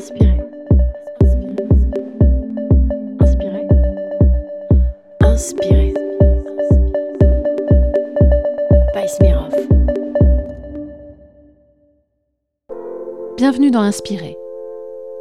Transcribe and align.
Inspirez. 0.00 0.40
Inspirez. 3.20 3.68
Inspirez. 5.20 5.94
By 8.94 9.06
Smirov. 9.06 9.54
Bienvenue 13.36 13.70
dans 13.70 13.82
Inspiré, 13.82 14.38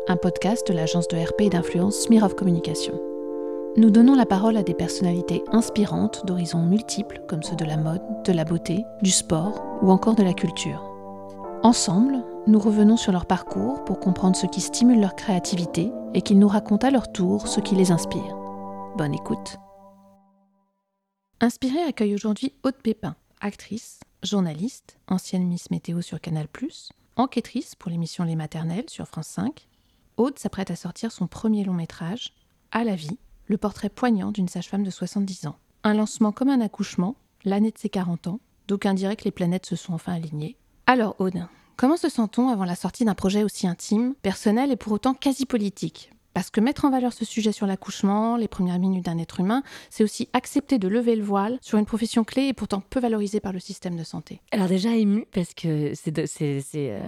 un 0.08 0.16
podcast 0.16 0.66
de 0.70 0.74
l'agence 0.74 1.10
de 1.10 1.18
RP 1.18 1.42
et 1.42 1.50
d'influence 1.50 2.04
Smirov 2.04 2.36
Communication. 2.36 2.94
Nous 3.76 3.90
donnons 3.90 4.16
la 4.16 4.26
parole 4.26 4.56
à 4.56 4.64
des 4.64 4.74
personnalités 4.74 5.44
inspirantes 5.52 6.26
d'horizons 6.26 6.64
multiples 6.64 7.22
comme 7.28 7.44
ceux 7.44 7.58
de 7.58 7.66
la 7.66 7.76
mode, 7.76 8.02
de 8.24 8.32
la 8.32 8.46
beauté, 8.46 8.86
du 9.02 9.12
sport 9.12 9.62
ou 9.82 9.92
encore 9.92 10.16
de 10.16 10.24
la 10.24 10.34
culture. 10.34 10.89
Ensemble, 11.62 12.24
nous 12.48 12.58
revenons 12.58 12.96
sur 12.96 13.12
leur 13.12 13.26
parcours 13.26 13.84
pour 13.84 14.00
comprendre 14.00 14.38
ce 14.38 14.46
qui 14.46 14.62
stimule 14.62 15.02
leur 15.02 15.18
créativité 15.18 15.92
et 16.14 16.22
qu'ils 16.22 16.40
nous 16.40 16.48
racontent 16.48 16.88
à 16.88 16.90
leur 16.90 17.12
tour 17.12 17.50
ce 17.50 17.60
qui 17.60 17.76
les 17.76 17.92
inspire. 17.92 18.38
Bonne 18.96 19.14
écoute. 19.14 19.58
Inspiré 21.42 21.82
accueille 21.82 22.16
aujourd'hui 22.16 22.54
Aude 22.64 22.78
Pépin, 22.82 23.18
actrice, 23.42 24.00
journaliste, 24.24 25.00
ancienne 25.10 25.48
Miss 25.48 25.70
Météo 25.70 26.02
sur 26.02 26.22
Canal+, 26.22 26.48
enquêtrice 27.18 27.76
pour 27.76 27.92
l'émission 27.92 28.24
Les 28.24 28.38
Maternelles 28.38 28.90
sur 28.90 29.06
France 29.06 29.28
5. 29.28 29.68
Aude 30.16 30.40
s'apprête 30.40 30.72
à 30.72 30.78
sortir 30.78 31.12
son 31.12 31.28
premier 31.28 31.66
long 31.66 31.74
métrage, 31.74 32.34
À 32.72 32.86
la 32.86 32.96
vie, 32.96 33.20
le 33.48 33.58
portrait 33.58 33.90
poignant 33.90 34.32
d'une 34.32 34.48
sage-femme 34.48 34.84
de 34.84 34.92
70 34.92 35.48
ans. 35.48 35.58
Un 35.84 35.96
lancement 35.96 36.32
comme 36.32 36.50
un 36.50 36.62
accouchement, 36.62 37.18
l'année 37.44 37.72
de 37.72 37.78
ses 37.78 37.90
40 37.90 38.28
ans, 38.28 38.40
d'aucuns 38.70 38.94
diraient 38.94 39.18
que 39.18 39.26
les 39.26 39.32
planètes 39.32 39.66
se 39.66 39.76
sont 39.76 39.92
enfin 39.92 40.14
alignées. 40.14 40.56
Alors 40.92 41.16
Aude, 41.20 41.46
comment 41.76 41.98
se 41.98 42.10
sent-on 42.10 42.50
avant 42.50 42.66
la 42.66 42.74
sortie 42.74 43.06
d'un 43.06 43.14
projet 43.14 43.44
aussi 43.44 43.68
intime, 43.68 44.16
personnel 44.24 44.72
et 44.72 44.76
pour 44.76 44.92
autant 44.92 45.14
quasi 45.14 45.46
politique? 45.46 46.10
Parce 46.34 46.50
que 46.50 46.60
mettre 46.60 46.84
en 46.84 46.90
valeur 46.90 47.14
ce 47.14 47.26
sujet 47.26 47.52
sur 47.52 47.68
l'accouchement, 47.68 48.38
les 48.38 48.48
premières 48.48 48.80
minutes 48.80 49.06
d'un 49.06 49.20
être 49.20 49.40
humain, 49.40 49.62
c'est 49.92 50.04
aussi 50.04 50.30
accepter 50.34 50.80
de 50.80 50.88
lever 50.88 51.16
le 51.16 51.22
voile 51.22 51.60
sur 51.62 51.78
une 51.78 51.86
profession 51.86 52.24
clé 52.24 52.48
et 52.48 52.54
pourtant 52.54 52.82
peu 52.90 53.00
valorisée 53.00 53.40
par 53.40 53.54
le 53.54 53.60
système 53.60 53.96
de 53.98 54.04
santé. 54.04 54.42
Alors 54.52 54.68
déjà 54.68 54.96
ému 54.96 55.28
parce 55.32 55.54
que 55.54 55.94
c'est 55.94 56.12
euh, 56.76 57.00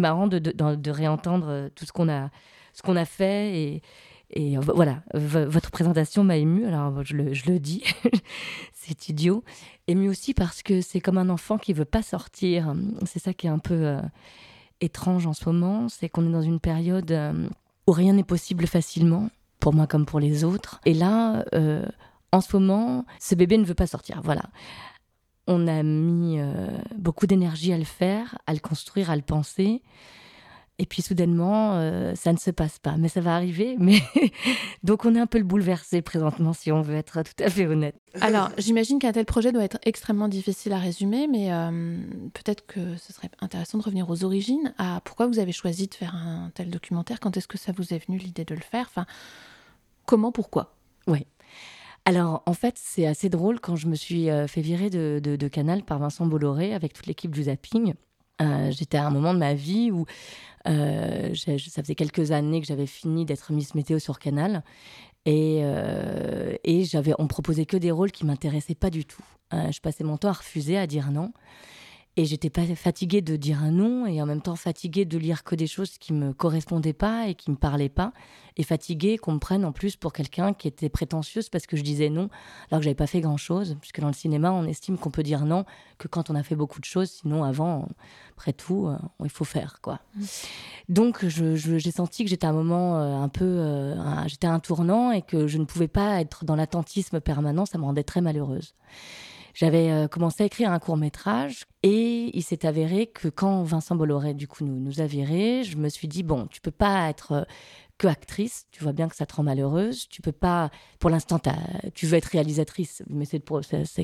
marrant 0.00 0.26
de, 0.26 0.90
réentendre 0.90 1.68
tout 1.76 1.84
qu'on 1.94 2.08
a, 2.08 2.30
ce 2.72 2.82
qu'on 2.82 2.96
a 2.96 3.04
fait 3.04 3.60
et, 3.60 3.82
et 4.32 4.56
voilà, 4.56 5.02
votre 5.12 5.70
présentation 5.70 6.24
m'a 6.24 6.38
émue, 6.38 6.66
alors 6.66 7.04
je 7.04 7.16
le, 7.16 7.58
dis, 7.58 7.82
c'est 8.72 9.08
idiot. 9.10 9.44
Émue 9.88 10.08
aussi 10.08 10.32
parce 10.32 10.62
que 10.62 10.80
c'est 10.80 11.00
comme 11.00 11.18
un 11.18 11.28
enfant 11.28 11.58
qui 11.58 11.74
veut 11.74 11.84
pas 11.84 12.02
sortir. 12.02 12.74
C'est 13.04 13.18
ça 13.18 13.34
qui 13.34 13.46
est 13.46 13.50
un 13.50 13.58
peu 13.58 13.74
euh, 13.74 14.00
étrange 14.80 15.26
en 15.26 15.34
ce 15.34 15.44
moment, 15.46 15.88
c'est 15.90 16.08
qu'on 16.08 16.26
est 16.26 16.32
dans 16.32 16.42
une 16.42 16.60
période 16.60 17.10
euh, 17.12 17.46
où 17.86 17.92
rien 17.92 18.14
n'est 18.14 18.24
possible 18.24 18.66
facilement, 18.66 19.28
pour 19.60 19.74
moi 19.74 19.86
comme 19.86 20.06
pour 20.06 20.18
les 20.18 20.44
autres. 20.44 20.80
Et 20.86 20.94
là, 20.94 21.44
euh, 21.54 21.84
en 22.32 22.40
ce 22.40 22.56
moment, 22.56 23.04
ce 23.20 23.34
bébé 23.34 23.58
ne 23.58 23.64
veut 23.64 23.74
pas 23.74 23.86
sortir, 23.86 24.22
voilà. 24.24 24.44
On 25.46 25.66
a 25.66 25.82
mis 25.82 26.38
beaucoup 26.96 27.26
d'énergie 27.26 27.72
à 27.72 27.78
le 27.78 27.84
faire, 27.84 28.38
à 28.46 28.54
le 28.54 28.60
construire, 28.60 29.10
à 29.10 29.16
le 29.16 29.22
penser. 29.22 29.82
Et 30.78 30.86
puis 30.86 31.02
soudainement, 31.02 31.74
euh, 31.74 32.14
ça 32.14 32.32
ne 32.32 32.38
se 32.38 32.50
passe 32.50 32.78
pas. 32.78 32.96
Mais 32.96 33.08
ça 33.08 33.20
va 33.20 33.34
arriver. 33.36 33.76
Mais 33.78 34.00
Donc 34.82 35.04
on 35.04 35.14
est 35.14 35.20
un 35.20 35.26
peu 35.26 35.38
le 35.38 35.44
bouleversé 35.44 36.02
présentement, 36.02 36.52
si 36.52 36.72
on 36.72 36.82
veut 36.82 36.96
être 36.96 37.22
tout 37.22 37.44
à 37.44 37.48
fait 37.48 37.66
honnête. 37.66 37.94
Alors 38.20 38.50
j'imagine 38.58 38.98
qu'un 38.98 39.12
tel 39.12 39.24
projet 39.24 39.52
doit 39.52 39.64
être 39.64 39.78
extrêmement 39.84 40.28
difficile 40.28 40.72
à 40.72 40.78
résumer, 40.78 41.28
mais 41.28 41.52
euh, 41.52 41.98
peut-être 42.34 42.66
que 42.66 42.96
ce 42.96 43.12
serait 43.12 43.30
intéressant 43.40 43.78
de 43.78 43.82
revenir 43.84 44.08
aux 44.10 44.24
origines, 44.24 44.74
à 44.78 45.00
pourquoi 45.04 45.26
vous 45.26 45.38
avez 45.38 45.52
choisi 45.52 45.86
de 45.86 45.94
faire 45.94 46.14
un 46.14 46.50
tel 46.54 46.70
documentaire, 46.70 47.20
quand 47.20 47.36
est-ce 47.36 47.48
que 47.48 47.58
ça 47.58 47.72
vous 47.72 47.94
est 47.94 48.04
venu 48.06 48.18
l'idée 48.18 48.44
de 48.44 48.54
le 48.54 48.60
faire, 48.60 48.86
enfin 48.88 49.06
comment, 50.06 50.32
pourquoi? 50.32 50.74
Oui. 51.06 51.26
Alors, 52.04 52.42
en 52.46 52.54
fait, 52.54 52.74
c'est 52.76 53.06
assez 53.06 53.28
drôle 53.28 53.60
quand 53.60 53.76
je 53.76 53.86
me 53.86 53.94
suis 53.94 54.28
euh, 54.28 54.48
fait 54.48 54.60
virer 54.60 54.90
de, 54.90 55.20
de, 55.22 55.48
Canal 55.48 55.84
par 55.84 55.98
Vincent 55.98 56.26
Bolloré 56.26 56.74
avec 56.74 56.92
toute 56.92 57.06
l'équipe 57.06 57.30
du 57.30 57.44
Zapping. 57.44 57.94
J'étais 58.70 58.98
à 58.98 59.06
un 59.06 59.10
moment 59.10 59.34
de 59.34 59.38
ma 59.38 59.54
vie 59.54 59.90
où 59.92 60.04
euh, 60.68 61.34
ça 61.34 61.82
faisait 61.82 61.94
quelques 61.94 62.30
années 62.30 62.60
que 62.60 62.66
j'avais 62.66 62.86
fini 62.86 63.24
d'être 63.24 63.52
Miss 63.52 63.74
Météo 63.74 63.98
sur 63.98 64.18
Canal. 64.18 64.62
Et, 65.24 65.60
euh, 65.62 66.56
et 66.64 66.84
j'avais, 66.84 67.14
on 67.18 67.28
proposait 67.28 67.66
que 67.66 67.76
des 67.76 67.90
rôles 67.90 68.10
qui 68.10 68.26
m'intéressaient 68.26 68.74
pas 68.74 68.90
du 68.90 69.04
tout. 69.04 69.22
Euh, 69.54 69.70
je 69.70 69.80
passais 69.80 70.04
mon 70.04 70.16
temps 70.16 70.30
à 70.30 70.32
refuser, 70.32 70.76
à 70.76 70.86
dire 70.86 71.10
non. 71.10 71.32
Et 72.16 72.26
j'étais 72.26 72.50
pas 72.50 72.66
fatiguée 72.76 73.22
de 73.22 73.36
dire 73.36 73.62
un 73.62 73.70
non 73.70 74.06
et 74.06 74.20
en 74.20 74.26
même 74.26 74.42
temps 74.42 74.56
fatiguée 74.56 75.06
de 75.06 75.16
lire 75.16 75.44
que 75.44 75.54
des 75.54 75.66
choses 75.66 75.96
qui 75.96 76.12
me 76.12 76.34
correspondaient 76.34 76.92
pas 76.92 77.28
et 77.28 77.34
qui 77.34 77.50
me 77.50 77.56
parlaient 77.56 77.88
pas. 77.88 78.12
Et 78.58 78.64
fatiguée 78.64 79.16
qu'on 79.16 79.32
me 79.32 79.38
prenne 79.38 79.64
en 79.64 79.72
plus 79.72 79.96
pour 79.96 80.12
quelqu'un 80.12 80.52
qui 80.52 80.68
était 80.68 80.90
prétentieuse 80.90 81.48
parce 81.48 81.66
que 81.66 81.74
je 81.78 81.82
disais 81.82 82.10
non 82.10 82.28
alors 82.70 82.80
que 82.80 82.84
j'avais 82.84 82.94
pas 82.94 83.06
fait 83.06 83.22
grand 83.22 83.38
chose. 83.38 83.78
Puisque 83.80 84.00
dans 84.00 84.08
le 84.08 84.12
cinéma, 84.12 84.52
on 84.52 84.66
estime 84.66 84.98
qu'on 84.98 85.10
peut 85.10 85.22
dire 85.22 85.46
non 85.46 85.64
que 85.96 86.06
quand 86.06 86.28
on 86.28 86.34
a 86.34 86.42
fait 86.42 86.54
beaucoup 86.54 86.80
de 86.80 86.84
choses. 86.84 87.10
Sinon, 87.10 87.44
avant, 87.44 87.88
après 88.36 88.52
tout, 88.52 88.88
euh, 88.88 88.98
il 89.24 89.30
faut 89.30 89.44
faire 89.44 89.80
quoi. 89.80 90.00
Mmh. 90.14 90.24
Donc, 90.90 91.24
j'ai 91.26 91.90
senti 91.90 92.24
que 92.24 92.30
j'étais 92.30 92.46
à 92.46 92.50
un 92.50 92.54
moment 92.54 92.98
euh, 92.98 93.14
un 93.14 93.28
peu, 93.30 93.46
euh, 93.46 93.96
j'étais 94.26 94.46
à 94.46 94.52
un 94.52 94.60
tournant 94.60 95.12
et 95.12 95.22
que 95.22 95.46
je 95.46 95.56
ne 95.56 95.64
pouvais 95.64 95.88
pas 95.88 96.20
être 96.20 96.44
dans 96.44 96.56
l'attentisme 96.56 97.20
permanent. 97.20 97.64
Ça 97.64 97.78
me 97.78 97.84
rendait 97.84 98.04
très 98.04 98.20
malheureuse. 98.20 98.74
J'avais 99.54 99.90
euh, 99.90 100.08
commencé 100.08 100.42
à 100.42 100.46
écrire 100.46 100.70
un 100.70 100.78
court 100.78 100.96
métrage 100.96 101.64
et 101.82 102.30
il 102.36 102.42
s'est 102.42 102.66
avéré 102.66 103.06
que 103.06 103.28
quand 103.28 103.62
Vincent 103.62 103.94
Bolloré 103.94 104.34
du 104.34 104.48
coup 104.48 104.64
nous, 104.64 104.80
nous 104.80 105.00
a 105.00 105.06
virés, 105.06 105.62
je 105.64 105.76
me 105.76 105.88
suis 105.88 106.08
dit 106.08 106.22
bon, 106.22 106.46
tu 106.50 106.60
peux 106.60 106.70
pas 106.70 107.08
être 107.08 107.32
euh, 107.32 107.44
que 108.02 108.08
actrice, 108.08 108.66
tu 108.72 108.82
vois 108.82 108.92
bien 108.92 109.08
que 109.08 109.14
ça 109.14 109.26
te 109.26 109.36
rend 109.36 109.44
malheureuse, 109.44 110.08
tu 110.08 110.22
peux 110.22 110.32
pas, 110.32 110.70
pour 110.98 111.08
l'instant, 111.08 111.38
tu 111.94 112.06
veux 112.06 112.16
être 112.16 112.26
réalisatrice, 112.26 113.04
mais 113.08 113.24
c'est 113.24 113.40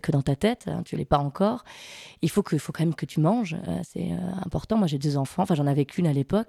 que 0.00 0.12
dans 0.12 0.22
ta 0.22 0.36
tête, 0.36 0.66
hein, 0.68 0.82
tu 0.84 0.96
l'es 0.96 1.04
pas 1.04 1.18
encore. 1.18 1.64
Il 2.22 2.30
faut, 2.30 2.44
que, 2.44 2.56
faut 2.58 2.70
quand 2.70 2.84
même 2.84 2.94
que 2.94 3.06
tu 3.06 3.18
manges, 3.18 3.56
euh, 3.66 3.80
c'est 3.82 4.10
important. 4.44 4.76
Moi, 4.76 4.86
j'ai 4.86 4.98
deux 4.98 5.16
enfants, 5.16 5.42
enfin, 5.42 5.56
j'en 5.56 5.66
avais 5.66 5.84
qu'une 5.84 6.06
à 6.06 6.12
l'époque. 6.12 6.46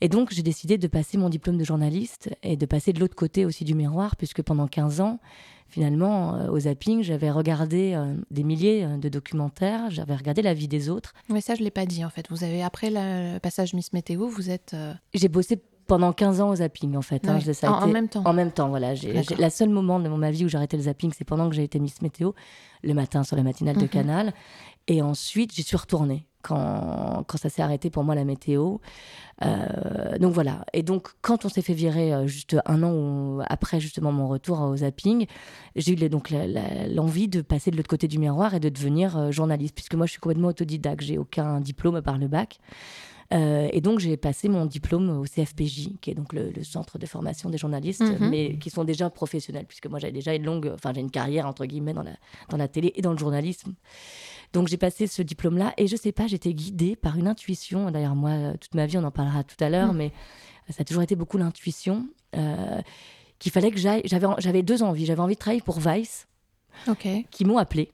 Et 0.00 0.08
donc, 0.08 0.32
j'ai 0.32 0.42
décidé 0.42 0.78
de 0.78 0.86
passer 0.86 1.18
mon 1.18 1.28
diplôme 1.28 1.58
de 1.58 1.64
journaliste 1.64 2.30
et 2.42 2.56
de 2.56 2.64
passer 2.64 2.94
de 2.94 3.00
l'autre 3.00 3.16
côté 3.16 3.44
aussi 3.44 3.64
du 3.64 3.74
miroir, 3.74 4.16
puisque 4.16 4.40
pendant 4.40 4.66
15 4.66 5.02
ans, 5.02 5.20
finalement, 5.68 6.34
euh, 6.34 6.48
au 6.48 6.60
zapping, 6.60 7.02
j'avais 7.02 7.30
regardé 7.30 7.92
euh, 7.94 8.14
des 8.30 8.42
milliers 8.42 8.84
euh, 8.84 8.96
de 8.96 9.08
documentaires, 9.08 9.90
j'avais 9.90 10.16
regardé 10.16 10.42
la 10.42 10.54
vie 10.54 10.68
des 10.68 10.88
autres. 10.88 11.12
Mais 11.28 11.40
ça, 11.40 11.54
je 11.54 11.60
ne 11.60 11.64
l'ai 11.64 11.70
pas 11.70 11.86
dit 11.86 12.04
en 12.04 12.10
fait. 12.10 12.26
Vous 12.30 12.44
avez, 12.44 12.62
après 12.62 12.90
le 12.90 13.38
passage 13.38 13.74
Miss 13.74 13.92
Météo, 13.92 14.28
vous 14.28 14.50
êtes. 14.50 14.74
J'ai 15.14 15.28
bossé 15.28 15.60
pendant 15.88 16.12
15 16.12 16.40
ans 16.40 16.50
au 16.50 16.56
zapping 16.56 16.96
en 16.96 17.02
fait. 17.02 17.26
Hein, 17.26 17.40
en, 17.64 17.88
même 17.88 18.08
temps. 18.08 18.22
En 18.24 18.32
même 18.32 18.52
temps, 18.52 18.68
voilà. 18.68 18.94
J'ai, 18.94 19.12
la 19.38 19.50
seule 19.50 19.70
moment 19.70 19.98
de 19.98 20.08
ma 20.08 20.30
vie 20.30 20.44
où 20.44 20.48
j'ai 20.48 20.56
arrêté 20.56 20.76
le 20.76 20.84
zapping, 20.84 21.12
c'est 21.16 21.24
pendant 21.24 21.48
que 21.48 21.56
j'ai 21.56 21.64
été 21.64 21.80
Miss 21.80 22.00
Météo, 22.02 22.32
le 22.84 22.94
matin 22.94 23.24
sur 23.24 23.36
la 23.36 23.42
matinale 23.42 23.76
de 23.76 23.82
mhm. 23.82 23.88
Canal. 23.88 24.34
Et 24.86 25.02
ensuite, 25.02 25.54
j'y 25.54 25.62
suis 25.62 25.76
retournée 25.76 26.26
quand, 26.42 27.24
quand 27.26 27.38
ça 27.38 27.48
s'est 27.48 27.62
arrêté 27.62 27.90
pour 27.90 28.04
moi 28.04 28.14
la 28.14 28.24
météo. 28.24 28.78
Euh, 29.44 30.18
donc 30.18 30.32
voilà. 30.32 30.64
Et 30.72 30.82
donc, 30.82 31.08
quand 31.20 31.44
on 31.44 31.48
s'est 31.48 31.62
fait 31.62 31.74
virer 31.74 32.12
euh, 32.12 32.26
juste 32.26 32.56
un 32.66 32.82
an 32.82 33.40
après 33.48 33.80
justement 33.80 34.12
mon 34.12 34.28
retour 34.28 34.60
au 34.60 34.76
zapping, 34.76 35.26
j'ai 35.76 35.92
eu 35.92 36.08
donc 36.08 36.32
l'envie 36.90 37.28
de 37.28 37.40
passer 37.40 37.70
de 37.70 37.76
l'autre 37.76 37.88
côté 37.88 38.08
du 38.08 38.18
miroir 38.18 38.54
et 38.54 38.60
de 38.60 38.68
devenir 38.68 39.16
euh, 39.16 39.30
journaliste, 39.30 39.74
puisque 39.74 39.94
moi 39.94 40.06
je 40.06 40.12
suis 40.12 40.20
complètement 40.20 40.48
autodidacte, 40.48 41.02
j'ai 41.02 41.18
aucun 41.18 41.60
diplôme 41.60 42.00
par 42.02 42.18
le 42.18 42.28
bac. 42.28 42.58
Et 43.30 43.80
donc, 43.80 43.98
j'ai 43.98 44.16
passé 44.16 44.48
mon 44.48 44.64
diplôme 44.64 45.10
au 45.10 45.24
CFPJ, 45.24 45.98
qui 46.00 46.10
est 46.10 46.14
donc 46.14 46.32
le, 46.32 46.52
centre 46.62 46.98
de 46.98 47.06
formation 47.06 47.50
des 47.50 47.58
journalistes, 47.58 48.00
mhm. 48.00 48.30
mais 48.30 48.58
qui 48.58 48.70
sont 48.70 48.84
déjà 48.84 49.10
professionnels, 49.10 49.66
puisque 49.66 49.86
moi, 49.86 49.98
j'avais 49.98 50.12
déjà 50.12 50.34
une 50.34 50.44
longue, 50.44 50.70
enfin, 50.74 50.92
j'ai 50.94 51.00
une 51.00 51.10
carrière, 51.10 51.46
entre 51.46 51.66
guillemets, 51.66 51.92
dans 51.92 52.02
la, 52.02 52.16
dans 52.48 52.56
la 52.56 52.68
télé 52.68 52.92
et 52.96 53.02
dans 53.02 53.12
le 53.12 53.18
journalisme. 53.18 53.74
Donc 54.52 54.68
j'ai 54.68 54.76
passé 54.76 55.06
ce 55.06 55.22
diplôme-là 55.22 55.74
et 55.76 55.86
je 55.86 55.96
sais 55.96 56.12
pas, 56.12 56.26
j'étais 56.26 56.54
guidée 56.54 56.96
par 56.96 57.16
une 57.16 57.26
intuition. 57.26 57.90
D'ailleurs, 57.90 58.14
moi, 58.14 58.54
toute 58.58 58.74
ma 58.74 58.86
vie, 58.86 58.96
on 58.98 59.04
en 59.04 59.10
parlera 59.10 59.44
tout 59.44 59.62
à 59.62 59.68
l'heure, 59.68 59.92
mm. 59.92 59.96
mais 59.96 60.12
ça 60.70 60.80
a 60.80 60.84
toujours 60.84 61.02
été 61.02 61.16
beaucoup 61.16 61.38
l'intuition. 61.38 62.06
Euh, 62.36 62.80
qu'il 63.38 63.52
fallait 63.52 63.70
que 63.70 63.78
j'aille. 63.78 64.02
J'avais 64.04 64.62
deux 64.62 64.82
envies. 64.82 65.06
J'avais 65.06 65.20
envie 65.20 65.34
de 65.34 65.38
travailler 65.38 65.62
pour 65.62 65.78
Vice, 65.80 66.26
qui 67.30 67.44
m'ont 67.44 67.58
appelé 67.58 67.92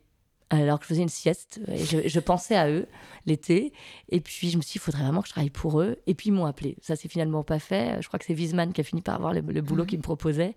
alors 0.63 0.79
que 0.79 0.85
je 0.85 0.89
faisais 0.89 1.03
une 1.03 1.09
sieste. 1.09 1.61
Et 1.69 2.09
je, 2.09 2.21
pensais 2.21 2.57
à 2.57 2.69
eux 2.69 2.87
l'été. 3.27 3.73
Et 4.09 4.21
puis, 4.21 4.51
je 4.51 4.57
me 4.57 4.63
suis 4.63 4.73
dit, 4.73 4.79
il 4.79 4.81
faudrait 4.81 5.03
vraiment 5.03 5.23
que 5.23 5.29
je 5.29 5.33
travaille 5.33 5.51
pour 5.51 5.81
eux. 5.81 5.97
Et 6.07 6.15
puis, 6.15 6.29
ils 6.29 6.33
m'ont 6.33 6.47
appelé. 6.47 6.77
Ça, 6.83 6.97
c'est 6.97 7.09
finalement 7.09 7.43
pas 7.43 7.59
fait. 7.59 8.01
Je 8.01 8.09
crois 8.09 8.19
que 8.19 8.25
c'est 8.25 8.35
Wiesmann 8.35 8.73
qui 8.73 8.81
a 8.81 8.85
fini 8.85 9.03
par 9.03 9.15
avoir 9.15 9.33
le, 9.33 9.41
boulot 9.41 9.85
qu'il 9.85 9.99
me 9.99 10.03
proposait. 10.03 10.55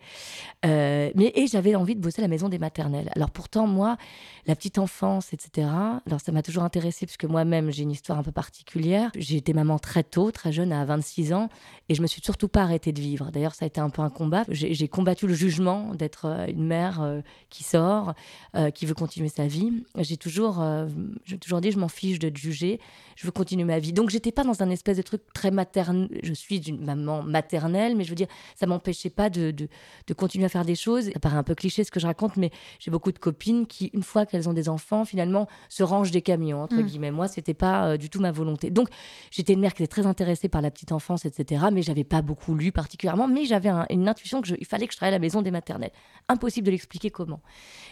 Euh, 0.65 1.11
mais, 1.15 1.31
et 1.35 1.47
j'avais 1.47 1.75
envie 1.75 1.95
de 1.95 2.01
bosser 2.01 2.21
à 2.21 2.23
la 2.23 2.27
maison 2.27 2.49
des 2.49 2.59
maternelles. 2.59 3.09
Alors, 3.15 3.31
pourtant, 3.31 3.67
moi, 3.67 3.97
la 4.45 4.55
petite 4.55 4.77
enfance, 4.77 5.33
etc., 5.33 5.67
alors 6.05 6.21
ça 6.21 6.31
m'a 6.31 6.41
toujours 6.41 6.63
intéressée, 6.63 7.05
puisque 7.05 7.25
moi-même, 7.25 7.71
j'ai 7.71 7.83
une 7.83 7.91
histoire 7.91 8.19
un 8.19 8.23
peu 8.23 8.31
particulière. 8.31 9.11
J'ai 9.15 9.38
été 9.38 9.53
maman 9.53 9.79
très 9.79 10.03
tôt, 10.03 10.31
très 10.31 10.51
jeune, 10.51 10.71
à 10.71 10.83
26 10.85 11.33
ans. 11.33 11.50
Et 11.89 11.95
je 11.95 12.01
me 12.01 12.07
suis 12.07 12.21
surtout 12.21 12.47
pas 12.47 12.63
arrêtée 12.63 12.91
de 12.91 13.01
vivre. 13.01 13.31
D'ailleurs, 13.31 13.55
ça 13.55 13.65
a 13.65 13.67
été 13.67 13.79
un 13.79 13.89
peu 13.89 14.01
un 14.01 14.09
combat. 14.09 14.43
J'ai 14.50 14.88
combattu 14.88 15.27
le 15.27 15.33
jugement 15.33 15.93
d'être 15.93 16.25
euh, 16.25 16.47
une 16.47 16.65
mère 16.65 17.01
euh, 17.01 17.21
qui 17.50 17.63
sort, 17.63 18.13
qui 18.73 18.85
veut 18.85 18.93
continuer 18.93 19.29
sa 19.29 19.47
vie. 19.47 19.71
J'ai 19.98 20.18
toujours, 20.18 20.62
euh, 20.62 20.88
toujours 21.42 21.62
dit, 21.62 21.72
je 21.72 21.80
m'en 21.80 21.88
fiche 21.88 22.19
de 22.19 22.30
te 22.30 22.38
juger, 22.38 22.80
je 23.16 23.25
veux 23.25 23.31
continuer 23.31 23.63
ma 23.63 23.80
vie. 23.80 23.94
Donc, 23.94 24.10
j'étais 24.10 24.31
pas 24.31 24.44
dans 24.44 24.62
un 24.62 24.69
espèce 24.69 24.98
de 24.98 25.01
truc 25.01 25.22
très 25.34 25.50
maternel. 25.51 26.10
Je 26.22 26.34
suis 26.34 26.57
une 26.69 26.84
maman 26.86 27.24
maternelle, 27.24 27.95
mais 27.95 28.04
je 28.04 28.10
veux 28.10 28.16
dire, 28.16 28.28
ça 28.56 28.68
m'empêchait 28.68 29.10
pas 29.10 29.30
de, 29.30 29.51
de, 29.51 29.68
de, 30.07 30.13
continuer 30.13 30.45
à 30.45 30.50
faire 30.50 30.66
des 30.66 30.75
choses. 30.75 31.12
Ça 31.12 31.19
paraît 31.19 31.38
un 31.38 31.44
peu 31.44 31.56
cliché 31.56 31.84
ce 31.84 31.92
que 31.92 32.00
je 32.00 32.06
raconte, 32.06 32.38
mais 32.38 32.51
j'ai 32.80 32.92
beaucoup 32.92 33.12
de 33.12 33.18
copines 33.18 33.66
qui, 33.66 33.89
une 33.94 34.04
fois 34.04 34.25
qu'elles 34.25 34.48
ont 34.50 34.54
des 34.54 34.69
enfants, 34.69 35.06
finalement, 35.06 35.48
se 35.69 35.84
rangent 35.84 36.12
des 36.12 36.22
camions, 36.22 36.62
entre 36.62 36.75
mm. 36.75 36.84
guillemets. 36.84 37.12
Moi, 37.12 37.28
c'était 37.28 37.54
pas 37.54 37.88
euh, 37.88 37.98
du 37.98 38.10
tout 38.10 38.19
ma 38.19 38.31
volonté. 38.31 38.69
Donc, 38.69 38.89
j'étais 39.31 39.54
une 39.54 39.62
mère 39.62 39.74
qui 39.74 39.84
était 39.84 39.92
très 39.92 40.06
intéressée 40.06 40.50
par 40.50 40.62
la 40.62 40.69
petite 40.69 40.92
enfance, 40.92 41.25
etc., 41.25 41.66
mais 41.72 41.81
j'avais 41.81 42.04
pas 42.04 42.22
beaucoup 42.22 42.56
lu 42.56 42.72
particulièrement, 42.72 43.28
mais 43.28 43.45
j'avais 43.45 43.69
une 43.89 44.07
intuition 44.07 44.42
qu'il 44.42 44.66
fallait 44.66 44.88
que 44.88 44.94
je 44.94 44.98
travaille 44.98 45.13
à 45.13 45.18
la 45.18 45.22
maison 45.22 45.42
des 45.42 45.51
maternelles. 45.51 45.92
Impossible 46.28 46.66
de 46.66 46.72
l'expliquer 46.72 47.10
comment. 47.10 47.42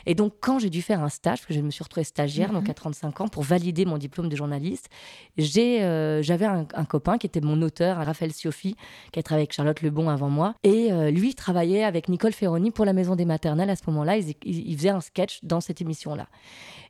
Et 0.06 0.16
donc, 0.16 0.34
quand 0.40 0.60
j'ai 0.60 0.70
dû 0.70 0.82
faire 0.82 1.02
un 1.02 1.10
stage, 1.10 1.40
parce 1.40 1.48
que 1.48 1.54
je 1.54 1.62
me 1.62 1.72
suis 1.72 1.84
retrouvée 1.86 2.04
stagiaire, 2.04 2.52
donc 2.52 2.66
mhm. 2.66 2.72
à 2.72 2.74
35 2.74 3.22
ans, 3.22 3.28
pour 3.28 3.44
valider 3.44 3.86
mon 3.86 3.98
diplôme 3.98 4.30
de 4.30 4.36
journaliste, 4.36 4.90
j'ai, 5.38 5.84
euh, 5.84 6.22
j'avais 6.22 6.46
un, 6.46 6.66
copain 6.86 7.18
qui 7.18 7.28
était 7.28 7.42
mon 7.42 7.62
auteur, 7.62 7.98
Raphaël 7.98 8.34
Siofi, 8.34 8.76
qui 9.12 9.20
a 9.20 9.24
travaillé 9.24 9.44
avec 9.44 9.54
Charlotte 9.54 9.82
Lebon 9.82 10.10
avant 10.10 10.30
moi. 10.30 10.56
Et 10.64 10.92
euh, 10.92 11.12
lui 11.12 11.36
travaillait 11.36 11.84
avec 11.84 12.10
Nicole 12.10 12.34
Ferroni 12.34 12.72
pour 12.72 12.86
la 12.86 12.94
Maison 12.94 13.16
des 13.16 13.26
Maternelles 13.26 13.70
à 13.70 13.76
ce 13.76 13.84
moment-là. 13.88 14.18
Il, 14.18 14.34
il 14.44 14.78
faisait 14.78 14.90
un 14.90 15.02
sketch 15.02 15.40
dans 15.44 15.62
cette 15.62 15.82
émission-là. 15.82 16.28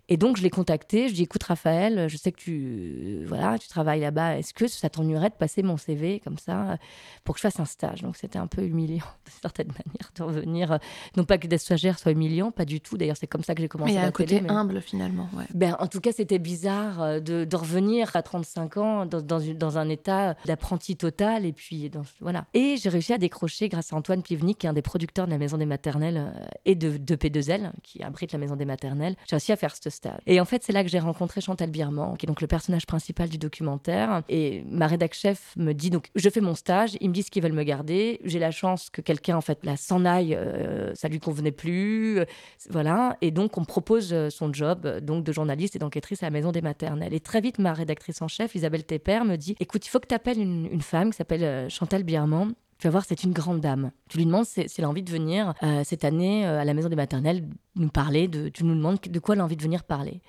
Et 0.08 0.18
donc, 0.18 0.38
je 0.38 0.44
l'ai 0.44 0.50
contacté. 0.50 1.08
Je 1.08 1.14
dis 1.14 1.24
écoute, 1.24 1.44
Raphaël, 1.44 2.08
je 2.10 2.18
sais 2.18 2.32
que 2.32 2.40
tu, 2.40 3.24
voilà, 3.26 3.58
tu 3.58 3.68
travailles 3.68 4.02
là-bas. 4.02 4.38
Est-ce 4.38 4.54
que 4.54 4.68
ça 4.68 4.90
t'ennuierait 4.90 5.30
de 5.30 5.36
passer 5.36 5.64
mon 5.64 5.78
CV 5.78 6.20
comme 6.20 6.38
ça 6.38 6.78
pour 7.24 7.36
que 7.36 7.40
je 7.40 7.44
fasse 7.44 7.60
un 7.60 7.66
stage? 7.66 8.02
Donc, 8.04 8.16
c'était 8.16 8.38
un 8.38 8.48
peu 8.48 8.64
humiliant, 8.64 9.06
de 9.26 9.32
certaine 9.42 9.68
manière, 9.68 10.12
de 10.16 10.24
revenir. 10.24 10.80
Non 11.18 11.24
pas 11.24 11.38
que 11.38 11.48
d'être 11.48 11.62
stagiaire 11.62 11.98
soit 11.98 12.12
humiliant, 12.12 12.52
pas 12.52 12.66
du 12.66 12.82
tout. 12.82 12.98
D'ailleurs, 12.98 13.18
c'est 13.18 13.28
comme 13.28 13.44
ça 13.44 13.56
que 13.56 13.62
j'ai 13.62 13.68
commencé. 13.68 13.94
Mais 13.94 13.98
il 13.98 14.02
y 14.02 14.04
a 14.04 14.08
un 14.08 14.12
côté 14.12 14.42
humble, 14.48 14.82
finalement. 14.82 15.28
Ouais. 15.34 15.46
Ben, 15.54 15.76
en 15.80 15.88
tout 15.88 16.02
cas, 16.02 16.12
c'était 16.12 16.40
bizarre 16.40 17.02
euh, 17.02 17.20
de, 17.20 17.46
de, 17.46 17.56
revenir 17.56 18.16
à 18.16 18.22
35 18.22 18.78
ans 18.78 19.06
dans, 19.06 19.22
dans, 19.22 19.40
dans 19.40 19.78
un 19.78 19.90
état 19.90 20.36
d'apprenti 20.46 20.96
total. 20.98 21.46
Et 21.46 21.54
puis, 21.54 21.90
dans, 21.90 22.04
voilà. 22.22 22.46
Et 22.54 22.78
j'ai 22.78 22.90
réussi 22.90 23.14
à 23.14 23.18
décrocher 23.18 23.70
grâce 23.70 23.92
à 23.92 23.96
Antoine 23.96 24.22
Pivnik, 24.22 24.60
qui 24.60 24.68
est 24.68 24.70
un 24.70 24.74
des 24.74 24.82
producteurs 24.84 25.26
de 25.26 25.32
la 25.32 25.40
Maison 25.40 25.58
des 25.58 25.66
Maternelles 25.66 26.32
euh, 26.36 26.46
et 26.66 26.76
de, 26.76 26.98
de 26.98 27.16
P2L, 27.16 27.72
qui 27.82 28.04
abrite 28.04 28.32
la 28.32 28.38
Maison 28.38 28.56
des 28.56 28.66
Maternelles. 28.66 29.16
J'ai 29.28 29.36
réussi 29.36 29.52
à 29.52 29.56
faire 29.56 29.76
ce 29.76 29.95
et 30.26 30.40
en 30.40 30.46
fait, 30.46 30.64
c'est 30.64 30.74
là 30.74 30.84
que 30.84 30.90
j'ai 30.90 31.00
rencontré 31.00 31.42
Chantal 31.42 31.70
Birman, 31.70 32.18
qui 32.18 32.26
est 32.26 32.28
donc 32.28 32.42
le 32.42 32.48
personnage 32.48 32.86
principal 32.86 33.30
du 33.30 33.38
documentaire. 33.38 34.24
Et 34.30 34.64
ma 34.70 34.88
rédac 34.88 35.14
chef 35.14 35.54
me 35.58 35.74
dit 35.74 35.90
donc, 35.90 36.10
je 36.16 36.30
fais 36.30 36.42
mon 36.42 36.56
stage, 36.56 36.98
ils 37.02 37.10
me 37.10 37.14
disent 37.14 37.30
qu'ils 37.30 37.44
veulent 37.44 37.54
me 37.54 37.64
garder. 37.64 38.20
J'ai 38.24 38.40
la 38.40 38.52
chance 38.52 38.90
que 38.90 39.02
quelqu'un, 39.02 39.38
en 39.38 39.42
fait, 39.42 39.66
là, 39.66 39.78
s'en 39.78 40.06
aille, 40.06 40.36
euh, 40.36 40.94
ça 40.96 41.08
lui 41.08 41.20
convenait 41.20 41.52
plus. 41.52 42.20
Euh, 42.20 42.26
voilà. 42.70 43.18
Et 43.22 43.32
donc, 43.32 43.58
on 43.58 43.62
me 43.62 43.66
propose 43.66 44.14
euh, 44.14 44.30
son 44.30 44.52
job 44.54 44.88
donc 45.02 45.24
de 45.24 45.32
journaliste 45.32 45.76
et 45.76 45.80
d'enquêtrice 45.80 46.24
à 46.24 46.28
la 46.28 46.32
maison 46.32 46.52
des 46.52 46.62
maternelles. 46.62 47.14
Et 47.14 47.20
très 47.20 47.42
vite, 47.42 47.60
ma 47.60 47.74
rédactrice 47.74 48.22
en 48.22 48.28
chef, 48.28 48.56
Isabelle 48.56 48.84
Tepper, 48.84 49.22
me 49.26 49.36
dit 49.36 49.56
écoute, 49.60 49.86
il 49.86 49.90
faut 49.90 50.00
que 50.00 50.08
tu 50.08 50.16
appelles 50.16 50.40
une, 50.40 50.68
une 50.72 50.82
femme 50.82 51.12
qui 51.12 51.18
s'appelle 51.18 51.70
Chantal 51.70 52.04
Birman 52.04 52.54
tu 52.78 52.88
vas 52.88 52.92
voir, 52.92 53.06
c'est 53.08 53.24
une 53.24 53.32
grande 53.32 53.62
dame. 53.62 53.92
Tu 54.10 54.18
lui 54.18 54.26
demandes 54.26 54.46
si 54.46 54.66
elle 54.78 54.84
a 54.84 54.90
envie 54.90 55.04
de 55.04 55.12
venir 55.12 55.54
euh, 55.64 55.84
cette 55.86 56.04
année 56.04 56.46
euh, 56.46 56.60
à 56.60 56.66
la 56.66 56.74
maison 56.74 56.90
des 56.90 56.96
maternelles 56.96 57.48
nous 57.76 57.90
parler. 57.90 58.30
Tu 58.54 58.66
nous 58.66 58.76
demandes 58.76 59.00
de 59.00 59.20
quoi 59.20 59.36
elle 59.36 59.42
a 59.42 59.46
envie 59.46 59.56
de 59.56 59.64
venir 59.64 59.84
parler. 59.86 60.22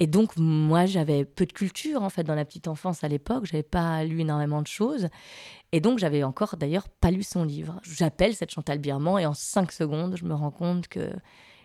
Et 0.00 0.06
donc, 0.06 0.36
moi, 0.36 0.86
j'avais 0.86 1.24
peu 1.24 1.44
de 1.44 1.52
culture, 1.52 2.02
en 2.02 2.10
fait, 2.10 2.22
dans 2.22 2.36
la 2.36 2.44
petite 2.44 2.68
enfance 2.68 3.02
à 3.02 3.08
l'époque. 3.08 3.46
J'avais 3.46 3.64
pas 3.64 4.04
lu 4.04 4.20
énormément 4.20 4.62
de 4.62 4.68
choses. 4.68 5.08
Et 5.72 5.80
donc, 5.80 5.98
j'avais 5.98 6.22
encore, 6.22 6.56
d'ailleurs, 6.56 6.88
pas 6.88 7.10
lu 7.10 7.24
son 7.24 7.42
livre. 7.42 7.80
J'appelle 7.82 8.36
cette 8.36 8.52
Chantal 8.52 8.78
Birman 8.78 9.18
et 9.18 9.26
en 9.26 9.34
cinq 9.34 9.72
secondes, 9.72 10.16
je 10.16 10.24
me 10.24 10.34
rends 10.34 10.52
compte 10.52 10.86
que 10.86 11.10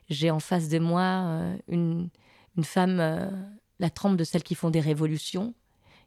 j'ai 0.10 0.32
en 0.32 0.40
face 0.40 0.70
de 0.70 0.80
moi 0.80 1.02
euh, 1.02 1.58
une, 1.68 2.10
une 2.58 2.64
femme, 2.64 2.98
la 3.80 3.90
trempe 3.92 4.18
de 4.18 4.24
celles 4.24 4.44
qui 4.44 4.56
font 4.56 4.72
des 4.72 4.82
révolutions, 4.82 5.54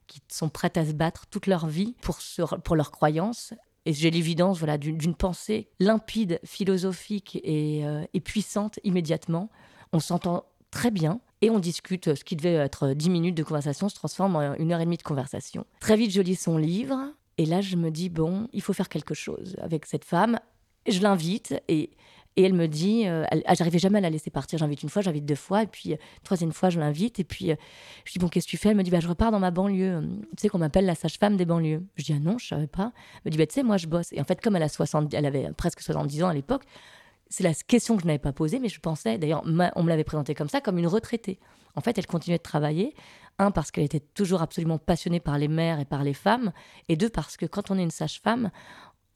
qui 0.09 0.21
sont 0.29 0.49
prêtes 0.49 0.77
à 0.77 0.85
se 0.85 0.93
battre 0.93 1.27
toute 1.29 1.47
leur 1.47 1.69
vie 1.69 1.95
pour, 2.01 2.19
pour 2.65 2.75
leurs 2.75 2.91
croyances, 2.91 3.55
et 3.87 3.93
j'ai 3.93 4.11
l'évidence 4.11 4.59
voilà, 4.59 4.77
d'une 4.77 5.15
pensée 5.15 5.69
limpide, 5.79 6.41
philosophique 6.45 7.41
euh, 7.47 8.05
et, 8.13 8.21
puissante 8.21 8.81
immédiatement. 8.83 9.49
On 9.93 10.01
s'entend 10.01 10.45
très 10.73 10.91
bien 10.91 11.21
et 11.41 11.51
on 11.51 11.61
discute. 11.61 12.15
Ce 12.17 12.25
qui 12.25 12.35
devait 12.35 12.55
être 12.55 12.93
dix 12.95 13.09
minutes 13.09 13.37
de 13.37 13.45
conversation 13.45 13.89
se 13.89 13.95
transforme 13.95 14.35
en 14.37 14.55
une 14.55 14.73
heure 14.73 14.81
et 14.81 14.85
demie 14.85 14.97
de 14.97 15.05
conversation. 15.05 15.65
Très 15.81 15.97
vite, 15.97 16.11
je 16.11 16.21
lis 16.21 16.35
son 16.35 16.59
livre 16.59 16.99
et 17.39 17.47
là, 17.47 17.61
je 17.61 17.77
me 17.77 17.91
dis, 17.91 18.09
bon, 18.09 18.49
il 18.53 18.61
faut 18.61 18.73
faire 18.73 18.89
quelque 18.89 19.15
chose 19.15 19.57
avec 19.61 19.87
cette 19.87 20.05
femme. 20.05 20.41
Je 20.89 21.01
l'invite 21.01 21.55
et 21.69 21.91
et 22.37 22.43
elle 22.43 22.53
me 22.53 22.69
dit, 22.69 23.07
euh, 23.07 23.25
ah, 23.47 23.55
j'arrivais 23.55 23.79
jamais 23.79 23.99
à 23.99 24.03
la 24.03 24.11
laisser 24.11 24.31
partir. 24.31 24.59
J'invite 24.59 24.83
une 24.83 24.91
fois, 24.91 25.01
j'invite 25.01 25.25
deux 25.25 25.35
fois, 25.35 25.63
et 25.63 25.67
puis 25.67 25.95
euh, 25.95 25.97
troisième 26.23 26.53
fois, 26.53 26.69
je 26.69 26.79
l'invite. 26.79 27.19
Et 27.19 27.25
puis 27.25 27.51
euh, 27.51 27.57
je 28.05 28.13
dis, 28.13 28.19
bon, 28.19 28.29
qu'est-ce 28.29 28.47
que 28.47 28.51
tu 28.51 28.59
fais? 28.59 28.71
Elle 28.71 28.77
me 28.77 28.83
dit, 28.83 28.91
bah, 28.91 29.01
je 29.01 29.09
repars 29.09 29.31
dans 29.31 29.41
ma 29.41 29.51
banlieue. 29.51 30.03
Tu 30.37 30.43
sais 30.43 30.49
qu'on 30.49 30.59
m'appelle 30.59 30.85
la 30.85 30.95
sage-femme 30.95 31.37
des 31.37 31.47
banlieues. 31.47 31.83
Je 31.97 32.05
dis, 32.05 32.13
ah 32.15 32.21
non, 32.21 32.37
je 32.37 32.47
savais 32.47 32.67
pas. 32.67 32.93
Elle 33.17 33.21
me 33.27 33.31
dit, 33.31 33.39
bah, 33.39 33.47
tu 33.47 33.55
sais, 33.55 33.63
moi, 33.63 33.79
je 33.79 33.87
bosse. 33.87 34.13
Et 34.13 34.21
en 34.21 34.25
fait, 34.25 34.41
comme 34.43 34.55
elle, 34.55 34.63
a 34.63 34.69
70, 34.69 35.17
elle 35.17 35.25
avait 35.25 35.51
presque 35.57 35.81
70 35.81 36.25
ans 36.25 36.29
à 36.29 36.35
l'époque, 36.35 36.65
c'est 37.29 37.43
la 37.43 37.55
question 37.55 37.97
que 37.97 38.03
je 38.03 38.07
n'avais 38.07 38.19
pas 38.19 38.33
posée, 38.33 38.61
mais 38.61 38.69
je 38.69 38.81
pensais, 38.81 39.19
d'ailleurs, 39.19 39.43
on 39.45 39.83
me 39.83 39.89
l'avait 39.89 40.05
présentée 40.05 40.35
comme 40.35 40.49
ça, 40.49 40.61
comme 40.61 40.79
une 40.79 40.87
retraitée. 40.87 41.41
En 41.75 41.81
fait, 41.81 41.99
elle 41.99 42.07
continuait 42.07 42.39
de 42.39 42.43
travailler. 42.43 42.95
Un, 43.39 43.51
parce 43.51 43.71
qu'elle 43.71 43.85
était 43.85 44.01
toujours 44.01 44.41
absolument 44.41 44.79
passionnée 44.79 45.21
par 45.21 45.37
les 45.37 45.49
mères 45.49 45.79
et 45.79 45.85
par 45.85 46.05
les 46.05 46.15
femmes. 46.15 46.53
Et 46.89 46.97
deux, 46.97 47.11
parce 47.11 47.37
que 47.37 47.45
quand 47.45 47.71
on 47.71 47.79
est 47.79 47.83
une 47.83 47.91
sage-femme, 47.91 48.51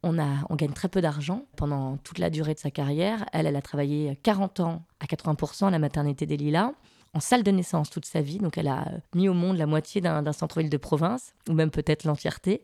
on, 0.03 0.19
a, 0.19 0.45
on 0.49 0.57
gagne 0.57 0.73
très 0.73 0.89
peu 0.89 1.01
d'argent 1.01 1.45
pendant 1.57 1.97
toute 1.99 2.19
la 2.19 2.31
durée 2.31 2.55
de 2.55 2.59
sa 2.59 2.71
carrière. 2.71 3.27
Elle, 3.33 3.47
elle 3.47 3.57
a 3.57 3.63
travaillé 3.63 4.19
40 4.23 4.61
ans 4.61 4.83
à 5.01 5.07
80% 5.07 5.67
à 5.67 5.71
la 5.71 5.79
maternité 5.79 6.27
des 6.27 6.37
Lilas, 6.37 6.73
en 7.13 7.21
salle 7.21 7.43
de 7.43 7.51
naissance 7.51 7.91
toute 7.91 8.07
sa 8.07 8.21
vie. 8.21 8.39
Donc 8.39 8.59
elle 8.59 8.69
a 8.69 8.87
mis 9.15 9.29
au 9.29 9.35
monde 9.35 9.57
la 9.57 9.67
moitié 9.67 10.01
d'un 10.01 10.33
centre-ville 10.33 10.71
de 10.71 10.77
province, 10.77 11.35
ou 11.49 11.53
même 11.53 11.71
peut-être 11.71 12.05
l'entièreté 12.05 12.63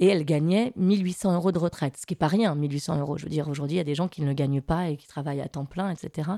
et 0.00 0.06
elle 0.06 0.24
gagnait 0.24 0.72
1800 0.76 1.34
euros 1.34 1.52
de 1.52 1.58
retraite, 1.58 1.98
ce 1.98 2.06
qui 2.06 2.14
n'est 2.14 2.18
pas 2.18 2.26
rien, 2.26 2.54
1800 2.54 2.98
euros. 3.00 3.18
Je 3.18 3.24
veux 3.24 3.30
dire, 3.30 3.48
aujourd'hui, 3.48 3.74
il 3.74 3.78
y 3.78 3.82
a 3.82 3.84
des 3.84 3.94
gens 3.94 4.08
qui 4.08 4.22
ne 4.22 4.32
gagnent 4.32 4.62
pas 4.62 4.88
et 4.88 4.96
qui 4.96 5.06
travaillent 5.06 5.42
à 5.42 5.48
temps 5.48 5.66
plein, 5.66 5.90
etc. 5.90 6.30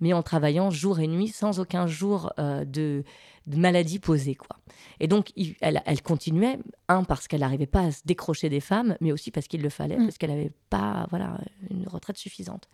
Mais 0.00 0.12
en 0.12 0.22
travaillant 0.22 0.70
jour 0.70 1.00
et 1.00 1.06
nuit, 1.06 1.28
sans 1.28 1.58
aucun 1.58 1.86
jour 1.86 2.30
euh, 2.38 2.66
de, 2.66 3.04
maladie 3.56 3.98
posée. 3.98 4.34
Quoi. 4.34 4.56
Et 5.00 5.06
donc, 5.06 5.32
elle, 5.60 6.02
continuait, 6.02 6.58
un, 6.88 7.04
parce 7.04 7.28
qu'elle 7.28 7.40
n'arrivait 7.40 7.66
pas 7.66 7.82
à 7.82 7.90
se 7.92 8.02
décrocher 8.04 8.48
des 8.48 8.60
femmes, 8.60 8.96
mais 9.00 9.12
aussi 9.12 9.30
parce 9.30 9.46
qu'il 9.46 9.62
le 9.62 9.68
fallait, 9.68 9.96
mm. 9.96 10.04
parce 10.04 10.18
qu'elle 10.18 10.30
n'avait 10.30 10.52
pas 10.70 11.06
voilà, 11.10 11.40
une 11.70 11.86
retraite 11.86 12.16
suffisante. 12.16 12.68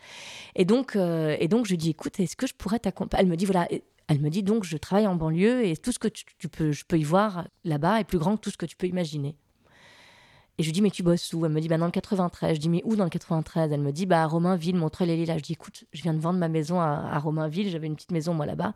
Et 0.57 0.65
donc, 0.65 0.97
euh, 0.97 1.37
et 1.39 1.49
donc 1.49 1.67
je 1.67 1.71
lui 1.71 1.79
dis, 1.79 1.91
écoute, 1.91 2.19
est-ce 2.21 2.37
que 2.37 2.47
je 2.47 2.55
pourrais 2.55 2.79
t'accompagner? 2.79 3.23
Elle 3.23 3.31
me 3.31 3.37
dit, 3.37 3.45
voilà, 3.45 3.69
elle 4.09 4.21
me 4.21 4.31
dit 4.31 4.43
donc, 4.43 4.65
je 4.65 4.77
travaille 4.77 5.07
en 5.07 5.15
banlieue 5.15 5.67
et 5.67 5.77
tout 5.77 5.93
ce 5.93 5.99
que 5.99 6.09
tu 6.09 6.49
peux, 6.49 6.73
je 6.73 6.85
peux 6.85 6.99
y 6.99 7.05
voir 7.05 7.49
là-bas 7.65 8.01
est 8.01 8.05
plus 8.05 8.19
grand 8.19 8.37
que 8.37 8.43
tout 8.43 8.51
ce 8.51 8.57
que 8.57 8.67
tu 8.67 8.77
peux 8.77 8.87
imaginer. 8.87 9.37
Et 10.57 10.63
je 10.63 10.69
lui 10.69 10.73
dis, 10.73 10.83
mais 10.83 10.91
tu 10.91 11.03
bosses 11.03 11.33
où? 11.33 11.45
Elle 11.45 11.53
me 11.53 11.61
dit, 11.61 11.69
bah, 11.69 11.79
dans 11.79 11.87
le 11.87 11.91
93. 11.91 12.55
Je 12.55 12.61
dis, 12.61 12.69
mais 12.69 12.81
où 12.85 12.95
dans 12.95 13.05
le 13.05 13.11
93 13.11 13.73
Elle 13.73 13.81
me 13.81 13.91
dit, 13.91 14.07
bah, 14.07 14.23
à 14.23 14.27
Romainville, 14.27 14.77
Montreuil-les-Lilas. 14.77 15.39
Je 15.39 15.43
dis, 15.43 15.53
écoute, 15.53 15.85
je 15.93 16.03
viens 16.03 16.15
de 16.15 16.21
vendre 16.21 16.39
ma 16.39 16.49
maison 16.49 16.81
à, 16.81 17.19
Romainville. 17.19 17.69
J'avais 17.71 17.89
une 17.89 17.97
petite 17.97 18.13
maison, 18.13 18.35
moi, 18.35 18.47
là-bas. 18.47 18.75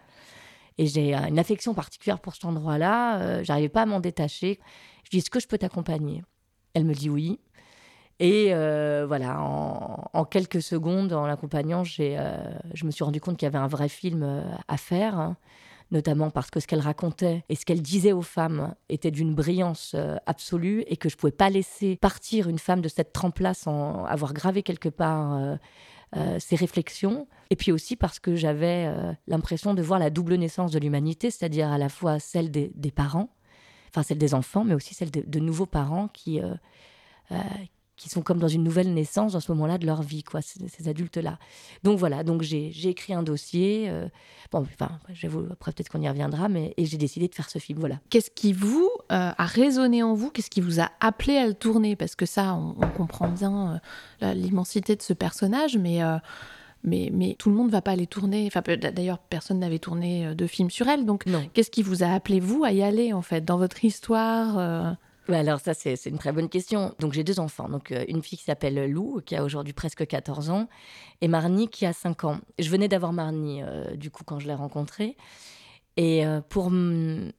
Et 0.78 0.86
j'ai 0.86 1.14
euh, 1.14 1.26
une 1.28 1.38
affection 1.38 1.74
particulière 1.74 2.20
pour 2.20 2.34
cet 2.34 2.44
endroit-là. 2.44 3.20
Euh, 3.20 3.44
j'arrivais 3.44 3.68
pas 3.68 3.82
à 3.82 3.86
m'en 3.86 4.00
détacher. 4.00 4.58
Je 5.04 5.10
dis, 5.10 5.18
est-ce 5.18 5.30
que 5.30 5.40
je 5.40 5.48
peux 5.48 5.58
t'accompagner? 5.58 6.22
Elle 6.74 6.84
me 6.84 6.94
dit 6.94 7.10
oui. 7.10 7.40
Et 8.20 8.48
euh, 8.52 9.04
voilà, 9.06 9.40
en, 9.40 10.24
quelques 10.24 10.60
secondes, 10.60 11.12
en 11.12 11.26
l'accompagnant, 11.26 11.84
j'ai, 11.84 12.18
je 12.74 12.84
me 12.84 12.90
suis 12.90 13.04
rendu 13.04 13.20
compte 13.20 13.36
qu'il 13.36 13.46
y 13.46 13.48
avait 13.48 13.58
un 13.58 13.68
vrai 13.68 13.88
film 13.88 14.44
à 14.66 14.76
faire. 14.76 15.16
Hein 15.16 15.36
notamment 15.90 16.30
parce 16.30 16.50
que 16.50 16.60
ce 16.60 16.66
qu'elle 16.66 16.80
racontait 16.80 17.44
et 17.48 17.54
ce 17.54 17.64
qu'elle 17.64 17.82
disait 17.82 18.12
aux 18.12 18.22
femmes 18.22 18.74
était 18.88 19.10
d'une 19.10 19.34
brillance 19.34 19.92
euh, 19.94 20.16
absolue 20.26 20.84
et 20.86 20.96
que 20.96 21.08
je 21.08 21.14
ne 21.16 21.18
pouvais 21.18 21.32
pas 21.32 21.50
laisser 21.50 21.96
partir 21.96 22.48
une 22.48 22.58
femme 22.58 22.80
de 22.80 22.88
cette 22.88 23.12
trempe-là 23.12 23.54
sans 23.54 24.04
avoir 24.04 24.34
gravé 24.34 24.62
quelque 24.62 24.88
part 24.88 25.34
euh, 25.34 25.38
euh, 25.46 25.56
ses 26.38 26.56
réflexions. 26.56 27.26
Et 27.50 27.56
puis 27.56 27.72
aussi 27.72 27.96
parce 27.96 28.18
que 28.18 28.34
j'avais 28.34 28.92
l'impression 29.26 29.74
de 29.74 29.82
voir 29.82 29.98
la 29.98 30.10
double 30.10 30.34
naissance 30.34 30.70
de 30.70 30.78
l'humanité, 30.78 31.30
c'est-à-dire 31.30 31.70
à 31.70 31.78
la 31.78 31.88
fois 31.88 32.18
celle 32.18 32.50
des, 32.50 32.90
parents, 32.94 33.30
enfin 33.90 34.02
celle 34.02 34.18
des 34.18 34.34
enfants, 34.34 34.64
mais 34.64 34.74
aussi 34.74 34.94
celle 34.94 35.10
de, 35.10 35.22
de 35.26 35.38
nouveaux 35.38 35.66
parents 35.66 36.08
qui, 36.08 36.40
qui 37.98 38.08
sont 38.08 38.22
comme 38.22 38.38
dans 38.38 38.48
une 38.48 38.62
nouvelle 38.62 38.94
naissance 38.94 39.32
dans 39.32 39.40
ce 39.40 39.50
moment-là 39.52 39.76
de 39.76 39.84
leur 39.84 40.02
vie, 40.02 40.22
quoi, 40.22 40.40
ces, 40.40 40.88
adultes-là. 40.88 41.38
Donc 41.82 41.98
voilà, 41.98 42.22
donc 42.22 42.42
j'ai 42.42 42.88
écrit 42.88 43.12
un 43.12 43.24
dossier. 43.24 43.86
Euh, 43.90 44.08
bon, 44.52 44.60
enfin, 44.60 45.00
je 45.12 45.26
vous, 45.26 45.44
après 45.50 45.72
peut-être 45.72 45.90
qu'on 45.90 46.00
y 46.00 46.08
reviendra, 46.08 46.48
mais 46.48 46.72
et 46.76 46.86
j'ai 46.86 46.96
décidé 46.96 47.26
de 47.26 47.34
faire 47.34 47.50
ce 47.50 47.58
film, 47.58 47.80
voilà. 47.80 47.96
Qu'est-ce 48.08 48.30
qui 48.30 48.52
vous 48.52 48.88
euh, 49.12 49.32
a 49.36 49.44
résonné 49.44 50.04
en 50.04 50.14
vous? 50.14 50.30
Qu'est-ce 50.30 50.48
qui 50.48 50.60
vous 50.60 50.80
a 50.80 50.90
appelé 51.00 51.36
à 51.36 51.46
le 51.46 51.54
tourner? 51.54 51.96
Parce 51.96 52.14
que 52.14 52.24
ça, 52.24 52.54
on, 52.54 52.74
comprend 52.96 53.28
bien 53.28 53.80
euh, 54.22 54.32
l'immensité 54.32 54.94
de 54.94 55.02
ce 55.02 55.12
personnage, 55.12 55.76
mais 55.76 56.00
mais, 56.84 57.10
mais, 57.12 57.34
tout 57.36 57.50
le 57.50 57.56
monde 57.56 57.66
ne 57.66 57.72
va 57.72 57.82
pas 57.82 57.90
aller 57.90 58.06
tourner. 58.06 58.46
Enfin, 58.46 58.62
d'ailleurs, 58.76 59.18
personne 59.18 59.58
n'avait 59.58 59.80
tourné 59.80 60.36
de 60.36 60.46
film 60.46 60.70
sur 60.70 60.86
elle. 60.86 61.04
Donc, 61.04 61.24
qu'est-ce 61.52 61.72
qui 61.72 61.82
vous 61.82 62.04
a 62.04 62.06
appelé, 62.06 62.38
vous, 62.38 62.62
à 62.62 62.70
y 62.70 62.82
aller, 62.84 63.12
en 63.12 63.22
fait, 63.22 63.44
dans 63.44 63.58
votre 63.58 63.84
histoire 63.84 64.96
alors 65.36 65.60
ça, 65.60 65.74
c'est 65.74 65.94
une 66.06 66.18
très 66.18 66.32
bonne 66.32 66.48
question. 66.48 66.94
Donc 66.98 67.12
j'ai 67.12 67.24
deux 67.24 67.40
enfants. 67.40 67.68
Donc 67.68 67.92
euh, 67.92 68.04
une 68.08 68.22
fille 68.22 68.38
qui 68.38 68.44
s'appelle 68.44 68.90
Lou, 68.90 69.20
qui 69.24 69.36
a 69.36 69.44
aujourd'hui 69.44 69.72
presque 69.72 70.06
14 70.06 70.50
ans, 70.50 70.68
et 71.20 71.28
Marnie 71.28 71.68
qui 71.68 71.86
a 71.86 71.92
5 71.92 72.24
ans. 72.24 72.38
Je 72.58 72.70
venais 72.70 72.88
d'avoir 72.88 73.12
Marnie, 73.12 73.62
euh, 73.62 73.94
du 73.94 74.10
coup, 74.10 74.24
quand 74.24 74.38
je 74.38 74.46
l'ai 74.46 74.54
rencontrée. 74.54 75.16
Et 75.96 76.24
euh, 76.24 76.40
pour, 76.40 76.70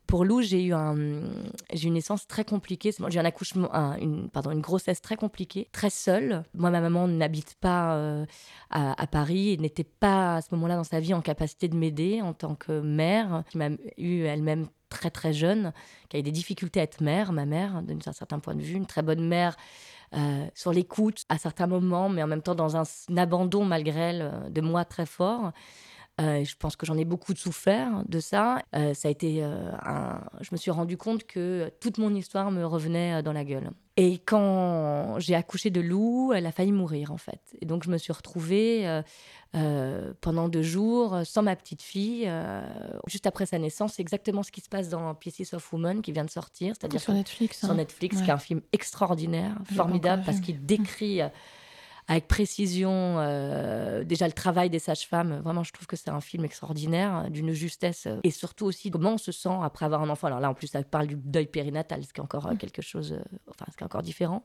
pour 0.06 0.26
Lou, 0.26 0.42
j'ai 0.42 0.62
eu 0.66 0.74
un, 0.74 0.98
une 0.98 1.94
naissance 1.94 2.28
très 2.28 2.44
compliquée. 2.44 2.92
J'ai 3.08 3.16
eu 3.16 3.20
un 3.20 3.26
accouchement, 3.26 3.72
une, 4.02 4.30
pardon, 4.30 4.52
une 4.52 4.60
grossesse 4.60 5.02
très 5.02 5.16
compliquée, 5.16 5.70
très 5.72 5.90
seule. 5.90 6.44
Moi, 6.54 6.70
ma 6.70 6.82
maman 6.82 7.08
n'habite 7.08 7.56
pas 7.62 8.26
à, 8.70 9.02
à, 9.02 9.08
Paris 9.08 9.52
et 9.52 9.58
n'était 9.58 9.86
pas 9.86 10.36
à 10.36 10.42
ce 10.42 10.50
moment-là 10.56 10.76
dans 10.76 10.84
sa 10.84 11.00
vie 11.00 11.14
en 11.14 11.22
capacité 11.22 11.70
de 11.70 11.76
m'aider 11.78 12.22
en 12.22 12.34
tant 12.34 12.56
que 12.56 12.82
mère, 12.82 13.46
qui 13.50 13.58
m'a 13.58 13.70
eu 13.98 14.24
elle-même 14.24 14.68
très 14.90 15.10
très 15.10 15.34
jeune, 15.34 15.72
qui 16.10 16.18
a 16.18 16.20
eu 16.20 16.24
des 16.24 16.32
difficultés 16.32 16.80
à 16.80 16.84
être 16.84 17.02
mère, 17.02 17.32
ma 17.32 17.46
mère, 17.46 17.82
d'un 17.84 18.14
certain 18.14 18.40
point 18.40 18.56
de 18.56 18.62
vue, 18.62 18.76
une 18.76 18.86
très 18.86 19.02
bonne 19.02 19.28
mère 19.28 19.56
euh, 20.16 20.48
sur 20.56 20.74
l'écoute 20.74 21.26
à 21.30 21.38
certains 21.38 21.68
moments, 21.68 22.10
mais 22.10 22.24
en 22.24 22.28
même 22.28 22.42
temps 22.42 22.56
dans 22.56 22.76
un, 22.78 22.84
abandon 23.16 23.64
malgré 23.64 24.00
elle 24.00 24.22
euh, 24.22 24.50
de 24.50 24.62
moi 24.62 24.84
très 24.84 25.06
fort. 25.06 25.52
Euh, 26.20 26.44
je 26.44 26.56
pense 26.58 26.76
que 26.76 26.86
j'en 26.86 26.98
ai 26.98 27.06
beaucoup 27.06 27.36
souffert 27.36 28.04
de 28.08 28.20
ça. 28.20 28.62
ça 28.74 29.08
a 29.08 29.12
été 29.12 29.44
un... 29.44 30.22
Je 30.42 30.50
me 30.52 30.58
suis 30.58 30.72
rendu 30.72 30.98
compte 30.98 31.24
que 31.26 31.72
toute 31.80 31.98
mon 31.98 32.14
histoire 32.14 32.52
me 32.52 32.66
revenait 32.66 33.24
dans 33.24 33.34
la 33.34 33.44
gueule. 33.46 33.72
Et 34.02 34.18
quand 34.18 35.20
j'ai 35.20 35.36
accouché 35.36 35.72
de 35.72 35.82
Lou, 35.82 36.32
elle 36.34 36.46
a 36.46 36.54
failli 36.54 36.72
mourir 36.72 37.12
en 37.12 37.18
fait. 37.18 37.42
Et 37.62 37.66
donc 37.66 37.84
je 37.84 37.90
me 37.90 37.98
suis 37.98 38.14
retrouvée 38.14 38.88
euh, 38.88 39.02
euh, 39.56 40.14
pendant 40.22 40.48
deux 40.48 40.62
jours 40.62 41.20
sans 41.26 41.44
ma 41.44 41.54
petite 41.58 41.82
fille. 41.82 42.24
Euh, 42.26 42.62
juste 43.08 43.28
après 43.28 43.46
sa 43.46 43.60
naissance, 43.60 43.96
c'est 43.96 44.02
exactement 44.02 44.42
ce 44.42 44.54
qui 44.54 44.62
se 44.62 44.70
passe 44.70 44.88
dans 44.88 45.14
Pieces 45.16 45.54
of 45.54 45.74
Woman 45.74 46.02
qui 46.02 46.14
vient 46.14 46.24
de 46.24 46.30
sortir, 46.30 46.76
c'est-à-dire 46.80 47.02
sur 47.02 47.12
Netflix. 47.12 47.60
Sur 47.60 47.72
hein. 47.72 47.76
Netflix, 47.76 48.22
qui 48.22 48.30
est 48.30 48.32
un 48.32 48.38
film 48.38 48.62
extraordinaire, 48.72 49.58
formidable 49.76 50.24
parce 50.26 50.40
qu'il 50.40 50.66
décrit 50.66 51.20
avec 52.10 52.28
précision 52.28 53.20
euh, 53.20 54.04
déjà 54.04 54.26
le 54.26 54.34
travail 54.34 54.72
des 54.72 54.80
sages-femmes. 54.80 55.42
Vraiment, 55.44 55.64
je 55.64 55.72
trouve 55.72 55.86
que 55.86 55.96
c'est 55.96 56.10
un 56.10 56.22
film 56.22 56.44
extraordinaire, 56.44 57.30
d'une 57.30 57.54
justesse, 57.54 58.08
euh, 58.08 58.18
et 58.24 58.32
surtout 58.32 58.66
aussi 58.66 58.90
comment 58.90 59.14
on 59.14 59.18
se 59.20 59.32
sent 59.32 59.56
après 59.62 59.86
avoir 59.86 60.02
un 60.02 60.10
enfant. 60.10 60.26
Alors 60.26 60.40
là, 60.40 60.50
en 60.50 60.56
plus, 60.56 60.66
ça 60.66 60.82
parle 60.82 61.06
du 61.06 61.16
deuil 61.16 61.46
périnatal, 61.46 62.04
ce 62.04 62.12
qui 62.12 62.20
est 62.20 62.24
encore 62.24 62.48
euh, 62.48 62.56
quelque 62.56 62.82
chose, 62.82 63.20
enfin, 63.48 63.66
ce 63.72 63.78
qui 63.78 63.84
est 63.84 63.86
encore 63.86 64.02
différent. 64.02 64.44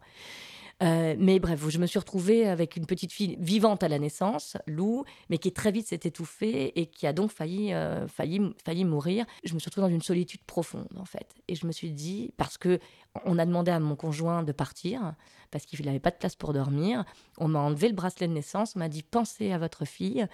Euh, 0.83 1.15
mais 1.19 1.39
bref, 1.39 1.69
je 1.69 1.79
me 1.79 1.87
suis 1.87 1.99
retrouvée 1.99 2.47
avec 2.49 2.77
une 2.77 2.87
petite 2.87 3.13
fille 3.13 3.37
vivante 3.39 3.83
à 3.83 3.89
la 3.89 3.99
naissance, 3.99 4.57
Lou, 4.67 5.05
mais 5.31 5.39
qui 5.39 5.53
très 5.53 5.71
vite 5.71 5.87
s'est 5.87 6.01
étouffée 6.03 6.79
et 6.79 6.87
qui 6.87 7.07
a 7.07 7.13
donc 7.13 7.31
failli, 7.31 7.73
euh, 7.73 8.09
failli, 8.09 8.41
failli 8.65 8.85
mourir. 8.85 9.25
Je 9.45 9.55
me 9.55 9.59
suis 9.59 9.69
retrouvée 9.69 9.89
dans 9.89 9.95
une 9.95 10.03
solitude 10.03 10.43
profonde, 10.43 10.89
en 10.99 11.05
fait. 11.05 11.35
Et 11.49 11.55
je 11.55 11.67
me 11.67 11.73
suis 11.73 11.93
dit, 11.93 12.33
parce 12.37 12.59
que 12.59 12.79
on 13.25 13.39
a 13.39 13.47
demandé 13.47 13.71
à 13.71 13.79
mon 13.79 13.95
conjoint 13.95 14.43
de 14.43 14.53
partir, 14.53 15.15
parce 15.53 15.67
qu'il 15.67 15.85
n'avait 15.87 16.01
pas 16.01 16.11
de 16.11 16.17
place 16.17 16.35
pour 16.35 16.53
dormir, 16.53 17.05
on 17.39 17.47
m'a 17.47 17.61
enlevé 17.61 17.89
le 17.89 17.95
bracelet 17.95 18.27
de 18.27 18.33
naissance, 18.33 18.75
on 18.75 18.81
m'a 18.81 18.89
dit, 18.89 19.05
pensez 19.05 19.53
à 19.53 19.59
votre 19.59 19.85
fille 19.85 20.27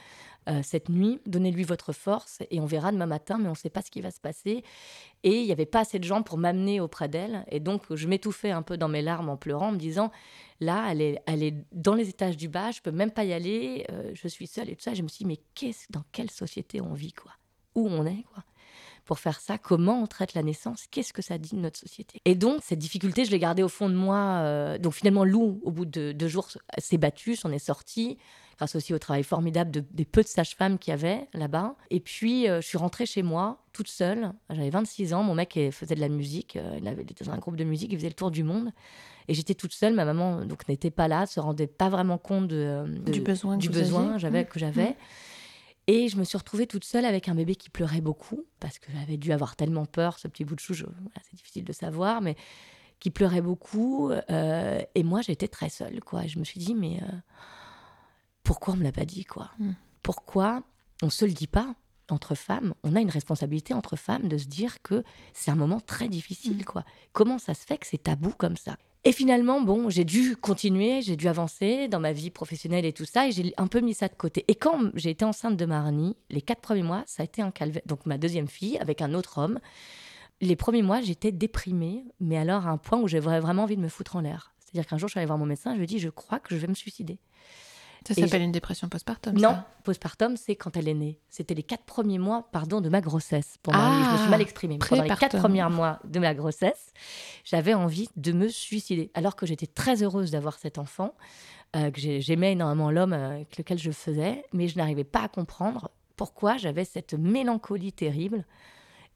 euh, 0.50 0.60
cette 0.62 0.88
nuit, 0.88 1.20
donnez-lui 1.26 1.62
votre 1.64 1.92
force 1.92 2.38
et 2.50 2.60
on 2.60 2.66
verra 2.66 2.90
demain 2.90 3.06
matin, 3.06 3.38
mais 3.38 3.46
on 3.46 3.52
ne 3.52 3.56
sait 3.56 3.70
pas 3.70 3.82
ce 3.82 3.90
qui 3.90 4.00
va 4.00 4.10
se 4.10 4.20
passer. 4.20 4.64
Et 5.22 5.40
il 5.40 5.46
n'y 5.46 5.52
avait 5.52 5.66
pas 5.66 5.80
assez 5.80 5.98
de 5.98 6.04
gens 6.04 6.22
pour 6.22 6.38
m'amener 6.38 6.80
auprès 6.80 7.08
d'elle. 7.08 7.44
Et 7.50 7.60
donc, 7.60 7.82
je 7.94 8.08
m'étouffais 8.08 8.50
un 8.50 8.62
peu 8.62 8.76
dans 8.76 8.88
mes 8.88 9.02
larmes 9.02 9.28
en 9.28 9.36
pleurant, 9.36 9.68
en 9.68 9.72
me 9.72 9.78
disant, 9.78 10.10
là, 10.58 10.88
elle 10.90 11.02
est, 11.02 11.22
elle 11.26 11.42
est 11.42 11.54
dans 11.72 11.94
les 11.94 12.08
étages 12.08 12.36
du 12.36 12.48
bas, 12.48 12.70
je 12.72 12.80
peux 12.80 12.90
même 12.90 13.10
pas 13.10 13.24
y 13.24 13.32
aller, 13.32 13.86
euh, 13.90 14.10
je 14.14 14.28
suis 14.28 14.46
seule 14.46 14.70
et 14.70 14.76
tout 14.76 14.82
ça. 14.82 14.94
Je 14.94 15.02
me 15.02 15.08
suis 15.08 15.24
dit, 15.24 15.26
mais 15.26 15.38
qu'est-ce, 15.54 15.86
dans 15.90 16.04
quelle 16.10 16.30
société 16.30 16.80
on 16.80 16.94
vit, 16.94 17.12
quoi? 17.12 17.32
Où 17.76 17.86
on 17.88 18.04
est, 18.06 18.24
quoi? 18.32 18.42
Pour 19.04 19.18
faire 19.18 19.40
ça, 19.40 19.58
comment 19.58 20.02
on 20.02 20.06
traite 20.06 20.34
la 20.34 20.42
naissance, 20.42 20.86
qu'est-ce 20.90 21.12
que 21.12 21.22
ça 21.22 21.36
dit 21.38 21.54
de 21.54 21.60
notre 21.60 21.78
société? 21.78 22.20
Et 22.24 22.34
donc, 22.34 22.60
cette 22.62 22.78
difficulté, 22.78 23.24
je 23.24 23.30
l'ai 23.30 23.38
gardée 23.38 23.62
au 23.62 23.68
fond 23.68 23.88
de 23.88 23.94
moi. 23.94 24.16
Euh, 24.16 24.78
donc, 24.78 24.94
finalement, 24.94 25.24
Lou, 25.24 25.60
au 25.62 25.70
bout 25.70 25.84
de 25.84 26.12
deux 26.12 26.28
jours, 26.28 26.48
s'est 26.78 26.98
battue, 26.98 27.36
s'en 27.36 27.50
est 27.50 27.58
sortie 27.58 28.18
grâce 28.60 28.76
aussi 28.76 28.92
au 28.92 28.98
travail 28.98 29.22
formidable 29.22 29.70
de, 29.70 29.82
des 29.90 30.04
peu 30.04 30.22
de 30.22 30.28
sages-femmes 30.28 30.78
qu'il 30.78 30.90
y 30.90 30.94
avait 30.94 31.26
là-bas. 31.32 31.76
Et 31.88 31.98
puis, 31.98 32.46
euh, 32.46 32.60
je 32.60 32.66
suis 32.66 32.76
rentrée 32.76 33.06
chez 33.06 33.22
moi, 33.22 33.64
toute 33.72 33.88
seule. 33.88 34.32
J'avais 34.50 34.68
26 34.68 35.14
ans. 35.14 35.22
Mon 35.22 35.34
mec 35.34 35.58
faisait 35.72 35.94
de 35.94 36.00
la 36.00 36.10
musique. 36.10 36.56
Euh, 36.56 36.76
il, 36.78 36.86
avait, 36.86 37.00
était 37.00 37.24
dans 37.24 37.32
un 37.32 37.38
groupe 37.38 37.56
de 37.56 37.64
musique. 37.64 37.90
Il 37.90 37.96
faisait 37.96 38.10
le 38.10 38.14
tour 38.14 38.30
du 38.30 38.44
monde. 38.44 38.70
Et 39.28 39.34
j'étais 39.34 39.54
toute 39.54 39.72
seule. 39.72 39.94
Ma 39.94 40.04
maman 40.04 40.44
donc 40.44 40.68
n'était 40.68 40.90
pas 40.90 41.08
là, 41.08 41.24
se 41.24 41.40
rendait 41.40 41.68
pas 41.68 41.88
vraiment 41.88 42.18
compte 42.18 42.48
de, 42.48 42.84
du 43.10 43.22
besoin, 43.22 43.56
du 43.56 43.70
besoin 43.70 44.18
j'avais, 44.18 44.44
que 44.44 44.58
j'avais. 44.58 44.90
Mmh. 44.90 44.94
Et 45.86 46.08
je 46.08 46.18
me 46.18 46.24
suis 46.24 46.36
retrouvée 46.36 46.66
toute 46.66 46.84
seule 46.84 47.06
avec 47.06 47.30
un 47.30 47.34
bébé 47.34 47.54
qui 47.56 47.70
pleurait 47.70 48.02
beaucoup, 48.02 48.44
parce 48.60 48.78
que 48.78 48.92
j'avais 48.92 49.16
dû 49.16 49.32
avoir 49.32 49.56
tellement 49.56 49.86
peur, 49.86 50.18
ce 50.18 50.28
petit 50.28 50.44
bout 50.44 50.54
de 50.54 50.60
chou, 50.60 50.74
c'est 50.74 51.34
difficile 51.34 51.64
de 51.64 51.72
savoir, 51.72 52.20
mais 52.20 52.36
qui 52.98 53.10
pleurait 53.10 53.40
beaucoup. 53.40 54.10
Euh, 54.10 54.82
et 54.94 55.02
moi, 55.02 55.22
j'étais 55.22 55.48
très 55.48 55.70
seule, 55.70 56.00
quoi. 56.00 56.26
Je 56.26 56.38
me 56.38 56.44
suis 56.44 56.60
dit, 56.60 56.74
mais 56.74 57.00
pourquoi 58.42 58.74
on 58.74 58.76
me 58.76 58.84
l'a 58.84 58.92
pas 58.92 59.04
dit, 59.04 59.24
quoi 59.24 59.50
hmm. 59.58 59.72
Pourquoi 60.02 60.62
on 61.02 61.10
se 61.10 61.24
le 61.24 61.32
dit 61.32 61.46
pas 61.46 61.74
entre 62.08 62.34
femmes? 62.34 62.74
On 62.82 62.96
a 62.96 63.00
une 63.00 63.10
responsabilité 63.10 63.74
entre 63.74 63.96
femmes 63.96 64.28
de 64.28 64.38
se 64.38 64.46
dire 64.46 64.82
que 64.82 65.04
c'est 65.32 65.50
un 65.50 65.56
moment 65.56 65.80
très 65.80 66.08
difficile, 66.08 66.58
hmm. 66.58 66.64
quoi. 66.64 66.84
Comment 67.12 67.38
ça 67.38 67.54
se 67.54 67.64
fait 67.64 67.78
que 67.78 67.86
c'est 67.86 68.02
tabou 68.02 68.30
comme 68.30 68.56
ça? 68.56 68.76
Et 69.04 69.12
finalement, 69.12 69.62
bon, 69.62 69.88
j'ai 69.88 70.04
dû 70.04 70.36
continuer, 70.36 71.00
j'ai 71.00 71.16
dû 71.16 71.26
avancer 71.26 71.88
dans 71.88 72.00
ma 72.00 72.12
vie 72.12 72.28
professionnelle 72.28 72.84
et 72.84 72.92
tout 72.92 73.06
ça, 73.06 73.26
et 73.26 73.32
j'ai 73.32 73.54
un 73.56 73.66
peu 73.66 73.80
mis 73.80 73.94
ça 73.94 74.08
de 74.08 74.14
côté. 74.14 74.44
Et 74.48 74.54
quand 74.54 74.90
j'ai 74.94 75.08
été 75.08 75.24
enceinte 75.24 75.56
de 75.56 75.64
Marnie, 75.64 76.16
les 76.28 76.42
quatre 76.42 76.60
premiers 76.60 76.82
mois, 76.82 77.02
ça 77.06 77.22
a 77.22 77.24
été 77.24 77.40
un 77.40 77.50
calvaire. 77.50 77.82
Donc 77.86 78.04
ma 78.04 78.18
deuxième 78.18 78.48
fille, 78.48 78.76
avec 78.76 79.00
un 79.00 79.14
autre 79.14 79.38
homme, 79.38 79.58
les 80.42 80.54
premiers 80.54 80.82
mois, 80.82 81.00
j'étais 81.00 81.32
déprimée, 81.32 82.04
mais 82.20 82.36
alors 82.36 82.66
à 82.66 82.70
un 82.70 82.76
point 82.76 83.00
où 83.00 83.08
j'avais 83.08 83.40
vraiment 83.40 83.62
envie 83.62 83.76
de 83.76 83.82
me 83.82 83.88
foutre 83.88 84.16
en 84.16 84.20
l'air. 84.20 84.52
C'est-à-dire 84.58 84.86
qu'un 84.86 84.98
jour, 84.98 85.08
je 85.08 85.12
suis 85.12 85.18
allée 85.18 85.26
voir 85.26 85.38
mon 85.38 85.46
médecin, 85.46 85.72
je 85.72 85.78
lui 85.78 85.84
ai 85.84 85.86
dit, 85.86 85.98
je 85.98 86.10
crois 86.10 86.38
que 86.38 86.54
je 86.54 86.60
vais 86.60 86.68
me 86.68 86.74
suicider. 86.74 87.18
Ça 88.06 88.14
s'appelle 88.14 88.42
une 88.42 88.52
dépression 88.52 88.88
postpartum 88.88 89.38
Non, 89.38 89.58
postpartum, 89.84 90.36
c'est 90.36 90.56
quand 90.56 90.76
elle 90.76 90.88
est 90.88 90.94
née. 90.94 91.20
C'était 91.28 91.54
les 91.54 91.62
quatre 91.62 91.84
premiers 91.84 92.18
mois, 92.18 92.48
pardon, 92.50 92.80
de 92.80 92.88
ma 92.88 93.00
grossesse. 93.00 93.56
Pour 93.62 93.74
ah, 93.74 94.02
je 94.04 94.12
me 94.12 94.18
suis 94.18 94.30
mal 94.30 94.40
exprimée. 94.40 94.78
Pendant 94.78 95.02
les 95.02 95.08
quatre 95.08 95.38
premiers 95.38 95.68
mois 95.68 96.00
de 96.04 96.18
ma 96.18 96.34
grossesse, 96.34 96.92
j'avais 97.44 97.74
envie 97.74 98.08
de 98.16 98.32
me 98.32 98.48
suicider. 98.48 99.10
Alors 99.14 99.36
que 99.36 99.46
j'étais 99.46 99.66
très 99.66 100.02
heureuse 100.02 100.30
d'avoir 100.30 100.58
cet 100.58 100.78
enfant, 100.78 101.14
euh, 101.76 101.90
que 101.90 102.00
j'aimais 102.00 102.52
énormément 102.52 102.90
l'homme 102.90 103.12
avec 103.12 103.56
lequel 103.58 103.78
je 103.78 103.90
faisais, 103.90 104.44
mais 104.52 104.66
je 104.66 104.76
n'arrivais 104.76 105.04
pas 105.04 105.22
à 105.22 105.28
comprendre 105.28 105.90
pourquoi 106.16 106.56
j'avais 106.56 106.84
cette 106.84 107.14
mélancolie 107.14 107.92
terrible. 107.92 108.44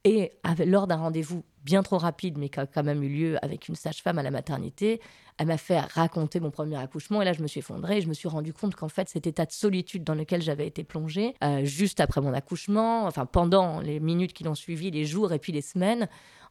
Et 0.04 0.32
lors 0.66 0.86
d'un 0.86 0.96
rendez-vous 0.96 1.44
bien 1.64 1.82
trop 1.82 1.96
rapide, 1.96 2.36
mais 2.36 2.50
qui 2.50 2.60
a 2.60 2.66
quand 2.66 2.82
même 2.82 3.02
eu 3.02 3.08
lieu 3.08 3.44
avec 3.44 3.68
une 3.68 3.74
sage-femme 3.74 4.18
à 4.18 4.22
la 4.22 4.30
maternité, 4.30 5.00
elle 5.38 5.46
m'a 5.46 5.56
fait 5.56 5.80
raconter 5.80 6.40
mon 6.40 6.50
premier 6.50 6.76
accouchement 6.76 7.22
et 7.22 7.24
là 7.24 7.32
je 7.32 7.40
me 7.40 7.46
suis 7.46 7.60
effondrée 7.60 7.98
et 7.98 8.00
je 8.02 8.08
me 8.08 8.12
suis 8.12 8.28
rendu 8.28 8.52
compte 8.52 8.74
qu'en 8.74 8.88
fait 8.88 9.08
cet 9.08 9.26
état 9.26 9.46
de 9.46 9.50
solitude 9.50 10.04
dans 10.04 10.14
lequel 10.14 10.42
j'avais 10.42 10.66
été 10.66 10.84
plongée 10.84 11.34
euh, 11.42 11.64
juste 11.64 12.00
après 12.00 12.20
mon 12.20 12.34
accouchement, 12.34 13.06
enfin 13.06 13.24
pendant 13.24 13.80
les 13.80 13.98
minutes 13.98 14.34
qui 14.34 14.44
l'ont 14.44 14.54
suivi, 14.54 14.90
les 14.90 15.06
jours 15.06 15.32
et 15.32 15.38
puis 15.38 15.52
les 15.52 15.62
semaines, 15.62 16.06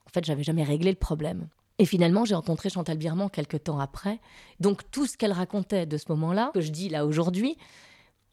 en 0.07 0.10
fait 0.12 0.25
j'avais 0.25 0.43
jamais 0.43 0.63
réglé 0.63 0.89
le 0.89 0.98
problème. 0.98 1.48
Et 1.79 1.86
finalement, 1.86 2.24
j'ai 2.24 2.36
rencontré 2.36 2.69
Chantal 2.69 2.98
Birman 2.98 3.29
quelques 3.29 3.63
temps 3.63 3.79
après. 3.79 4.19
Donc 4.60 4.89
tout 4.91 5.07
ce 5.07 5.17
qu'elle 5.17 5.31
racontait 5.31 5.86
de 5.86 5.98
ce 5.98 6.05
moment-là, 6.10 6.51
que 6.53 6.62
je 6.62 6.72
dis 6.72 6.88
là 6.88 7.05
aujourd'hui, 7.05 7.57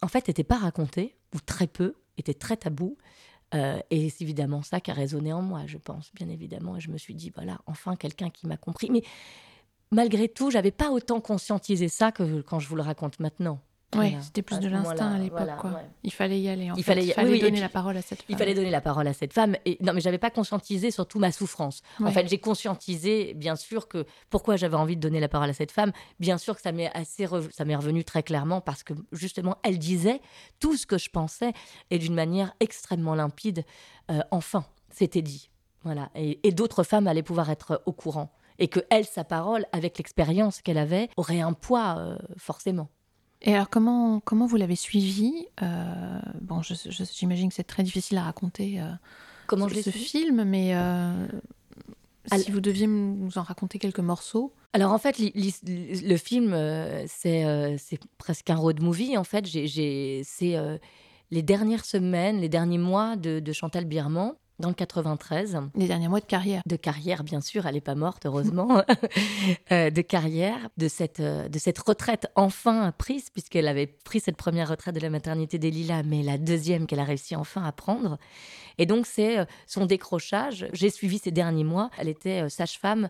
en 0.02 0.08
fait, 0.08 0.28
n'était 0.28 0.44
pas 0.44 0.58
raconté, 0.58 1.16
ou 1.34 1.40
très 1.40 1.66
peu, 1.66 1.94
était 2.18 2.34
très 2.34 2.56
tabou. 2.56 2.96
Euh, 3.54 3.80
et 3.90 4.10
c'est 4.10 4.22
évidemment 4.22 4.62
ça 4.62 4.80
qui 4.80 4.90
a 4.90 4.94
résonné 4.94 5.32
en 5.32 5.42
moi, 5.42 5.62
je 5.66 5.78
pense, 5.78 6.12
bien 6.14 6.28
évidemment. 6.28 6.76
Et 6.76 6.80
je 6.80 6.90
me 6.90 6.98
suis 6.98 7.14
dit, 7.14 7.30
voilà, 7.34 7.58
enfin 7.66 7.96
quelqu'un 7.96 8.30
qui 8.30 8.46
m'a 8.46 8.56
compris. 8.56 8.90
Mais 8.90 9.02
malgré 9.90 10.28
tout, 10.28 10.50
j'avais 10.50 10.70
pas 10.70 10.90
autant 10.90 11.20
conscientisé 11.20 11.88
ça 11.88 12.12
que 12.12 12.42
quand 12.42 12.60
je 12.60 12.68
vous 12.68 12.76
le 12.76 12.82
raconte 12.82 13.20
maintenant. 13.20 13.60
Oui, 13.96 14.16
c'était 14.22 14.42
plus 14.42 14.60
de 14.60 14.68
l'instinct 14.68 15.14
à 15.14 15.18
l'époque. 15.18 15.48
Il 16.04 16.12
fallait 16.12 16.40
y 16.40 16.48
aller. 16.48 16.70
En 16.70 16.76
il, 16.76 16.84
Fallait, 16.84 17.12
donner 17.38 17.60
la 17.60 17.68
parole 17.68 17.96
à 17.96 18.02
cette 18.02 18.18
femme. 18.18 18.26
Il 18.28 18.36
fallait 18.36 18.54
donner 18.54 18.70
la 18.70 18.80
parole 18.80 19.06
à 19.08 19.12
cette 19.12 19.32
femme. 19.32 19.56
Et 19.64 19.78
non, 19.80 19.92
mais 19.92 20.00
j'avais 20.00 20.18
pas 20.18 20.30
conscientisé 20.30 20.90
surtout 20.90 21.18
ma 21.18 21.32
souffrance. 21.32 21.82
En 22.02 22.10
fait, 22.10 22.28
j'ai 22.28 22.38
conscientisé, 22.38 23.34
bien 23.34 23.56
sûr, 23.56 23.88
que 23.88 24.06
pourquoi 24.28 24.56
j'avais 24.56 24.76
envie 24.76 24.96
de 24.96 25.00
donner 25.00 25.20
la 25.20 25.28
parole 25.28 25.50
à 25.50 25.54
cette 25.54 25.72
femme. 25.72 25.92
Bien 26.20 26.38
sûr 26.38 26.54
que 26.54 26.62
ça 26.62 26.72
m'est 26.72 26.90
assez, 26.94 27.26
ça 27.50 27.64
m'est 27.64 27.76
revenu 27.76 28.04
très 28.04 28.22
clairement 28.22 28.60
parce 28.60 28.82
que 28.82 28.94
justement, 29.12 29.56
elle 29.62 29.78
disait 29.78 30.20
tout 30.60 30.76
ce 30.76 30.86
que 30.86 30.98
je 30.98 31.10
pensais 31.10 31.52
et 31.90 31.98
d'une 31.98 32.14
manière 32.14 32.54
extrêmement 32.60 33.14
limpide. 33.14 33.64
Euh, 34.10 34.20
enfin, 34.30 34.64
c'était 34.90 35.22
dit. 35.22 35.48
Voilà. 35.82 36.10
et 36.14 36.52
d'autres 36.52 36.82
femmes 36.82 37.06
allaient 37.06 37.22
pouvoir 37.22 37.48
être 37.48 37.82
au 37.86 37.92
courant 37.92 38.30
et 38.60 38.68
que 38.68 38.80
elle, 38.90 39.06
sa 39.06 39.24
parole, 39.24 39.66
avec 39.72 39.98
l'expérience 39.98 40.62
qu'elle 40.62 40.78
avait, 40.78 41.08
aurait 41.16 41.40
un 41.40 41.54
poids 41.54 41.96
euh, 41.98 42.16
forcément. 42.36 42.88
Et 43.42 43.54
alors 43.54 43.70
comment, 43.70 44.20
comment 44.20 44.46
vous 44.46 44.56
l'avez 44.56 44.76
suivi 44.76 45.46
euh, 45.62 46.20
Bon, 46.40 46.60
j'imagine 46.62 47.48
que 47.48 47.54
c'est 47.54 47.64
très 47.64 47.82
difficile 47.82 48.18
à 48.18 48.22
raconter 48.22 48.80
euh, 48.80 48.90
comment 49.46 49.68
ce, 49.68 49.82
ce 49.82 49.90
film, 49.90 50.44
mais 50.44 50.74
si 52.36 52.50
vous 52.50 52.60
deviez 52.60 52.86
nous 52.86 53.38
en 53.38 53.42
raconter 53.42 53.78
quelques 53.78 54.00
morceaux. 54.00 54.52
Alors 54.72 54.92
en 54.92 54.98
fait, 54.98 55.18
le 55.18 56.16
film, 56.16 56.54
c'est 57.06 58.00
presque 58.18 58.50
un 58.50 58.56
road 58.56 58.82
movie. 58.82 59.16
En 59.16 59.24
fait, 59.24 59.46
c'est 59.46 60.56
les 61.30 61.42
dernières 61.42 61.84
semaines, 61.84 62.40
les 62.40 62.48
derniers 62.48 62.78
mois 62.78 63.16
de, 63.16 63.40
de 63.40 63.52
Chantal 63.52 63.84
Birman 63.84 64.34
dans 64.60 64.68
le 64.68 64.74
93. 64.74 65.58
Les 65.74 65.88
derniers 65.88 66.08
mois 66.08 66.20
de 66.20 66.26
carrière. 66.26 66.62
De 66.66 66.76
carrière, 66.76 67.24
bien 67.24 67.40
sûr, 67.40 67.66
elle 67.66 67.74
n'est 67.74 67.80
pas 67.80 67.94
morte, 67.94 68.26
heureusement. 68.26 68.82
Euh, 69.72 69.90
de 69.90 70.02
carrière, 70.02 70.68
de 70.76 70.88
cette, 70.88 71.20
euh, 71.20 71.48
de 71.48 71.58
cette 71.58 71.78
retraite 71.78 72.26
enfin 72.34 72.92
prise, 72.96 73.30
puisqu'elle 73.30 73.68
avait 73.68 73.86
pris 73.86 74.20
cette 74.20 74.36
première 74.36 74.68
retraite 74.68 74.94
de 74.94 75.00
la 75.00 75.10
maternité 75.10 75.58
des 75.58 75.70
Lilas, 75.70 76.02
mais 76.02 76.22
la 76.22 76.38
deuxième 76.38 76.86
qu'elle 76.86 76.98
a 76.98 77.04
réussi 77.04 77.36
enfin 77.36 77.62
à 77.62 77.72
prendre. 77.72 78.18
Et 78.78 78.86
donc, 78.86 79.06
c'est 79.06 79.38
euh, 79.38 79.44
son 79.66 79.86
décrochage. 79.86 80.66
J'ai 80.72 80.90
suivi 80.90 81.18
ces 81.18 81.30
derniers 81.30 81.64
mois. 81.64 81.90
Elle 81.98 82.08
était 82.08 82.48
sage-femme 82.48 83.08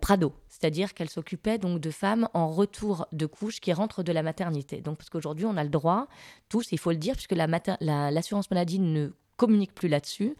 Prado, 0.00 0.32
c'est-à-dire 0.48 0.92
qu'elle 0.92 1.08
s'occupait 1.08 1.58
donc 1.58 1.80
de 1.80 1.90
femmes 1.90 2.28
en 2.34 2.48
retour 2.48 3.06
de 3.12 3.26
couche 3.26 3.60
qui 3.60 3.72
rentrent 3.72 4.02
de 4.02 4.12
la 4.12 4.22
maternité. 4.22 4.80
Donc, 4.80 4.98
parce 4.98 5.10
qu'aujourd'hui, 5.10 5.46
on 5.46 5.56
a 5.56 5.64
le 5.64 5.70
droit, 5.70 6.08
tous, 6.48 6.72
il 6.72 6.78
faut 6.78 6.90
le 6.90 6.96
dire, 6.96 7.14
puisque 7.14 7.32
l'assurance 7.32 7.78
la, 7.80 8.10
l'assurance 8.10 8.50
maladie 8.50 8.80
ne 8.80 9.10
communique 9.38 9.74
plus 9.74 9.88
là-dessus, 9.88 10.36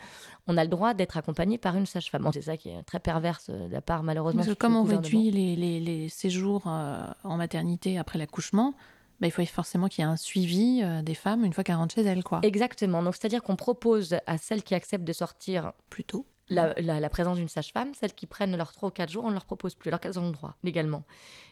on 0.47 0.59
a 0.59 0.65
le 0.65 0.69
droit 0.69 0.93
d'être 0.93 1.17
accompagné 1.17 1.57
par 1.57 1.77
une 1.77 1.87
sage-femme. 1.87 2.29
c'est 2.35 2.43
ça 2.43 2.57
qui 2.59 2.69
est 2.69 2.83
très 2.83 3.01
perverse 3.01 3.49
de 3.49 3.73
la 3.73 3.81
part, 3.81 4.03
malheureusement. 4.03 4.43
Parce 4.43 4.55
que 4.55 4.59
comme 4.59 4.77
on 4.77 4.83
réduit 4.83 5.31
les, 5.31 5.57
les, 5.81 6.09
séjours 6.11 6.65
euh, 6.67 7.07
en 7.25 7.37
maternité 7.37 7.97
après 7.97 8.19
l'accouchement, 8.19 8.75
bah, 9.21 9.27
il 9.27 9.31
faut 9.31 9.45
forcément 9.47 9.89
qu'il 9.89 10.05
y 10.05 10.07
ait 10.07 10.11
un 10.11 10.17
suivi 10.17 10.81
euh, 10.83 11.03
des 11.03 11.15
femmes 11.15 11.45
une 11.45 11.53
fois 11.53 11.65
qu'elles 11.65 11.77
rentrent 11.77 11.95
chez 11.95 12.03
elles. 12.03 12.25
Quoi. 12.25 12.41
Exactement. 12.43 13.03
Donc, 13.03 13.15
c'est-à-dire 13.15 13.43
qu'on 13.43 13.57
propose 13.57 14.17
à 14.27 14.37
celles 14.37 14.63
qui 14.63 14.75
acceptent 14.75 15.07
de 15.07 15.13
sortir 15.13 15.73
plus 15.89 16.05
tôt 16.05 16.27
la, 16.51 17.09
présence 17.11 17.37
d'une 17.37 17.49
sage-femme. 17.49 17.93
Celles 17.95 18.15
qui 18.15 18.27
prennent 18.27 18.57
leurs 18.57 18.73
3 18.73 18.89
ou 18.89 18.93
4 18.93 19.11
jours, 19.11 19.25
on 19.25 19.29
ne 19.29 19.35
leur 19.35 19.45
propose 19.45 19.75
plus, 19.75 19.89
alors 19.89 20.01
qu'elles 20.01 20.19
ont 20.19 20.27
le 20.27 20.33
droit 20.33 20.57
légalement. 20.63 21.05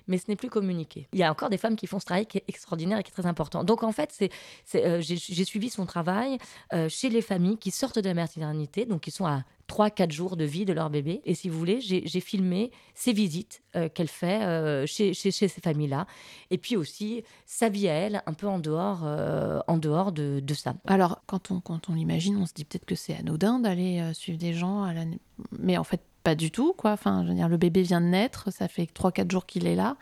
Mais 0.08 0.18
ce 0.18 0.24
n'est 0.28 0.36
plus 0.36 0.50
communiqué. 0.50 1.08
Il 1.12 1.18
y 1.18 1.22
a 1.22 1.30
encore 1.30 1.50
des 1.50 1.58
femmes 1.58 1.76
qui 1.76 1.86
font 1.86 1.98
ce 1.98 2.06
travail 2.06 2.26
qui 2.26 2.38
est 2.38 2.44
extraordinaire 2.48 2.98
et 2.98 3.02
qui 3.02 3.10
est 3.10 3.14
très 3.14 3.26
important. 3.26 3.64
Donc 3.64 3.82
en 3.82 3.92
fait, 3.92 4.16
euh, 4.74 5.00
j'ai, 5.00 5.44
suivi 5.44 5.68
son 5.68 5.86
travail 5.86 6.38
euh, 6.72 6.88
chez 6.88 7.08
les 7.08 7.22
familles 7.22 7.58
qui 7.58 7.70
sortent 7.70 7.98
de 7.98 8.08
la 8.08 8.14
maternité, 8.14 8.86
donc 8.86 9.02
qui 9.02 9.10
sont 9.10 9.26
à 9.26 9.42
3-4 9.68 10.12
jours 10.12 10.36
de 10.36 10.44
vie 10.44 10.64
de 10.64 10.72
leur 10.72 10.90
bébé. 10.90 11.22
Et 11.24 11.34
si 11.34 11.48
vous 11.48 11.58
voulez, 11.58 11.80
j'ai 11.80 12.20
filmé 12.20 12.70
ces 12.94 13.12
visites 13.12 13.62
euh, 13.74 13.88
qu'elle 13.88 14.08
fait 14.08 14.42
euh, 14.42 14.86
chez, 14.86 15.14
chez, 15.14 15.30
ces 15.30 15.48
familles-là. 15.48 16.06
Et 16.50 16.58
puis 16.58 16.76
aussi 16.76 17.24
sa 17.46 17.68
vie 17.68 17.88
à 17.88 17.92
elle, 17.94 18.22
un 18.26 18.32
peu 18.32 18.46
en 18.46 18.58
dehors, 18.58 19.02
euh, 19.04 19.60
en 19.66 19.78
dehors 19.78 20.12
de, 20.12 20.40
de, 20.40 20.54
ça. 20.54 20.74
Alors, 20.86 21.20
quand 21.26 21.50
on, 21.50 21.60
quand 21.60 21.88
on 21.88 21.94
l'imagine, 21.94 22.36
on 22.36 22.46
se 22.46 22.54
dit 22.54 22.64
peut-être 22.64 22.84
que 22.84 22.94
c'est 22.94 23.16
anodin 23.16 23.58
d'aller 23.58 24.12
suivre 24.14 24.38
des 24.38 24.54
gens. 24.54 24.82
À 24.82 24.94
la... 24.94 25.04
Mais 25.58 25.76
en 25.76 25.84
fait, 25.84 26.00
pas 26.22 26.34
du 26.34 26.50
tout. 26.50 26.72
Quoi. 26.72 26.92
Enfin, 26.92 27.22
je 27.24 27.28
veux 27.28 27.34
dire, 27.34 27.48
le 27.48 27.56
bébé 27.56 27.82
vient 27.82 28.00
de 28.00 28.06
naître, 28.06 28.52
ça 28.52 28.68
fait 28.68 28.84
3-4 28.84 29.30
jours 29.30 29.46
qu'il 29.46 29.66
est 29.66 29.76
là. 29.76 29.96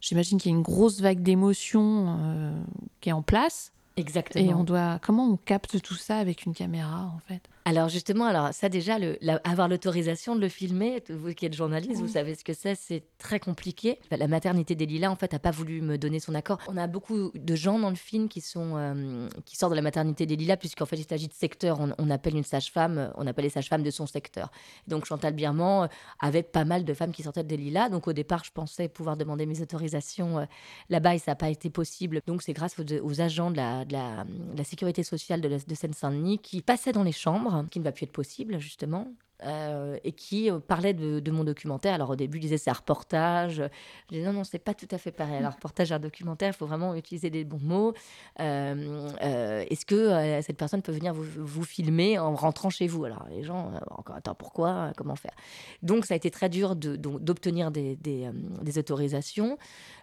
J'imagine 0.00 0.38
qu'il 0.38 0.50
y 0.50 0.54
a 0.54 0.56
une 0.56 0.62
grosse 0.62 1.00
vague 1.00 1.22
d'émotions 1.22 2.54
qui 3.00 3.10
est 3.10 3.12
en 3.12 3.22
place. 3.22 3.72
Exactement. 3.96 4.44
Et 4.44 4.54
on 4.54 4.64
doit. 4.64 4.98
Comment 5.02 5.26
on 5.26 5.36
capte 5.36 5.80
tout 5.82 5.94
ça 5.94 6.16
avec 6.18 6.46
une 6.46 6.54
caméra, 6.54 7.12
en 7.14 7.18
fait? 7.18 7.42
Alors 7.66 7.88
justement, 7.88 8.24
alors 8.24 8.54
ça 8.54 8.68
déjà, 8.68 8.98
le, 8.98 9.18
avoir 9.44 9.68
l'autorisation 9.68 10.34
de 10.34 10.40
le 10.40 10.48
filmer, 10.48 11.02
vous 11.10 11.34
qui 11.34 11.44
êtes 11.44 11.54
journaliste, 11.54 12.00
vous 12.00 12.08
savez 12.08 12.34
ce 12.34 12.42
que 12.42 12.54
c'est, 12.54 12.74
c'est 12.74 13.04
très 13.18 13.38
compliqué. 13.38 13.98
La 14.10 14.28
maternité 14.28 14.74
des 14.74 14.86
Lilas, 14.86 15.10
en 15.10 15.16
fait, 15.16 15.32
n'a 15.32 15.38
pas 15.38 15.50
voulu 15.50 15.82
me 15.82 15.98
donner 15.98 16.20
son 16.20 16.34
accord. 16.34 16.58
On 16.68 16.76
a 16.76 16.86
beaucoup 16.86 17.30
de 17.34 17.54
gens 17.54 17.78
dans 17.78 17.90
le 17.90 17.96
film 17.96 18.28
qui 18.28 18.40
sont 18.40 18.76
euh, 18.76 19.28
qui 19.44 19.56
sortent 19.56 19.72
de 19.72 19.76
la 19.76 19.82
maternité 19.82 20.24
des 20.24 20.36
Lilas, 20.36 20.56
puisqu'en 20.56 20.86
fait, 20.86 20.96
il 20.96 21.04
s'agit 21.04 21.28
de 21.28 21.34
secteur. 21.34 21.78
On, 21.98 22.10
appelle 22.10 22.34
une 22.34 22.44
sage-femme, 22.44 23.12
on 23.16 23.26
appelle 23.26 23.44
les 23.44 23.50
sages-femmes 23.50 23.82
de 23.82 23.90
son 23.90 24.06
secteur. 24.06 24.50
Donc 24.88 25.04
Chantal 25.04 25.34
Birman 25.34 25.84
euh, 25.84 25.88
avait 26.18 26.42
pas 26.42 26.64
mal 26.64 26.84
de 26.84 26.94
femmes 26.94 27.12
qui 27.12 27.22
sortaient 27.22 27.44
des 27.44 27.58
Lilas. 27.58 27.90
Donc 27.90 28.08
au 28.08 28.12
départ, 28.12 28.42
je 28.42 28.52
pensais 28.52 28.88
pouvoir 28.88 29.16
demander 29.16 29.44
mes 29.44 29.60
autorisations 29.60 30.38
euh, 30.38 30.44
là-bas 30.88 31.14
et 31.14 31.18
ça 31.18 31.32
n'a 31.32 31.36
pas 31.36 31.50
été 31.50 31.68
possible. 31.68 32.20
Donc 32.26 32.42
c'est 32.42 32.54
grâce 32.54 32.76
aux, 32.78 33.20
agents 33.20 33.50
de 33.50 33.56
la, 33.56 33.84
de 33.84 33.92
la, 33.92 34.64
sécurité 34.64 35.02
sociale 35.02 35.40
de, 35.40 35.48
de 35.48 35.74
Seine-Saint-Denis 35.74 36.38
qui 36.38 36.62
passaient 36.62 36.92
dans 36.92 37.02
les 37.02 37.12
chambres 37.12 37.49
qui 37.70 37.78
ne 37.78 37.84
va 37.84 37.92
plus 37.92 38.04
être 38.04 38.12
possible, 38.12 38.58
justement. 38.58 39.14
Euh, 39.44 39.96
et 40.04 40.12
qui 40.12 40.50
euh, 40.50 40.58
parlait 40.58 40.92
de, 40.92 41.30
mon 41.30 41.44
documentaire. 41.44 41.94
Alors 41.94 42.10
au 42.10 42.16
début, 42.16 42.38
il 42.38 42.42
disait 42.42 42.58
c'est 42.58 42.70
un 42.70 42.74
reportage. 42.74 43.62
Je 44.08 44.14
disais 44.14 44.26
non, 44.26 44.32
non, 44.32 44.44
c'est 44.44 44.58
pas 44.58 44.74
tout 44.74 44.88
à 44.90 44.98
fait 44.98 45.12
pareil. 45.12 45.36
Alors 45.36 45.54
reportage, 45.54 45.92
un 45.92 45.98
documentaire, 45.98 46.50
il 46.50 46.56
faut 46.56 46.66
vraiment 46.66 46.94
utiliser 46.94 47.30
des 47.30 47.44
bons 47.44 47.60
mots. 47.60 47.94
Euh, 48.40 49.64
est-ce 49.70 49.86
que 49.86 50.40
cette 50.42 50.56
personne 50.56 50.82
peut 50.82 50.92
venir 50.92 51.14
vous, 51.14 51.64
filmer 51.64 52.18
en 52.18 52.34
rentrant 52.34 52.70
chez 52.70 52.86
vous? 52.86 53.04
Alors 53.04 53.26
les 53.30 53.42
gens, 53.42 53.72
encore 53.90 54.16
attends, 54.16 54.34
pourquoi? 54.34 54.92
Comment 54.96 55.16
faire? 55.16 55.34
Donc 55.82 56.04
ça 56.04 56.14
a 56.14 56.16
été 56.16 56.30
très 56.30 56.48
dur 56.48 56.76
d'obtenir 56.76 57.70
des, 57.70 58.28
autorisations. 58.76 59.56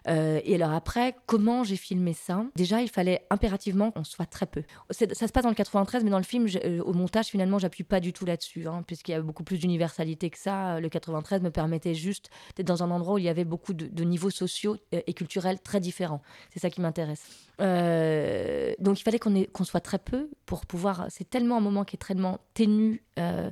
et 0.06 0.54
alors 0.54 0.72
après, 0.72 1.14
comment 1.26 1.64
j'ai 1.64 1.76
filmé 1.76 2.12
ça? 2.12 2.44
Déjà, 2.56 2.80
il 2.80 2.88
fallait 2.88 3.26
impérativement 3.30 3.90
qu'on 3.90 4.04
soit 4.04 4.26
très 4.26 4.46
peu. 4.46 4.62
Ça 4.90 5.06
se 5.14 5.32
passe 5.32 5.44
dans 5.44 5.50
le 5.50 5.54
93, 5.54 6.02
mais 6.04 6.10
dans 6.10 6.18
le 6.18 6.24
film, 6.24 6.46
au 6.84 6.92
montage, 6.92 7.26
finalement, 7.26 7.58
j'appuie 7.58 7.84
pas 7.84 8.00
du 8.00 8.12
tout 8.12 8.24
là-dessus, 8.24 8.66
hein, 8.66 8.82
puisqu'il 8.86 9.12
y 9.12 9.14
a 9.14 9.20
beaucoup 9.28 9.44
plus 9.44 9.58
d'universalité 9.58 10.30
que 10.30 10.38
ça. 10.38 10.80
Le 10.80 10.88
93 10.88 11.42
me 11.42 11.50
permettait 11.50 11.94
juste 11.94 12.30
d'être 12.56 12.66
dans 12.66 12.82
un 12.82 12.90
endroit 12.90 13.14
où 13.14 13.18
il 13.18 13.24
y 13.24 13.28
avait 13.28 13.44
beaucoup 13.44 13.74
de, 13.74 14.04
niveaux 14.04 14.30
sociaux 14.30 14.76
et 14.90 15.12
culturels 15.12 15.60
très 15.60 15.78
différents. 15.78 16.22
C'est 16.50 16.58
ça 16.58 16.70
qui 16.70 16.80
m'intéresse. 16.80 17.24
Euh, 17.60 18.72
donc 18.80 18.98
il 18.98 19.02
fallait 19.04 19.18
qu'on 19.20 19.64
soit 19.64 19.80
très 19.80 19.98
peu 19.98 20.30
pour 20.46 20.66
pouvoir. 20.66 21.06
C'est 21.10 21.28
tellement 21.28 21.58
un 21.58 21.60
moment 21.60 21.84
qui 21.84 21.96
est 21.96 22.04
tellement 22.04 22.38
ténu. 22.54 23.04
Euh, 23.18 23.50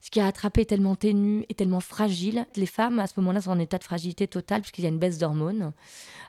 ce 0.00 0.10
qui 0.10 0.20
a 0.20 0.26
attrapé 0.26 0.64
tellement 0.64 0.94
ténu 0.94 1.44
et 1.48 1.54
tellement 1.54 1.80
fragile. 1.80 2.46
Les 2.56 2.66
femmes, 2.66 2.98
à 2.98 3.06
ce 3.06 3.14
moment-là, 3.18 3.40
sont 3.40 3.50
en 3.50 3.58
état 3.58 3.78
de 3.78 3.84
fragilité 3.84 4.26
totale 4.26 4.62
puisqu'il 4.62 4.82
y 4.82 4.86
a 4.86 4.90
une 4.90 4.98
baisse 4.98 5.18
d'hormones. 5.18 5.72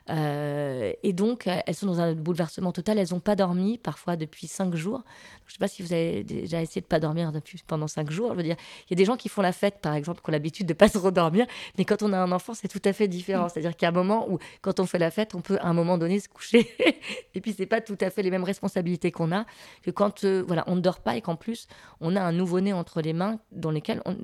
Euh, 0.08 0.92
et 1.02 1.12
donc, 1.12 1.46
elles 1.46 1.74
sont 1.74 1.86
dans 1.86 2.00
un 2.00 2.14
bouleversement 2.14 2.72
total. 2.72 2.98
Elles 2.98 3.08
n'ont 3.12 3.20
pas 3.20 3.36
dormi, 3.36 3.78
parfois 3.78 4.16
depuis 4.16 4.46
cinq 4.46 4.74
jours. 4.74 5.02
Je 5.46 5.50
ne 5.50 5.52
sais 5.52 5.58
pas 5.58 5.68
si 5.68 5.82
vous 5.82 5.92
avez 5.92 6.24
déjà 6.24 6.62
essayé 6.62 6.80
de 6.80 6.86
pas 6.86 7.00
dormir 7.00 7.32
depuis, 7.32 7.62
pendant 7.66 7.88
cinq 7.88 8.10
jours. 8.10 8.30
Je 8.32 8.36
veux 8.36 8.42
dire, 8.42 8.56
il 8.88 8.90
y 8.90 8.94
a 8.94 8.96
des 8.96 9.04
gens 9.04 9.16
qui 9.16 9.28
font 9.28 9.42
la 9.42 9.52
fête, 9.52 9.78
par 9.80 9.94
exemple, 9.94 10.20
qui 10.22 10.30
ont 10.30 10.32
l'habitude 10.32 10.66
de 10.66 10.74
pas 10.74 10.88
se 10.88 10.98
redormir. 10.98 11.46
Mais 11.78 11.84
quand 11.84 12.02
on 12.02 12.12
a 12.12 12.18
un 12.18 12.32
enfant, 12.32 12.54
c'est 12.54 12.68
tout 12.68 12.82
à 12.84 12.92
fait 12.92 13.08
différent. 13.08 13.46
Mm. 13.46 13.48
C'est-à-dire 13.50 13.76
qu'il 13.76 13.86
y 13.86 13.86
a 13.86 13.90
un 13.90 13.94
moment 13.94 14.30
où, 14.30 14.38
quand 14.62 14.80
on 14.80 14.86
fait 14.86 14.98
la 14.98 15.10
fête, 15.10 15.34
on 15.34 15.40
peut 15.40 15.58
à 15.60 15.66
un 15.66 15.74
moment 15.74 15.98
donné 15.98 16.18
se 16.20 16.28
coucher. 16.28 16.70
et 17.34 17.40
puis, 17.40 17.54
c'est 17.56 17.66
pas 17.66 17.80
tout 17.80 17.98
à 18.00 18.10
fait 18.10 18.22
les 18.22 18.30
mêmes 18.30 18.44
responsabilités 18.44 19.12
qu'on 19.12 19.32
a 19.32 19.44
que 19.82 19.90
quand 19.90 20.24
euh, 20.24 20.42
voilà, 20.46 20.64
on 20.66 20.76
ne 20.76 20.80
dort 20.80 21.00
pas 21.00 21.16
et 21.16 21.20
qu'en 21.20 21.36
plus, 21.36 21.68
on 22.00 22.16
a 22.16 22.20
un 22.20 22.32
nouveau-né 22.32 22.72
entre 22.72 23.00
les 23.00 23.12
mains 23.12 23.38
dans 23.60 23.70
lesquels 23.70 24.02
on 24.04 24.16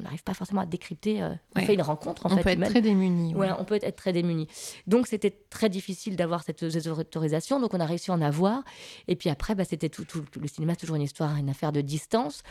n'arrive 0.00 0.22
pas 0.22 0.34
forcément 0.34 0.62
à 0.62 0.66
décrypter. 0.66 1.22
Euh, 1.22 1.34
on 1.54 1.60
fait 1.60 1.74
une 1.74 1.82
rencontre, 1.82 2.26
en 2.26 2.32
on 2.32 2.36
fait. 2.36 2.56
Peut 2.56 2.62
être 2.62 2.70
très 2.70 2.80
démuni. 2.80 3.34
Ouais. 3.34 3.50
on 3.58 3.64
peut 3.64 3.78
être 3.82 3.96
très 3.96 4.12
démuni. 4.12 4.48
Donc, 4.86 5.06
c'était 5.06 5.30
très 5.30 5.68
difficile 5.68 6.16
d'avoir 6.16 6.42
cette, 6.42 6.62
autorisation. 6.62 7.60
Donc, 7.60 7.74
on 7.74 7.80
a 7.80 7.86
réussi 7.86 8.10
à 8.10 8.14
en 8.14 8.22
avoir. 8.22 8.62
Et 9.08 9.16
puis 9.16 9.28
après, 9.28 9.54
bah, 9.54 9.64
c'était 9.64 9.88
tout, 9.88 10.04
tout, 10.04 10.24
le 10.40 10.48
cinéma, 10.48 10.76
toujours 10.76 10.96
une 10.96 11.02
histoire, 11.02 11.36
une 11.36 11.50
affaire 11.50 11.72
de 11.72 11.80
distance. 11.80 12.42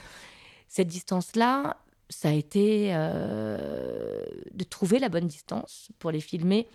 Cette 0.67 0.87
distance-là, 0.87 1.77
ça 2.09 2.29
a 2.29 2.33
été 2.33 2.89
euh, 2.93 4.23
de 4.53 4.63
trouver 4.63 4.99
la 4.99 5.09
bonne 5.09 5.27
distance 5.27 5.89
pour 5.99 6.11
les 6.11 6.19
filmer 6.21 6.67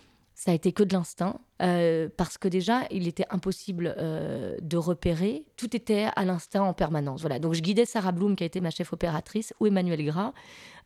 ça 0.43 0.49
a 0.49 0.53
été 0.55 0.71
que 0.71 0.81
de 0.81 0.91
l'instinct, 0.91 1.39
euh, 1.61 2.09
parce 2.17 2.39
que 2.39 2.47
déjà, 2.47 2.87
il 2.89 3.07
était 3.07 3.27
impossible 3.29 3.93
euh, 3.99 4.57
de 4.59 4.75
repérer. 4.75 5.45
Tout 5.55 5.75
était 5.75 6.07
à 6.15 6.25
l'instinct 6.25 6.63
en 6.63 6.73
permanence. 6.73 7.21
Voilà. 7.21 7.37
Donc, 7.37 7.53
je 7.53 7.61
guidais 7.61 7.85
Sarah 7.85 8.11
Bloom, 8.11 8.35
qui 8.35 8.41
a 8.41 8.47
été 8.47 8.59
ma 8.59 8.71
chef 8.71 8.91
opératrice, 8.91 9.53
ou 9.59 9.67
Emmanuel 9.67 10.03
Gras, 10.03 10.33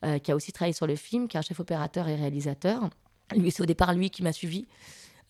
euh, 0.04 0.20
qui 0.20 0.34
a 0.34 0.36
aussi 0.36 0.52
travaillé 0.52 0.74
sur 0.74 0.88
le 0.88 0.98
film, 0.98 1.30
qui 1.30 1.38
est 1.38 1.40
un 1.40 1.42
chef 1.42 1.62
opérateur 1.62 2.10
et 2.10 2.16
réalisateur. 2.16 2.90
Lui, 3.34 3.50
c'est 3.50 3.64
au 3.64 3.66
départ 3.66 3.94
lui 3.94 4.10
qui 4.10 4.24
m'a 4.24 4.34
suivi. 4.34 4.68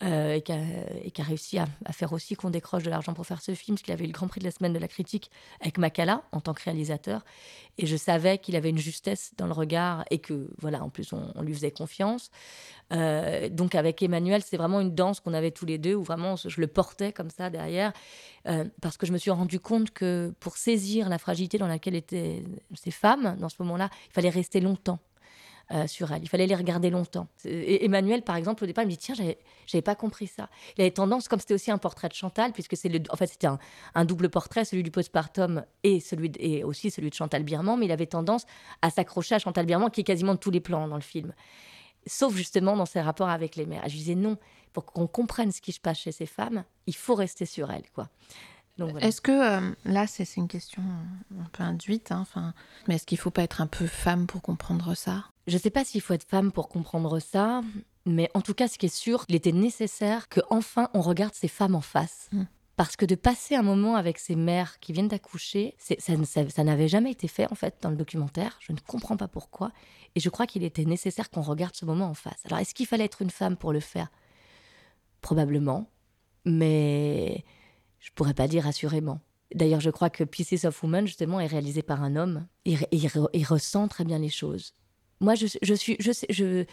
Euh, 0.03 0.33
et, 0.35 0.41
qui 0.41 0.51
a, 0.51 1.23
réussi 1.23 1.57
à, 1.57 1.67
faire 1.93 2.11
aussi 2.11 2.35
qu'on 2.35 2.49
décroche 2.49 2.83
de 2.83 2.89
l'argent 2.89 3.13
pour 3.13 3.25
faire 3.25 3.41
ce 3.41 3.53
film, 3.55 3.75
parce 3.75 3.83
qu'il 3.83 3.93
avait 3.93 4.03
eu 4.03 4.07
le 4.07 4.13
Grand 4.13 4.27
Prix 4.27 4.39
de 4.39 4.45
la 4.45 4.51
semaine 4.51 4.73
de 4.73 4.79
la 4.79 4.89
critique 4.89 5.31
avec 5.61 5.77
Makala 5.77 6.23
en 6.33 6.41
tant 6.41 6.53
que 6.53 6.61
réalisateur. 6.63 7.23
Et 7.77 7.85
je 7.85 7.95
savais 7.95 8.37
qu'il 8.37 8.57
avait 8.57 8.71
une 8.71 8.77
justesse 8.77 9.31
dans 9.37 9.45
le 9.45 9.53
regard 9.53 10.03
et 10.11 10.19
que, 10.19 10.49
voilà, 10.59 10.83
en 10.83 10.89
plus, 10.89 11.13
on, 11.13 11.41
lui 11.41 11.53
faisait 11.53 11.71
confiance. 11.71 12.29
Euh, 12.91 13.47
donc 13.47 13.73
avec 13.73 14.03
Emmanuel, 14.03 14.43
c'est 14.43 14.57
vraiment 14.57 14.81
une 14.81 14.93
danse 14.93 15.21
qu'on 15.21 15.33
avait 15.33 15.51
tous 15.51 15.65
les 15.65 15.77
deux, 15.77 15.95
où 15.95 16.03
vraiment 16.03 16.35
je 16.35 16.59
le 16.59 16.67
portais 16.67 17.13
comme 17.13 17.29
ça 17.29 17.49
derrière, 17.49 17.93
euh, 18.49 18.65
parce 18.81 18.97
que 18.97 19.05
je 19.05 19.13
me 19.13 19.17
suis 19.17 19.31
rendu 19.31 19.61
compte 19.61 19.91
que 19.91 20.33
pour 20.41 20.57
saisir 20.57 21.07
la 21.07 21.19
fragilité 21.19 21.57
dans 21.57 21.67
laquelle 21.67 21.95
étaient 21.95 22.43
ces 22.73 22.91
femmes, 22.91 23.37
dans 23.39 23.49
ce 23.49 23.55
moment-là, 23.59 23.89
il 24.09 24.11
fallait 24.11 24.29
rester 24.29 24.59
longtemps. 24.59 24.99
Euh, 25.71 25.87
sur 25.87 26.11
elle. 26.11 26.21
Il 26.21 26.29
fallait 26.29 26.45
les 26.45 26.53
regarder 26.53 26.91
longtemps. 26.91 27.27
Et 27.43 27.85
Emmanuel, 27.85 28.21
par 28.21 28.35
exemple, 28.35 28.63
au 28.63 28.67
départ, 28.67 28.83
il 28.83 28.87
me 28.87 28.91
dit 28.91 28.97
Tiens, 28.97 29.15
j'avais 29.15 29.81
pas 29.81 29.95
compris 29.95 30.27
ça. 30.27 30.47
Il 30.77 30.81
avait 30.81 30.91
tendance, 30.91 31.27
comme 31.27 31.39
c'était 31.39 31.55
aussi 31.55 31.71
un 31.71 31.79
portrait 31.79 32.07
de 32.07 32.13
Chantal, 32.13 32.51
puisque 32.51 32.77
c'est 32.77 33.11
en 33.11 33.15
fait, 33.15 33.25
c'était 33.25 33.47
un, 33.47 34.05
double 34.05 34.29
portrait, 34.29 34.63
celui 34.63 34.83
du 34.83 34.91
postpartum 34.91 35.65
et, 35.81 35.99
celui 35.99 36.31
et 36.37 36.63
aussi 36.63 36.91
celui 36.91 37.09
de 37.09 37.15
Chantal 37.15 37.41
Birman, 37.41 37.79
mais 37.79 37.85
il 37.87 37.91
avait 37.91 38.05
tendance 38.05 38.45
à 38.83 38.91
s'accrocher 38.91 39.33
à 39.33 39.39
Chantal 39.39 39.65
Birman, 39.65 39.89
qui 39.89 40.01
est 40.01 40.03
quasiment 40.03 40.35
de 40.35 40.39
tous 40.39 40.51
les 40.51 40.59
plans 40.59 40.87
dans 40.87 40.97
le 40.97 41.01
film. 41.01 41.33
Sauf 42.05 42.35
justement 42.35 42.77
dans 42.77 42.85
ses 42.85 43.01
rapports 43.01 43.29
avec 43.29 43.55
les 43.55 43.65
mères. 43.65 43.81
Je 43.87 43.95
disais 43.95 44.13
non, 44.13 44.37
pour 44.71 44.85
qu'on 44.85 45.07
comprenne 45.07 45.51
ce 45.51 45.61
qui 45.61 45.71
se 45.71 45.79
passe 45.79 45.97
chez 45.97 46.11
ces 46.11 46.27
femmes, 46.27 46.63
il 46.85 46.95
faut 46.95 47.15
rester 47.15 47.47
sur 47.47 47.71
elles. 47.71 47.89
quoi. 47.95 48.07
Est-ce 48.99 49.21
que, 49.21 49.31
euh, 49.31 49.73
là, 49.85 50.05
c'est 50.05 50.35
une 50.35 50.47
question 50.47 50.83
un 51.39 51.49
peu 51.53 51.63
induite, 51.63 52.11
hein, 52.11 52.25
mais 52.87 52.95
est-ce 52.95 53.05
qu'il 53.07 53.17
ne 53.17 53.21
faut 53.21 53.31
pas 53.31 53.41
être 53.41 53.61
un 53.61 53.67
peu 53.67 53.87
femme 53.87 54.27
pour 54.27 54.43
comprendre 54.43 54.93
ça? 54.93 55.23
Je 55.47 55.53
ne 55.53 55.59
sais 55.59 55.69
pas 55.69 55.83
s'il 55.83 56.01
faut 56.01 56.13
être 56.13 56.27
femme 56.27 56.51
pour 56.51 56.69
comprendre 56.69 57.19
ça, 57.19 57.61
mais 58.05 58.29
en 58.33 58.41
tout 58.41 58.53
cas, 58.53 58.67
ce 58.67 58.77
qui 58.77 58.87
est 58.87 58.95
sûr, 58.95 59.25
il 59.29 59.35
était 59.35 59.51
nécessaire 59.51 60.27
que 60.27 60.41
enfin 60.49 60.89
on 60.93 61.01
regarde 61.01 61.33
ces 61.33 61.47
femmes 61.47 61.75
en 61.75 61.81
face. 61.81 62.29
Mmh. 62.31 62.43
Parce 62.75 62.97
que 62.97 63.05
de 63.05 63.15
passer 63.15 63.55
un 63.55 63.61
moment 63.61 63.95
avec 63.95 64.19
ces 64.19 64.35
mères 64.35 64.79
qui 64.79 64.91
viennent 64.91 65.07
d'accoucher, 65.07 65.75
ça, 65.77 65.95
ça, 65.97 66.49
ça 66.49 66.63
n'avait 66.63 66.89
jamais 66.89 67.11
été 67.11 67.27
fait 67.27 67.49
en 67.49 67.55
fait 67.55 67.77
dans 67.81 67.89
le 67.89 67.95
documentaire. 67.95 68.57
Je 68.59 68.73
ne 68.73 68.77
comprends 68.85 69.15
pas 69.15 69.29
pourquoi. 69.29 69.71
Et 70.15 70.19
je 70.19 70.29
crois 70.29 70.45
qu'il 70.45 70.63
était 70.63 70.83
nécessaire 70.83 71.29
qu'on 71.29 71.41
regarde 71.41 71.75
ce 71.75 71.85
moment 71.85 72.07
en 72.07 72.13
face. 72.13 72.39
Alors, 72.45 72.59
est-ce 72.59 72.73
qu'il 72.73 72.85
fallait 72.85 73.05
être 73.05 73.21
une 73.21 73.29
femme 73.29 73.55
pour 73.55 73.71
le 73.71 73.79
faire? 73.79 74.09
Probablement. 75.21 75.89
Mais 76.43 77.45
je 77.99 78.11
pourrais 78.13 78.33
pas 78.33 78.47
dire 78.47 78.67
assurément. 78.67 79.21
D'ailleurs, 79.53 79.79
je 79.79 79.89
crois 79.89 80.09
que 80.09 80.23
Pieces 80.23 80.65
of 80.65 80.81
Woman, 80.83 81.07
justement, 81.07 81.39
est 81.39 81.47
réalisé 81.47 81.81
par 81.81 82.03
un 82.03 82.15
homme. 82.15 82.45
Il, 82.65 82.85
il, 82.91 83.45
ressent 83.45 83.87
très 83.87 84.03
bien 84.03 84.19
les 84.19 84.29
choses. 84.29 84.73
Moi, 85.19 85.35
je, 85.35 85.47
je 85.61 85.73
suis, 85.73 85.95
je, 85.99 86.11
sais, 86.11 86.27
je, 86.29 86.65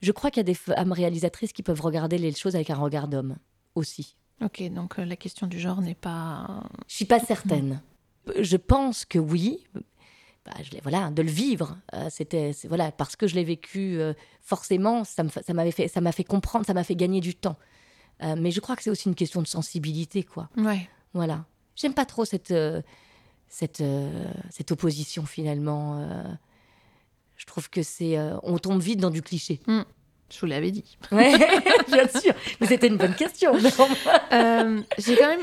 je 0.00 0.12
crois 0.12 0.30
qu'il 0.30 0.38
y 0.38 0.40
a 0.40 0.44
des 0.44 0.54
femmes 0.54 0.92
réalisatrices 0.92 1.52
qui 1.52 1.62
peuvent 1.62 1.80
regarder 1.80 2.18
les 2.18 2.32
choses 2.32 2.56
avec 2.56 2.70
un 2.70 2.76
regard 2.76 3.08
d'homme 3.08 3.36
aussi. 3.74 4.16
Ok, 4.42 4.62
donc 4.70 4.98
euh, 4.98 5.04
la 5.04 5.16
question 5.16 5.46
du 5.46 5.60
genre 5.60 5.82
n'est 5.82 5.94
pas. 5.94 6.64
Je 6.88 6.94
suis 6.96 7.04
pas 7.04 7.20
certaine. 7.20 7.82
Je 8.38 8.56
pense 8.56 9.04
que 9.04 9.18
oui, 9.18 9.64
bah, 10.46 10.52
je 10.62 10.70
voilà, 10.82 11.10
de 11.10 11.22
le 11.22 11.30
vivre. 11.30 11.76
Euh, 11.94 12.08
c'était, 12.10 12.52
voilà, 12.68 12.92
parce 12.92 13.16
que 13.16 13.26
je 13.26 13.34
l'ai 13.34 13.44
vécu, 13.44 13.98
euh, 13.98 14.14
forcément, 14.40 15.04
ça, 15.04 15.24
ça 15.28 15.52
m'avait 15.52 15.70
fait, 15.70 15.88
ça 15.88 16.00
m'a 16.00 16.12
fait 16.12 16.24
comprendre, 16.24 16.64
ça 16.64 16.74
m'a 16.74 16.84
fait 16.84 16.96
gagner 16.96 17.20
du 17.20 17.34
temps. 17.34 17.56
Euh, 18.22 18.36
mais 18.38 18.50
je 18.50 18.60
crois 18.60 18.76
que 18.76 18.82
c'est 18.82 18.90
aussi 18.90 19.08
une 19.08 19.14
question 19.14 19.42
de 19.42 19.46
sensibilité, 19.46 20.22
quoi. 20.22 20.48
Ouais. 20.56 20.88
Voilà. 21.12 21.44
J'aime 21.76 21.94
pas 21.94 22.04
trop 22.06 22.24
cette, 22.24 22.54
cette, 23.48 23.82
cette 24.50 24.70
opposition 24.70 25.24
finalement. 25.24 26.36
Je 27.40 27.46
trouve 27.46 27.70
que 27.70 27.82
c'est, 27.82 28.18
on 28.42 28.58
tombe 28.58 28.82
vite 28.82 29.00
dans 29.00 29.08
du 29.08 29.22
cliché. 29.22 29.60
Hmm. 29.66 29.84
Je 30.30 30.40
vous 30.40 30.46
l'avais 30.46 30.70
dit. 30.70 30.98
Ouais, 31.10 31.32
bien 31.88 32.06
sûr. 32.06 32.34
Mais 32.60 32.66
c'était 32.66 32.88
une 32.88 32.98
bonne 32.98 33.14
question. 33.14 33.58
J'ai 33.58 35.16
quand 35.16 35.28
même 35.28 35.40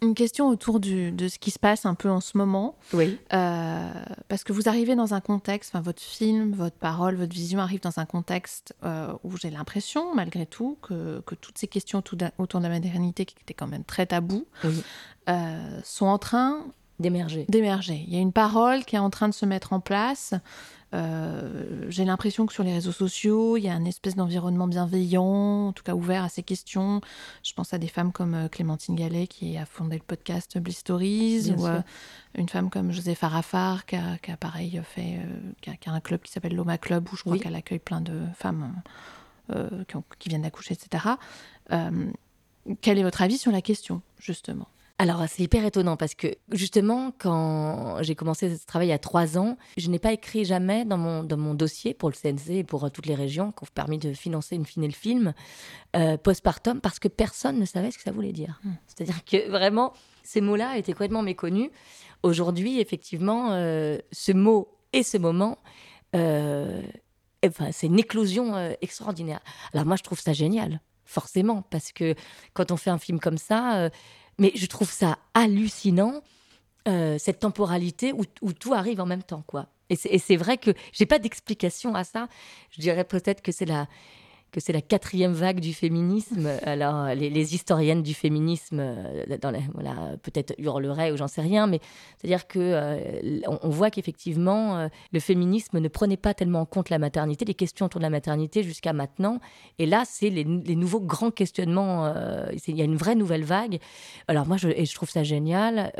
une 0.00 0.14
question 0.14 0.48
autour 0.48 0.80
de 0.80 1.28
ce 1.28 1.38
qui 1.38 1.50
se 1.50 1.58
passe 1.58 1.86
un 1.86 1.94
peu 1.94 2.10
en 2.10 2.20
ce 2.20 2.38
moment. 2.38 2.76
Oui. 2.94 3.18
Euh, 3.34 3.92
parce 4.28 4.42
que 4.42 4.54
vous 4.54 4.68
arrivez 4.70 4.96
dans 4.96 5.12
un 5.12 5.20
contexte, 5.20 5.70
enfin 5.72 5.82
votre 5.82 6.02
film, 6.02 6.52
votre 6.52 6.76
parole, 6.76 7.14
votre 7.14 7.34
vision 7.34 7.60
arrive 7.60 7.80
dans 7.80 7.98
un 7.98 8.06
contexte 8.06 8.74
euh, 8.84 9.12
où 9.22 9.36
j'ai 9.36 9.50
l'impression, 9.50 10.14
malgré 10.14 10.46
tout, 10.46 10.76
que, 10.82 11.20
que, 11.20 11.34
toutes 11.34 11.58
ces 11.58 11.68
questions 11.68 12.02
autour 12.38 12.60
de 12.60 12.66
la 12.66 12.70
maternité, 12.70 13.24
qui 13.24 13.36
étaient 13.40 13.54
quand 13.54 13.68
même 13.68 13.84
très 13.84 14.06
tabous, 14.06 14.46
euh, 15.28 15.80
sont 15.84 16.06
en 16.06 16.18
train 16.18 16.64
d'émerger. 16.98 17.46
D'émerger. 17.48 18.04
Il 18.06 18.14
y 18.14 18.16
a 18.16 18.20
une 18.20 18.32
parole 18.32 18.84
qui 18.84 18.96
est 18.96 19.00
en 19.00 19.10
train 19.10 19.28
de 19.28 19.34
se 19.34 19.46
mettre 19.46 19.72
en 19.72 19.80
place. 19.80 20.34
Euh, 20.94 21.86
j'ai 21.88 22.04
l'impression 22.04 22.46
que 22.46 22.52
sur 22.52 22.64
les 22.64 22.72
réseaux 22.72 22.92
sociaux, 22.92 23.56
il 23.56 23.64
y 23.64 23.68
a 23.68 23.74
un 23.74 23.84
espèce 23.84 24.14
d'environnement 24.14 24.68
bienveillant, 24.68 25.68
en 25.68 25.72
tout 25.72 25.82
cas 25.82 25.94
ouvert 25.94 26.24
à 26.24 26.28
ces 26.28 26.42
questions. 26.42 27.00
Je 27.42 27.52
pense 27.54 27.72
à 27.72 27.78
des 27.78 27.88
femmes 27.88 28.12
comme 28.12 28.34
euh, 28.34 28.48
Clémentine 28.48 28.94
Gallet 28.94 29.26
qui 29.26 29.56
a 29.56 29.64
fondé 29.64 29.96
le 29.96 30.02
podcast 30.02 30.58
Bliss 30.58 30.78
Stories, 30.78 31.52
ou 31.56 31.66
euh, 31.66 31.80
une 32.34 32.48
femme 32.48 32.68
comme 32.68 32.92
Joseph 32.92 33.24
Arafar 33.24 33.86
qui 33.86 33.96
a, 33.96 34.36
pareil 34.38 34.80
fait, 34.84 35.20
qui 35.60 35.70
a, 35.70 35.92
un 35.92 36.00
club 36.00 36.20
qui 36.20 36.32
s'appelle 36.32 36.54
Loma 36.54 36.78
Club 36.78 37.08
où 37.12 37.16
je 37.16 37.22
crois 37.22 37.38
qu'elle 37.38 37.54
accueille 37.54 37.78
plein 37.78 38.00
de 38.00 38.20
femmes 38.34 38.82
qui, 39.48 39.96
qui, 40.18 40.28
viennent 40.28 40.42
d'accoucher, 40.42 40.74
etc. 40.74 41.04
quel 42.80 42.98
est 42.98 43.02
votre 43.02 43.22
avis 43.22 43.38
sur 43.38 43.52
la 43.52 43.60
question, 43.60 44.02
justement? 44.18 44.68
Alors, 45.02 45.24
c'est 45.28 45.42
hyper 45.42 45.64
étonnant 45.64 45.96
parce 45.96 46.14
que 46.14 46.28
justement, 46.52 47.12
quand 47.18 48.00
j'ai 48.02 48.14
commencé 48.14 48.56
ce 48.56 48.64
travail 48.64 48.86
il 48.86 48.90
y 48.90 48.94
a 48.94 49.00
trois 49.00 49.36
ans, 49.36 49.58
je 49.76 49.90
n'ai 49.90 49.98
pas 49.98 50.12
écrit 50.12 50.44
jamais 50.44 50.84
dans 50.84 50.96
mon, 50.96 51.24
dans 51.24 51.36
mon 51.36 51.54
dossier 51.54 51.92
pour 51.92 52.08
le 52.08 52.14
CNC 52.14 52.50
et 52.50 52.62
pour 52.62 52.84
euh, 52.84 52.88
toutes 52.88 53.06
les 53.06 53.16
régions 53.16 53.50
qui 53.50 53.64
ont 53.64 53.66
permis 53.74 53.98
de 53.98 54.12
financer 54.12 54.54
une 54.54 54.64
fine 54.64 54.86
le 54.86 54.92
film 54.92 55.34
euh, 55.96 56.16
postpartum 56.16 56.80
parce 56.80 57.00
que 57.00 57.08
personne 57.08 57.58
ne 57.58 57.64
savait 57.64 57.90
ce 57.90 57.98
que 57.98 58.04
ça 58.04 58.12
voulait 58.12 58.30
dire. 58.30 58.60
Hmm. 58.62 58.74
C'est-à-dire 58.86 59.24
que 59.24 59.50
vraiment, 59.50 59.92
ces 60.22 60.40
mots-là 60.40 60.78
étaient 60.78 60.92
complètement 60.92 61.22
méconnus. 61.22 61.70
Aujourd'hui, 62.22 62.78
effectivement, 62.78 63.48
euh, 63.50 63.98
ce 64.12 64.30
mot 64.30 64.68
et 64.92 65.02
ce 65.02 65.18
moment, 65.18 65.58
enfin, 66.14 67.72
c'est 67.72 67.88
une 67.88 67.98
éclosion 67.98 68.54
extraordinaire. 68.80 69.40
Alors 69.74 69.84
moi, 69.84 69.96
je 69.96 70.04
trouve 70.04 70.20
ça 70.20 70.32
génial, 70.32 70.80
forcément, 71.06 71.62
parce 71.70 71.90
que 71.90 72.14
quand 72.54 72.70
on 72.70 72.76
fait 72.76 72.90
un 72.90 72.98
film 72.98 73.18
comme 73.18 73.38
ça 73.38 73.90
mais 74.38 74.52
je 74.54 74.66
trouve 74.66 74.90
ça 74.90 75.18
hallucinant, 75.34 76.22
euh, 76.88 77.16
cette 77.18 77.40
temporalité 77.40 78.12
où, 78.12 78.22
où, 78.40 78.52
tout 78.52 78.74
arrive 78.74 79.00
en 79.00 79.06
même 79.06 79.22
temps, 79.22 79.44
quoi. 79.46 79.68
Et 79.90 80.18
c'est 80.18 80.36
vrai 80.36 80.56
que 80.56 80.70
j'ai 80.92 81.04
pas 81.04 81.18
d'explication 81.18 81.94
à 81.94 82.02
ça. 82.02 82.26
Je 82.70 82.80
dirais 82.80 83.04
peut-être 83.04 83.42
que 83.42 83.52
c'est 83.52 83.66
la, 83.66 83.86
que 84.52 84.60
c'est 84.60 84.72
la 84.74 84.82
quatrième 84.82 85.32
vague 85.32 85.60
du 85.60 85.72
féminisme. 85.72 86.48
Alors, 86.62 87.06
les, 87.14 87.54
historiennes 87.54 88.02
du 88.02 88.12
féminisme, 88.12 88.80
euh, 88.80 89.24
voilà, 89.72 90.16
peut-être 90.22 90.54
hurleraient 90.58 91.10
ou 91.10 91.16
j'en 91.16 91.26
sais 91.26 91.40
rien, 91.40 91.66
mais 91.66 91.80
c'est-à-dire 92.18 92.46
que 92.46 92.58
euh, 92.58 93.40
on, 93.62 93.70
voit 93.70 93.90
qu'effectivement, 93.90 94.76
euh, 94.76 94.88
le 95.12 95.20
féminisme 95.20 95.78
ne 95.78 95.88
prenait 95.88 96.18
pas 96.18 96.34
tellement 96.34 96.60
en 96.60 96.66
compte 96.66 96.90
la 96.90 96.98
maternité, 96.98 97.46
les 97.46 97.54
questions 97.54 97.86
autour 97.86 97.98
de 97.98 98.04
la 98.04 98.10
maternité 98.10 98.62
jusqu'à 98.62 98.92
maintenant. 98.92 99.40
Et 99.78 99.86
là, 99.86 100.04
c'est 100.06 100.28
les, 100.28 100.44
nouveaux 100.44 101.00
grands 101.00 101.30
questionnements. 101.30 102.12
il 102.66 102.76
y 102.76 102.82
a 102.82 102.84
une 102.84 102.96
vraie 102.96 103.14
nouvelle 103.14 103.44
vague. 103.44 103.78
Alors 104.28 104.46
moi, 104.46 104.58
je, 104.58 104.68
je 104.68 104.94
trouve 104.94 105.08
ça 105.08 105.22
génial 105.22 105.92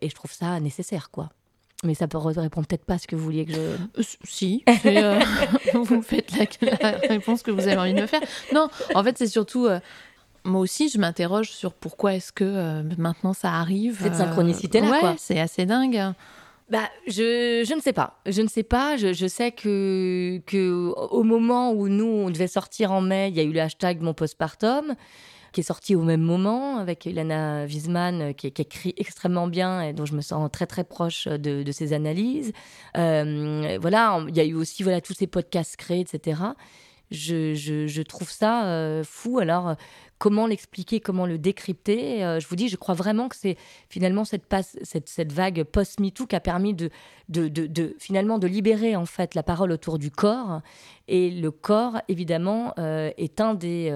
et 0.00 0.08
je 0.08 0.14
trouve 0.14 0.32
ça 0.32 0.60
nécessaire, 0.60 1.10
quoi. 1.10 1.30
Mais 1.84 1.94
ça 1.94 2.08
peut 2.08 2.18
répondre 2.18 2.66
peut-être 2.66 2.84
pas 2.84 2.94
à 2.94 2.98
ce 2.98 3.06
que 3.06 3.14
vous 3.14 3.22
vouliez 3.22 3.44
que 3.44 3.52
je. 3.52 3.58
Euh, 3.60 4.02
si, 4.24 4.64
euh, 4.86 5.20
vous 5.74 6.02
faites 6.02 6.32
la, 6.60 6.90
réponse 7.08 7.42
que 7.42 7.52
vous 7.52 7.68
avez 7.68 7.76
envie 7.76 7.94
de 7.94 8.00
me 8.00 8.06
faire. 8.06 8.20
Non, 8.52 8.68
en 8.94 9.04
fait, 9.04 9.16
c'est 9.16 9.28
surtout. 9.28 9.66
Euh, 9.66 9.78
moi 10.44 10.60
aussi, 10.60 10.88
je 10.88 10.98
m'interroge 10.98 11.50
sur 11.50 11.72
pourquoi 11.72 12.14
est-ce 12.14 12.32
que 12.32 12.82
maintenant 12.96 13.32
ça 13.32 13.52
arrive. 13.52 14.00
Cette 14.02 14.16
synchronicité-là, 14.16 14.90
ouais, 14.90 15.14
c'est 15.18 15.38
assez 15.38 15.66
dingue. 15.66 16.14
Bah, 16.70 16.88
je, 17.06 17.64
je 17.66 17.74
ne 17.74 17.80
sais 17.80 17.92
pas. 17.92 18.18
Je 18.26 18.42
ne 18.42 18.48
sais 18.48 18.62
pas. 18.62 18.96
Je, 18.96 19.12
je, 19.12 19.26
sais 19.26 19.52
que, 19.52 20.40
que 20.46 20.92
au 21.10 21.22
moment 21.22 21.72
où 21.72 21.88
nous, 21.88 22.06
on 22.06 22.30
devait 22.30 22.48
sortir 22.48 22.92
en 22.92 23.00
mai, 23.00 23.28
il 23.28 23.36
y 23.36 23.40
a 23.40 23.42
eu 23.42 23.52
le 23.52 23.60
hashtag 23.60 24.00
mon 24.00 24.14
postpartum 24.14 24.94
qui 25.58 25.62
est 25.62 25.64
sorti 25.64 25.96
au 25.96 26.04
même 26.04 26.20
moment 26.20 26.78
avec 26.78 27.04
Ilana 27.04 27.64
Wiesman, 27.64 28.22
euh, 28.22 28.32
qui, 28.32 28.46
écrit 28.46 28.94
extrêmement 28.96 29.48
bien 29.48 29.82
et 29.82 29.92
dont 29.92 30.06
je 30.06 30.14
me 30.14 30.20
sens 30.20 30.48
très 30.52 30.66
très 30.66 30.84
proche 30.84 31.26
de, 31.26 31.72
ses 31.72 31.92
analyses. 31.92 32.52
Euh, 32.96 33.76
voilà, 33.80 34.24
il 34.28 34.36
y 34.36 34.40
a 34.40 34.44
eu 34.44 34.54
aussi 34.54 34.84
voilà 34.84 35.00
tous 35.00 35.14
ces 35.14 35.26
podcasts 35.26 35.74
créés, 35.74 35.98
etc. 35.98 36.42
Je, 37.10 38.02
trouve 38.02 38.30
ça 38.30 38.66
euh, 38.66 39.02
fou. 39.02 39.40
Alors, 39.40 39.74
comment 40.18 40.46
l'expliquer, 40.46 41.00
comment 41.00 41.26
le 41.26 41.38
décrypter 41.38 42.20
Je 42.38 42.46
vous 42.46 42.54
dis, 42.54 42.68
je 42.68 42.76
crois 42.76 42.94
vraiment 42.94 43.28
que 43.28 43.34
c'est 43.34 43.56
finalement 43.88 44.24
cette, 44.24 45.32
vague 45.32 45.64
post-MeToo 45.64 46.26
qui 46.28 46.36
a 46.36 46.40
permis 46.40 46.72
de, 46.72 46.90
de, 47.28 47.96
finalement 47.98 48.38
de 48.38 48.46
libérer 48.46 48.94
en 48.94 49.06
fait 49.06 49.34
la 49.34 49.42
parole 49.42 49.72
autour 49.72 49.98
du 49.98 50.12
corps. 50.12 50.60
Et 51.08 51.32
le 51.32 51.50
corps, 51.50 52.00
évidemment, 52.06 52.74
est 52.76 53.40
un 53.40 53.54
des... 53.54 53.90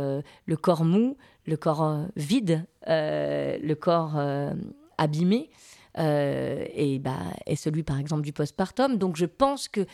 le 0.47 0.57
corps 0.57 0.85
mou, 0.85 1.17
le 1.45 1.57
corps 1.57 1.83
euh, 1.83 2.05
vide, 2.17 2.65
euh, 2.89 3.59
le 3.63 3.75
corps 3.75 4.17
euh, 4.17 4.53
abîmé, 4.99 5.51
et, 5.99 6.99
bah, 7.01 7.19
et 7.47 7.55
celui 7.55 7.83
par 7.83 7.99
exemple 7.99 8.23
du 8.23 8.33
postpartum. 8.33 8.97
Donc 8.97 9.17
je 9.17 9.27
pense 9.27 9.69
que 9.69 9.85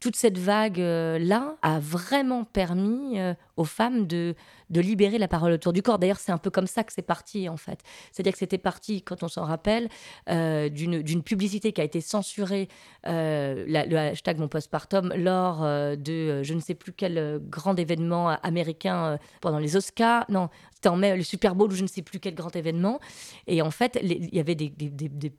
toute 0.00 0.16
cette 0.16 0.38
vague-là 0.38 1.56
a 1.60 1.78
vraiment 1.78 2.44
permis 2.44 3.18
aux 3.56 3.64
femmes 3.64 4.06
de, 4.06 4.34
de 4.70 4.80
libérer 4.80 5.18
la 5.18 5.28
parole 5.28 5.52
autour 5.52 5.72
du 5.74 5.82
corps. 5.82 5.98
D'ailleurs, 5.98 6.18
c'est 6.18 6.32
un 6.32 6.38
peu 6.38 6.50
comme 6.50 6.66
ça 6.66 6.82
que 6.82 6.92
c'est 6.92 7.02
parti, 7.02 7.48
en 7.48 7.56
fait. 7.56 7.80
C'est-à-dire 8.10 8.32
que 8.32 8.38
c'était 8.38 8.58
parti, 8.58 9.02
quand 9.02 9.22
on 9.22 9.28
s'en 9.28 9.44
rappelle, 9.44 9.90
d'une 10.26 11.22
publicité 11.22 11.72
qui 11.72 11.80
a 11.82 11.84
été 11.84 12.00
censurée, 12.00 12.68
le 13.04 13.96
hashtag 13.96 14.38
mon 14.38 14.48
postpartum, 14.48 15.12
lors 15.14 15.60
de 15.96 16.42
je 16.42 16.54
ne 16.54 16.60
sais 16.60 16.74
plus 16.74 16.92
quel 16.92 17.40
grand 17.48 17.78
événement 17.78 18.30
américain 18.42 19.18
pendant 19.40 19.58
les 19.58 19.76
Oscars. 19.76 20.24
Non, 20.30 20.48
le 20.84 21.22
Super 21.22 21.54
Bowl 21.54 21.72
ou 21.72 21.74
je 21.74 21.82
ne 21.82 21.88
sais 21.88 22.02
plus 22.02 22.20
quel 22.20 22.34
grand 22.34 22.54
événement. 22.54 23.00
Et 23.46 23.62
en 23.62 23.70
fait, 23.70 23.98
il 24.02 24.34
y 24.34 24.40
avait 24.40 24.54
des, 24.54 24.70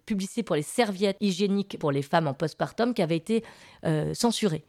publicités 0.06 0.43
pour 0.43 0.56
les 0.56 0.62
serviettes 0.62 1.17
hygiéniques 1.19 1.77
pour 1.79 1.91
les 1.91 2.01
femmes 2.01 2.27
en 2.27 2.34
postpartum 2.34 2.93
qui 2.93 3.01
avaient 3.01 3.17
été 3.17 3.43
censurées. 4.13 4.65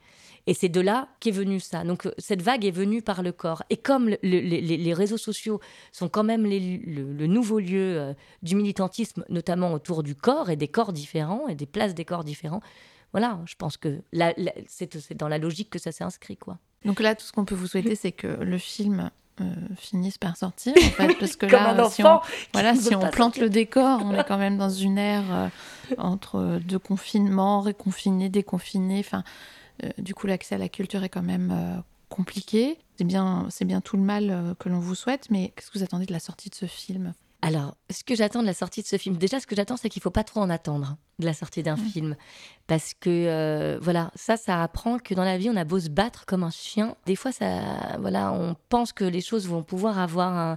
Et 0.46 0.54
c'est 0.54 0.68
de 0.68 0.80
là 0.80 1.08
qu'est 1.20 1.30
venu 1.30 1.60
ça. 1.60 1.84
Donc 1.84 2.08
cette 2.18 2.42
vague 2.42 2.64
est 2.64 2.70
venue 2.70 3.02
par 3.02 3.22
le 3.22 3.32
corps. 3.32 3.62
Et 3.70 3.76
comme 3.76 4.10
les, 4.22 4.94
réseaux 4.94 5.16
sociaux 5.16 5.60
sont 5.92 6.08
quand 6.08 6.24
même 6.24 6.44
le, 6.44 7.26
nouveau 7.26 7.58
lieu 7.58 7.98
euh, 7.98 8.14
du 8.42 8.54
militantisme, 8.54 9.24
notamment 9.28 9.72
autour 9.72 10.02
du 10.02 10.14
corps 10.14 10.50
et 10.50 10.56
des 10.56 10.68
corps 10.68 10.92
différents 10.92 11.48
et 11.48 11.54
des 11.54 11.66
places 11.66 11.94
des 11.94 12.04
corps 12.04 12.24
différents, 12.24 12.60
voilà, 13.12 13.40
je 13.46 13.54
pense 13.54 13.76
que 13.76 14.02
c'est 14.66 15.14
dans 15.14 15.28
la 15.28 15.38
logique 15.38 15.70
que 15.70 15.78
ça 15.78 15.92
s'est 15.92 16.04
inscrit. 16.04 16.36
quoi. 16.36 16.58
Donc 16.84 17.00
là, 17.00 17.14
tout 17.14 17.24
ce 17.24 17.32
qu'on 17.32 17.44
peut 17.44 17.54
vous 17.54 17.68
souhaiter, 17.68 17.94
c'est 17.94 18.12
que 18.12 18.26
le 18.26 18.58
film 18.58 19.10
euh, 19.40 19.44
finisse 19.76 20.18
par 20.18 20.36
sortir, 20.36 20.74
en 20.76 20.90
fait, 20.90 21.14
parce 21.18 21.36
que 21.36 21.46
là, 21.46 21.88
si 21.90 22.04
on, 22.04 22.20
voilà, 22.52 22.74
si 22.74 22.94
on 22.94 23.08
plante 23.08 23.36
le 23.38 23.50
décor, 23.50 24.00
on 24.04 24.14
est 24.14 24.24
quand 24.28 24.38
même 24.38 24.56
dans 24.58 24.70
une 24.70 24.98
ère 24.98 25.24
euh, 25.30 25.48
entre 25.98 26.60
deux 26.64 26.78
confinements, 26.78 27.60
réconfinés, 27.60 28.28
déconfinés, 28.28 29.00
enfin, 29.00 29.24
euh, 29.82 29.90
du 29.98 30.14
coup, 30.14 30.26
l'accès 30.26 30.54
à 30.54 30.58
la 30.58 30.68
culture 30.68 31.02
est 31.02 31.08
quand 31.08 31.22
même 31.22 31.50
euh, 31.52 31.80
compliqué. 32.08 32.78
C'est 32.96 33.04
bien, 33.04 33.46
c'est 33.50 33.64
bien 33.64 33.80
tout 33.80 33.96
le 33.96 34.02
mal 34.02 34.30
euh, 34.30 34.54
que 34.54 34.68
l'on 34.68 34.78
vous 34.78 34.94
souhaite, 34.94 35.28
mais 35.30 35.52
qu'est-ce 35.56 35.70
que 35.70 35.78
vous 35.78 35.84
attendez 35.84 36.06
de 36.06 36.12
la 36.12 36.20
sortie 36.20 36.50
de 36.50 36.54
ce 36.54 36.66
film? 36.66 37.12
Alors, 37.46 37.76
ce 37.90 38.02
que 38.04 38.14
j'attends 38.14 38.40
de 38.40 38.46
la 38.46 38.54
sortie 38.54 38.80
de 38.80 38.86
ce 38.86 38.96
film, 38.96 39.18
déjà, 39.18 39.38
ce 39.38 39.46
que 39.46 39.54
j'attends, 39.54 39.76
c'est 39.76 39.90
qu'il 39.90 40.00
ne 40.00 40.04
faut 40.04 40.10
pas 40.10 40.24
trop 40.24 40.40
en 40.40 40.48
attendre 40.48 40.96
de 41.18 41.26
la 41.26 41.34
sortie 41.34 41.62
d'un 41.62 41.76
mmh. 41.76 41.90
film. 41.92 42.16
Parce 42.66 42.94
que, 42.94 43.10
euh, 43.10 43.78
voilà, 43.82 44.10
ça, 44.14 44.38
ça 44.38 44.62
apprend 44.62 44.98
que 44.98 45.12
dans 45.12 45.24
la 45.24 45.36
vie, 45.36 45.50
on 45.50 45.56
a 45.56 45.64
beau 45.64 45.78
se 45.78 45.90
battre 45.90 46.24
comme 46.24 46.42
un 46.42 46.50
chien. 46.50 46.96
Des 47.04 47.16
fois, 47.16 47.32
ça, 47.32 47.98
voilà, 48.00 48.32
on 48.32 48.56
pense 48.70 48.94
que 48.94 49.04
les 49.04 49.20
choses 49.20 49.46
vont 49.46 49.62
pouvoir 49.62 49.98
avoir 49.98 50.32
un, 50.32 50.56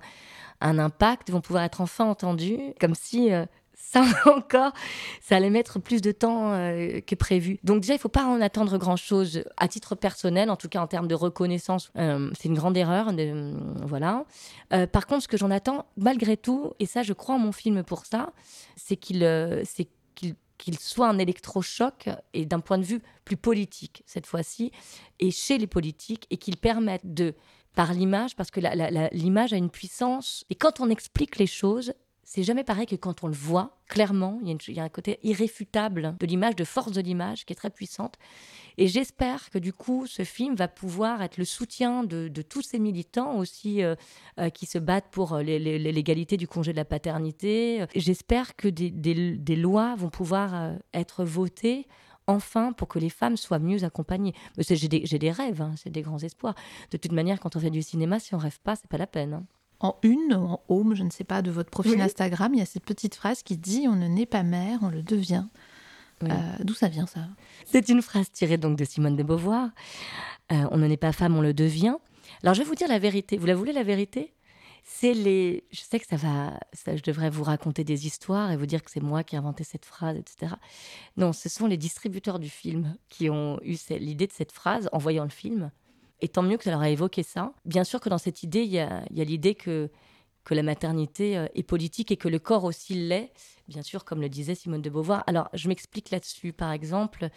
un 0.61 0.79
impact, 0.79 1.29
vont 1.29 1.41
pouvoir 1.41 1.65
être 1.65 1.81
enfin 1.81 2.05
entendues, 2.05 2.73
comme 2.79 2.95
si 2.95 3.33
euh, 3.33 3.45
ça 3.91 4.03
encore, 4.25 4.73
ça 5.21 5.35
allait 5.37 5.49
mettre 5.49 5.79
plus 5.79 6.01
de 6.01 6.11
temps 6.11 6.51
euh, 6.51 6.99
que 7.01 7.15
prévu. 7.15 7.59
Donc 7.63 7.81
déjà, 7.81 7.93
il 7.93 7.97
ne 7.97 8.01
faut 8.01 8.09
pas 8.09 8.25
en 8.25 8.41
attendre 8.41 8.77
grand-chose 8.77 9.43
à 9.57 9.67
titre 9.67 9.95
personnel, 9.95 10.49
en 10.49 10.55
tout 10.55 10.69
cas 10.69 10.81
en 10.81 10.87
termes 10.87 11.07
de 11.07 11.15
reconnaissance. 11.15 11.91
Euh, 11.97 12.29
c'est 12.37 12.49
une 12.49 12.55
grande 12.55 12.77
erreur. 12.77 13.11
voilà. 13.83 14.25
par 14.91 15.07
contre, 15.07 15.23
ce 15.23 15.27
que 15.27 15.37
j'en 15.37 15.51
attends, 15.51 15.85
malgré 15.95 16.37
tout, 16.37 16.73
et 16.79 16.85
ça, 16.85 17.03
je 17.03 17.13
crois 17.13 17.35
en 17.35 17.39
mon 17.39 17.51
film 17.51 17.83
pour 17.83 18.05
ça, 18.05 18.33
c'est 18.75 18.97
qu'il 18.97 19.25
qu'il 20.57 20.79
soit 20.79 21.07
un 21.07 21.19
électrochoc 21.19 22.09
et 22.33 22.45
d'un 22.45 22.59
point 22.59 22.79
de 22.79 22.83
vue 22.83 22.99
plus 23.25 23.37
politique 23.37 24.03
cette 24.07 24.25
fois-ci, 24.25 24.71
et 25.19 25.31
chez 25.31 25.59
les 25.59 25.67
politiques, 25.67 26.25
et 26.31 26.37
qu'il 26.37 26.57
permette 26.57 27.13
de 27.13 27.35
par 27.75 27.93
l'image, 27.93 28.35
parce 28.35 28.49
que 28.49 28.59
l'image 29.11 29.53
a 29.53 29.55
une 29.55 29.69
puissance. 29.69 30.43
Et 30.49 30.55
quand 30.55 30.79
on 30.79 30.89
explique 30.89 31.37
les 31.37 31.45
choses, 31.45 31.93
c'est 32.29 32.43
jamais 32.43 32.65
pareil 32.65 32.85
que 32.85 32.97
quand 32.97 33.23
on 33.23 33.27
le 33.27 33.33
voit 33.33 33.77
clairement. 33.87 34.41
Il 34.43 34.75
y, 34.75 34.79
a, 34.81 34.83
un 34.83 34.89
côté 34.89 35.17
irréfutable 35.23 36.17
de 36.19 36.25
l'image, 36.25 36.57
de 36.57 36.65
force 36.65 36.91
de 36.91 36.99
l'image, 36.99 37.45
qui 37.45 37.53
est 37.53 37.55
très 37.55 37.69
puissante. 37.69 38.15
Et 38.77 38.87
j'espère 38.87 39.49
que 39.49 39.57
du 39.57 39.71
coup, 39.71 40.05
ce 40.07 40.25
film 40.25 40.53
va 40.53 40.67
pouvoir 40.67 41.21
être 41.21 41.37
le 41.37 41.45
soutien 41.45 42.03
de, 42.03 42.27
tous 42.41 42.61
ces 42.61 42.79
militants 42.79 43.37
aussi 43.37 43.81
euh, 43.81 43.95
euh, 44.39 44.49
qui 44.49 44.65
se 44.65 44.77
battent 44.77 45.09
pour 45.09 45.35
euh, 45.35 45.41
l'égalité 45.41 46.35
du 46.35 46.49
congé 46.49 46.73
de 46.73 46.77
la 46.77 46.83
paternité. 46.83 47.85
J'espère 47.95 48.57
que 48.57 48.67
des, 48.67 49.55
lois 49.55 49.95
vont 49.95 50.09
pouvoir 50.09 50.73
être 50.93 51.23
votées 51.23 51.87
enfin 52.27 52.73
pour 52.73 52.89
que 52.89 52.99
les 52.99 53.09
femmes 53.09 53.37
soient 53.37 53.57
mieux 53.57 53.85
accompagnées. 53.85 54.33
J'ai 54.57 54.89
des, 54.89 54.99
des, 54.99 55.31
rêves, 55.31 55.61
hein, 55.61 55.75
c'est 55.77 55.91
des 55.91 56.01
grands 56.01 56.19
espoirs. 56.19 56.55
De 56.91 56.97
toute 56.97 57.13
manière, 57.13 57.39
quand 57.39 57.55
on 57.55 57.61
fait 57.61 57.69
du 57.69 57.81
cinéma, 57.81 58.19
si 58.19 58.35
on 58.35 58.37
rêve 58.37 58.59
pas, 58.59 58.75
c'est 58.75 58.89
pas 58.89 58.97
la 58.97 59.07
peine. 59.07 59.33
Hein. 59.33 59.45
En 59.79 59.95
une, 60.01 60.33
en 60.33 60.61
home, 60.69 60.95
je 60.95 61.03
ne 61.03 61.09
sais 61.09 61.23
pas, 61.23 61.41
de 61.41 61.51
votre 61.51 61.69
profil 61.69 62.01
Instagram, 62.01 62.53
il 62.53 62.59
y 62.59 62.63
a 62.63 62.65
cette 62.65 62.85
petite 62.85 63.15
phrase 63.15 63.43
qui 63.43 63.57
dit 63.57 63.85
On 63.87 63.95
ne 63.95 64.07
naît 64.07 64.25
pas 64.25 64.43
mère, 64.43 64.79
on 64.81 64.89
le 64.89 65.03
devient. 65.03 65.45
Euh, 66.23 66.27
d'où 66.63 66.73
ça 66.73 66.87
vient 66.87 67.05
ça? 67.05 67.27
C'est 67.65 67.89
une 67.89 68.01
phrase 68.01 68.31
tirée 68.31 68.57
donc 68.57 68.77
de 68.77 68.85
Simone 68.85 69.15
de 69.15 69.23
Beauvoir. 69.23 69.69
Euh, 70.51 70.67
on 70.71 70.77
ne 70.77 70.87
naît 70.87 70.97
pas 70.97 71.11
femme, 71.11 71.35
on 71.37 71.41
le 71.41 71.53
devient. 71.53 71.95
Alors 72.41 72.55
je 72.55 72.61
vais 72.61 72.67
vous 72.67 72.75
dire 72.75 72.87
la 72.87 72.99
vérité. 72.99 73.37
Vous 73.37 73.45
la 73.45 73.55
voulez 73.55 73.73
la 73.73 73.83
vérité? 73.83 74.33
C'est 74.83 75.13
les. 75.13 75.65
Je 75.69 75.81
sais 75.81 75.99
que 75.99 76.07
ça 76.07 76.15
va. 76.15 76.59
Ça, 76.73 76.95
je 76.95 77.03
devrais 77.03 77.29
vous 77.29 77.43
raconter 77.43 77.83
des 77.83 78.07
histoires 78.07 78.51
et 78.51 78.57
vous 78.57 78.65
dire 78.65 78.83
que 78.83 78.89
c'est 78.89 79.03
moi 79.03 79.23
qui 79.23 79.35
ai 79.35 79.37
inventé 79.37 79.63
cette 79.63 79.85
phrase, 79.85 80.17
etc. 80.17 80.53
Non, 81.17 81.33
ce 81.33 81.49
sont 81.49 81.67
les 81.67 81.77
distributeurs 81.77 82.39
du 82.39 82.49
film 82.49 82.95
qui 83.09 83.29
ont 83.29 83.59
eu 83.63 83.75
l'idée 83.99 84.27
de 84.27 84.31
cette 84.31 84.53
phrase 84.53 84.89
en 84.93 84.97
voyant 84.97 85.23
le 85.23 85.29
film. 85.29 85.71
Et 86.21 86.27
tant 86.27 86.41
mieux 86.41 86.57
que 86.57 86.63
ça 86.63 86.71
leur 86.71 86.81
a 86.81 86.89
évoqué 86.89 87.23
ça. 87.23 87.53
Bien 87.65 87.83
sûr 87.83 87.99
que 87.99 88.09
dans 88.09 88.17
cette 88.17 88.43
idée, 88.43 88.63
il 88.63 88.71
y 88.71 88.79
a, 88.79 89.03
l'idée 89.11 89.55
que, 89.55 89.89
que 90.43 90.53
la 90.53 90.63
maternité 90.63 91.37
euh, 91.37 91.47
est 91.53 91.63
politique 91.63 92.11
et 92.11 92.17
que 92.17 92.27
le 92.27 92.39
corps 92.39 92.63
aussi 92.63 92.95
l'est, 92.95 93.31
bien 93.67 93.83
sûr, 93.83 94.03
comme 94.03 94.21
le 94.21 94.29
disait 94.29 94.55
Simone 94.55 94.81
de 94.81 94.89
Beauvoir. 94.89 95.23
Alors, 95.27 95.49
je 95.53 95.67
m'explique 95.67 96.09
là-dessus. 96.09 96.53
Par 96.53 96.71
exemple, 96.71 97.29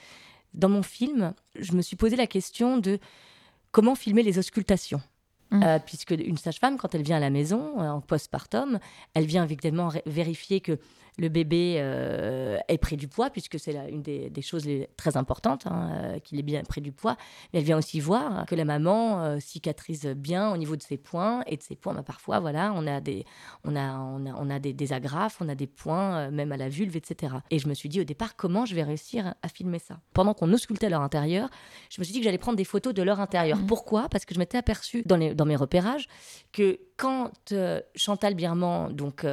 dans 0.54 0.68
mon 0.68 0.82
film, 0.82 1.34
je 1.56 1.72
me 1.72 1.82
suis 1.82 1.96
posé 1.96 2.16
la 2.16 2.26
question 2.26 2.78
de 2.78 2.98
comment 3.70 3.94
filmer 3.94 4.22
les 4.22 4.38
auscultations. 4.38 5.02
Mmh. 5.50 5.62
Euh, 5.64 5.78
puisque 5.84 6.12
une 6.12 6.36
sage-femme, 6.36 6.78
quand 6.78 6.94
elle 6.94 7.02
vient 7.02 7.16
à 7.16 7.20
la 7.20 7.30
maison, 7.30 7.80
euh, 7.80 7.88
en 7.88 8.00
postpartum, 8.00 8.78
elle 9.14 9.26
vient 9.26 9.44
évidemment 9.44 9.90
vérifier 10.06 10.60
que 10.60 10.78
le 11.20 11.28
bébé 11.28 11.76
euh, 11.78 12.58
ait 12.68 12.78
pris 12.78 12.96
du 12.96 13.06
poids, 13.06 13.30
puisque 13.30 13.58
c'est 13.60 13.76
une 13.90 14.02
des, 14.02 14.42
choses 14.42 14.66
très 14.96 15.16
importantes, 15.16 15.66
hein, 15.66 16.18
qu'il 16.24 16.38
ait 16.38 16.42
bien 16.42 16.62
pris 16.62 16.80
du 16.80 16.92
poids. 16.92 17.16
Mais 17.52 17.60
elle 17.60 17.64
vient 17.64 17.78
aussi 17.78 18.00
voir 18.00 18.46
que 18.46 18.54
la 18.54 18.64
maman 18.64 19.38
cicatrise 19.38 20.06
bien 20.06 20.50
au 20.50 20.56
niveau 20.56 20.76
de 20.76 20.82
ses 20.82 20.96
points, 20.96 21.42
et 21.46 21.56
de 21.56 21.62
ses 21.62 21.76
points, 21.76 21.94
bah, 21.94 22.02
parfois, 22.02 22.40
voilà, 22.40 22.72
on 22.74 22.86
a 22.86 23.00
des, 23.00 23.24
on 23.64 23.76
a, 23.76 23.98
on 23.98 24.50
a, 24.50 24.58
des, 24.58 24.92
agrafes, 24.92 25.40
on 25.40 25.48
a 25.48 25.54
des 25.54 25.66
points, 25.66 26.30
même 26.30 26.52
à 26.52 26.56
la 26.56 26.68
vulve, 26.68 26.96
etc. 26.96 27.34
Et 27.50 27.58
je 27.58 27.68
me 27.68 27.74
suis 27.74 27.88
dit 27.88 28.00
au 28.00 28.04
départ, 28.04 28.34
comment 28.36 28.64
je 28.64 28.74
vais 28.74 28.82
réussir 28.82 29.34
à 29.42 29.48
filmer 29.48 29.78
ça? 29.78 30.00
Pendant 30.14 30.34
qu'on 30.34 30.52
auscultait 30.52 30.88
leur 30.88 31.02
intérieur, 31.02 31.50
je 31.90 32.00
me 32.00 32.04
suis 32.04 32.12
dit 32.12 32.20
que 32.20 32.24
j'allais 32.24 32.38
prendre 32.38 32.56
des 32.56 32.64
photos 32.64 32.94
de 32.94 33.02
leur 33.02 33.20
intérieur. 33.20 33.58
Mmh. 33.58 33.66
Pourquoi? 33.66 34.08
Parce 34.08 34.24
que 34.24 34.34
je 34.34 34.38
m'étais 34.38 34.58
aperçue 34.58 35.02
dans 35.04 35.16
les 35.16 35.34
dans 35.34 35.46
mes 35.46 35.56
repérages 35.56 36.08
que 36.52 36.78
quand 36.96 37.32
euh, 37.52 37.80
Chantal 37.94 38.34
Birman 38.34 38.92
donc 38.92 39.24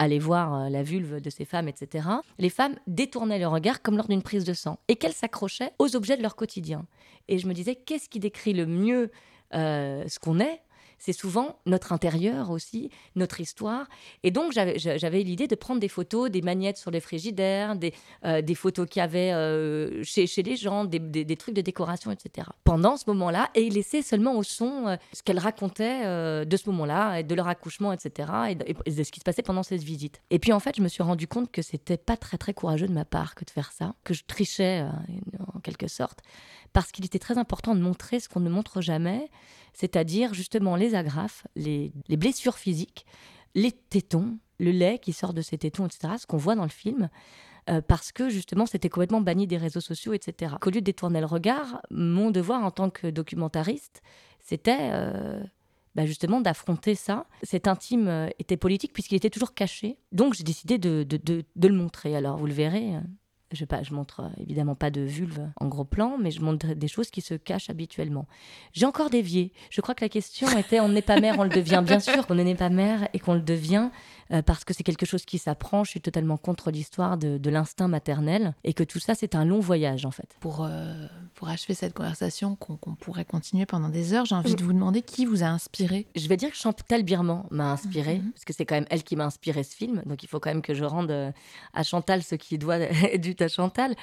euh, 0.00 0.04
allait 0.04 0.18
voir 0.18 0.54
euh, 0.54 0.68
la 0.68 0.82
vulve 0.82 1.20
de 1.20 1.30
ces 1.30 1.44
femmes, 1.44 1.68
etc., 1.68 2.08
les 2.38 2.50
femmes 2.50 2.76
détournaient 2.86 3.38
leur 3.38 3.52
regard 3.52 3.82
comme 3.82 3.96
lors 3.96 4.08
d'une 4.08 4.22
prise 4.22 4.44
de 4.44 4.54
sang 4.54 4.78
et 4.88 4.96
qu'elles 4.96 5.12
s'accrochaient 5.12 5.72
aux 5.78 5.96
objets 5.96 6.16
de 6.16 6.22
leur 6.22 6.36
quotidien. 6.36 6.86
Et 7.28 7.38
je 7.38 7.46
me 7.46 7.54
disais, 7.54 7.74
qu'est-ce 7.74 8.08
qui 8.08 8.20
décrit 8.20 8.52
le 8.52 8.66
mieux 8.66 9.10
ce 9.52 10.18
qu'on 10.18 10.40
est 10.40 10.60
c'est 10.98 11.12
souvent 11.12 11.58
notre 11.66 11.92
intérieur 11.92 12.50
aussi, 12.50 12.90
notre 13.14 13.40
histoire. 13.40 13.86
Et 14.22 14.30
donc, 14.30 14.52
j'avais 14.52 15.22
l'idée 15.22 15.46
de 15.46 15.54
prendre 15.54 15.80
des 15.80 15.88
photos, 15.88 16.30
des 16.30 16.42
magnettes 16.42 16.78
sur 16.78 16.90
les 16.90 17.00
frigidaires, 17.00 17.76
des, 17.76 17.92
euh, 18.24 18.42
photos 18.54 18.88
qu'il 18.88 19.00
y 19.00 19.02
avait 19.02 19.32
euh, 19.32 20.02
chez, 20.02 20.26
les 20.42 20.56
gens, 20.56 20.84
des, 20.84 21.36
trucs 21.36 21.54
de 21.54 21.60
décoration, 21.60 22.10
etc. 22.10 22.48
Pendant 22.64 22.96
ce 22.96 23.04
moment-là, 23.08 23.50
et 23.54 23.68
laisser 23.68 24.02
seulement 24.02 24.36
au 24.36 24.42
son 24.42 24.86
euh, 24.86 24.96
ce 25.12 25.22
qu'elle 25.22 25.38
racontait 25.38 26.04
de 26.46 26.56
ce 26.56 26.70
moment-là, 26.70 27.22
de 27.22 27.34
leur 27.34 27.48
accouchement, 27.48 27.92
etc., 27.92 28.30
et 28.50 28.54
de, 28.54 29.04
ce 29.04 29.10
qui 29.10 29.20
se 29.20 29.24
passait 29.24 29.42
pendant 29.42 29.62
cette 29.62 29.82
visite. 29.82 30.20
Et 30.30 30.38
puis, 30.38 30.52
en 30.52 30.60
fait, 30.60 30.76
je 30.76 30.82
me 30.82 30.88
suis 30.88 31.02
rendu 31.02 31.28
compte 31.28 31.50
que 31.50 31.62
c'était 31.62 31.96
pas 31.96 32.16
très, 32.16 32.38
très 32.38 32.54
courageux 32.54 32.86
de 32.86 32.92
ma 32.92 33.04
part 33.04 33.34
que 33.34 33.44
de 33.44 33.50
faire 33.50 33.72
ça, 33.72 33.94
que 34.04 34.14
je 34.14 34.24
trichais 34.26 34.84
en 35.54 35.60
quelque 35.60 35.88
sorte, 35.88 36.20
parce 36.72 36.92
qu'il 36.92 37.04
était 37.04 37.18
très 37.18 37.38
important 37.38 37.74
de 37.74 37.80
montrer 37.80 38.20
ce 38.20 38.28
qu'on 38.28 38.40
ne 38.40 38.50
montre 38.50 38.80
jamais 38.80 39.30
c'est-à-dire 39.76 40.32
justement 40.32 40.74
les 40.74 40.94
agrafes, 40.94 41.46
les, 41.54 41.92
blessures 42.08 42.56
physiques, 42.56 43.04
les 43.54 43.72
tétons, 43.72 44.38
le 44.58 44.70
lait 44.70 44.98
qui 44.98 45.12
sort 45.12 45.34
de 45.34 45.42
ces 45.42 45.58
tétons, 45.58 45.84
etc., 45.84 46.14
ce 46.18 46.26
qu'on 46.26 46.38
voit 46.38 46.54
dans 46.54 46.64
le 46.64 46.70
film. 46.70 47.10
Euh, 47.68 47.82
parce 47.82 48.10
que 48.12 48.28
justement 48.30 48.64
c'était 48.64 48.88
complètement 48.88 49.20
banni 49.20 49.46
des 49.46 49.58
réseaux 49.58 49.80
sociaux, 49.80 50.14
etc. 50.14 50.54
Qu'au 50.60 50.70
lieu 50.70 50.80
de 50.80 50.86
détourner 50.86 51.20
le 51.20 51.26
regard, 51.26 51.82
mon 51.90 52.30
devoir 52.30 52.64
en 52.64 52.70
tant 52.70 52.90
que 52.90 53.08
documentariste, 53.08 54.02
c'était 54.40 54.92
euh, 54.92 55.42
bah, 55.94 56.06
justement 56.06 56.40
d'affronter 56.40 56.94
ça. 56.94 57.26
Cet 57.42 57.68
intime 57.68 58.08
euh, 58.08 58.28
était 58.38 58.56
politique 58.56 58.94
puisqu'il 58.94 59.16
était 59.16 59.30
toujours 59.30 59.52
caché. 59.52 59.98
Donc 60.12 60.34
j'ai 60.34 60.44
décidé 60.44 60.78
de, 60.78 61.02
de, 61.02 61.68
le 61.68 61.74
montrer. 61.74 62.16
Alors 62.16 62.38
vous 62.38 62.46
le 62.46 62.54
verrez, 62.54 62.94
je, 63.52 63.64
pas, 63.64 63.82
je 63.82 63.94
montre 63.94 64.20
euh, 64.20 64.42
évidemment 64.42 64.74
pas 64.74 64.90
de 64.90 65.00
vulve 65.00 65.48
en 65.56 65.68
gros 65.68 65.84
plan, 65.84 66.18
mais 66.18 66.30
je 66.30 66.40
montre 66.40 66.74
des 66.74 66.88
choses 66.88 67.10
qui 67.10 67.20
se 67.20 67.34
cachent 67.34 67.70
habituellement. 67.70 68.26
J'ai 68.72 68.86
encore 68.86 69.10
dévié. 69.10 69.52
Je 69.70 69.80
crois 69.80 69.94
que 69.94 70.04
la 70.04 70.08
question 70.08 70.48
était 70.58 70.80
on 70.80 70.88
n'est 70.88 71.02
pas 71.02 71.20
mère, 71.20 71.38
on 71.38 71.44
le 71.44 71.50
devient. 71.50 71.82
Bien 71.84 72.00
sûr 72.00 72.26
qu'on 72.26 72.34
n'est 72.34 72.54
pas 72.54 72.68
mère 72.70 73.08
et 73.12 73.18
qu'on 73.18 73.34
le 73.34 73.40
devient. 73.40 73.90
Euh, 74.32 74.42
parce 74.42 74.64
que 74.64 74.74
c'est 74.74 74.82
quelque 74.82 75.06
chose 75.06 75.24
qui 75.24 75.38
s'apprend. 75.38 75.84
Je 75.84 75.90
suis 75.90 76.00
totalement 76.00 76.36
contre 76.36 76.70
l'histoire 76.70 77.16
de, 77.16 77.40
l'instinct 77.48 77.86
maternel 77.86 78.54
et 78.64 78.74
que 78.74 78.82
tout 78.82 78.98
ça, 78.98 79.14
c'est 79.14 79.36
un 79.36 79.44
long 79.44 79.60
voyage 79.60 80.04
en 80.04 80.10
fait. 80.10 80.36
Pour, 80.40 80.64
euh, 80.64 81.06
pour 81.34 81.48
achever 81.48 81.74
cette 81.74 81.94
conversation 81.94 82.56
qu'on 82.56 82.76
pourrait 82.96 83.24
continuer 83.24 83.66
pendant 83.66 83.88
des 83.88 84.14
heures, 84.14 84.24
j'ai 84.24 84.34
envie 84.34 84.56
de 84.56 84.64
vous 84.64 84.72
demander 84.72 85.02
qui 85.02 85.26
vous 85.26 85.44
a 85.44 85.46
inspiré. 85.46 86.08
Je 86.16 86.26
vais 86.28 86.36
dire 86.36 86.50
que 86.50 86.56
Chantal 86.56 87.04
Birman 87.04 87.44
m'a 87.50 87.70
inspiré, 87.70 88.18
mhm. 88.18 88.32
parce 88.32 88.44
que 88.44 88.52
c'est 88.52 88.66
quand 88.66 88.74
même 88.74 88.86
elle 88.90 89.04
qui 89.04 89.14
m'a 89.14 89.26
inspiré 89.26 89.62
ce 89.62 89.76
film. 89.76 90.02
Donc 90.06 90.24
il 90.24 90.28
faut 90.28 90.40
quand 90.40 90.50
même 90.50 90.62
que 90.62 90.74
je 90.74 90.84
rende 90.84 91.32
à 91.72 91.82
Chantal 91.84 92.22
ce 92.24 92.34
qui 92.34 92.58
doit 92.58 92.78
dû 93.18 93.36
Chantal. 93.48 93.94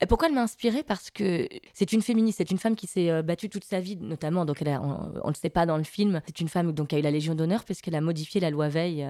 Et 0.00 0.06
pourquoi 0.06 0.28
elle 0.28 0.34
m'a 0.34 0.42
inspiré 0.42 0.82
Parce 0.82 1.10
que 1.10 1.48
c'est 1.74 1.92
une 1.92 2.02
féministe, 2.02 2.38
c'est 2.38 2.50
une 2.50 2.58
femme 2.58 2.76
qui 2.76 2.86
s'est 2.86 3.22
battue 3.22 3.48
toute 3.48 3.64
sa 3.64 3.80
vie, 3.80 3.96
notamment, 3.96 4.44
donc 4.44 4.62
on 4.62 4.66
ne 4.66 5.28
le 5.28 5.34
sait 5.34 5.50
pas 5.50 5.66
dans 5.66 5.76
le 5.76 5.84
film, 5.84 6.20
c'est 6.26 6.40
une 6.40 6.48
femme 6.48 6.72
donc, 6.72 6.88
qui 6.88 6.96
a 6.96 6.98
eu 6.98 7.02
la 7.02 7.10
Légion 7.10 7.34
d'honneur 7.34 7.64
puisqu'elle 7.64 7.94
a 7.94 8.00
modifié 8.00 8.40
la 8.40 8.50
loi 8.50 8.68
Veil 8.68 9.06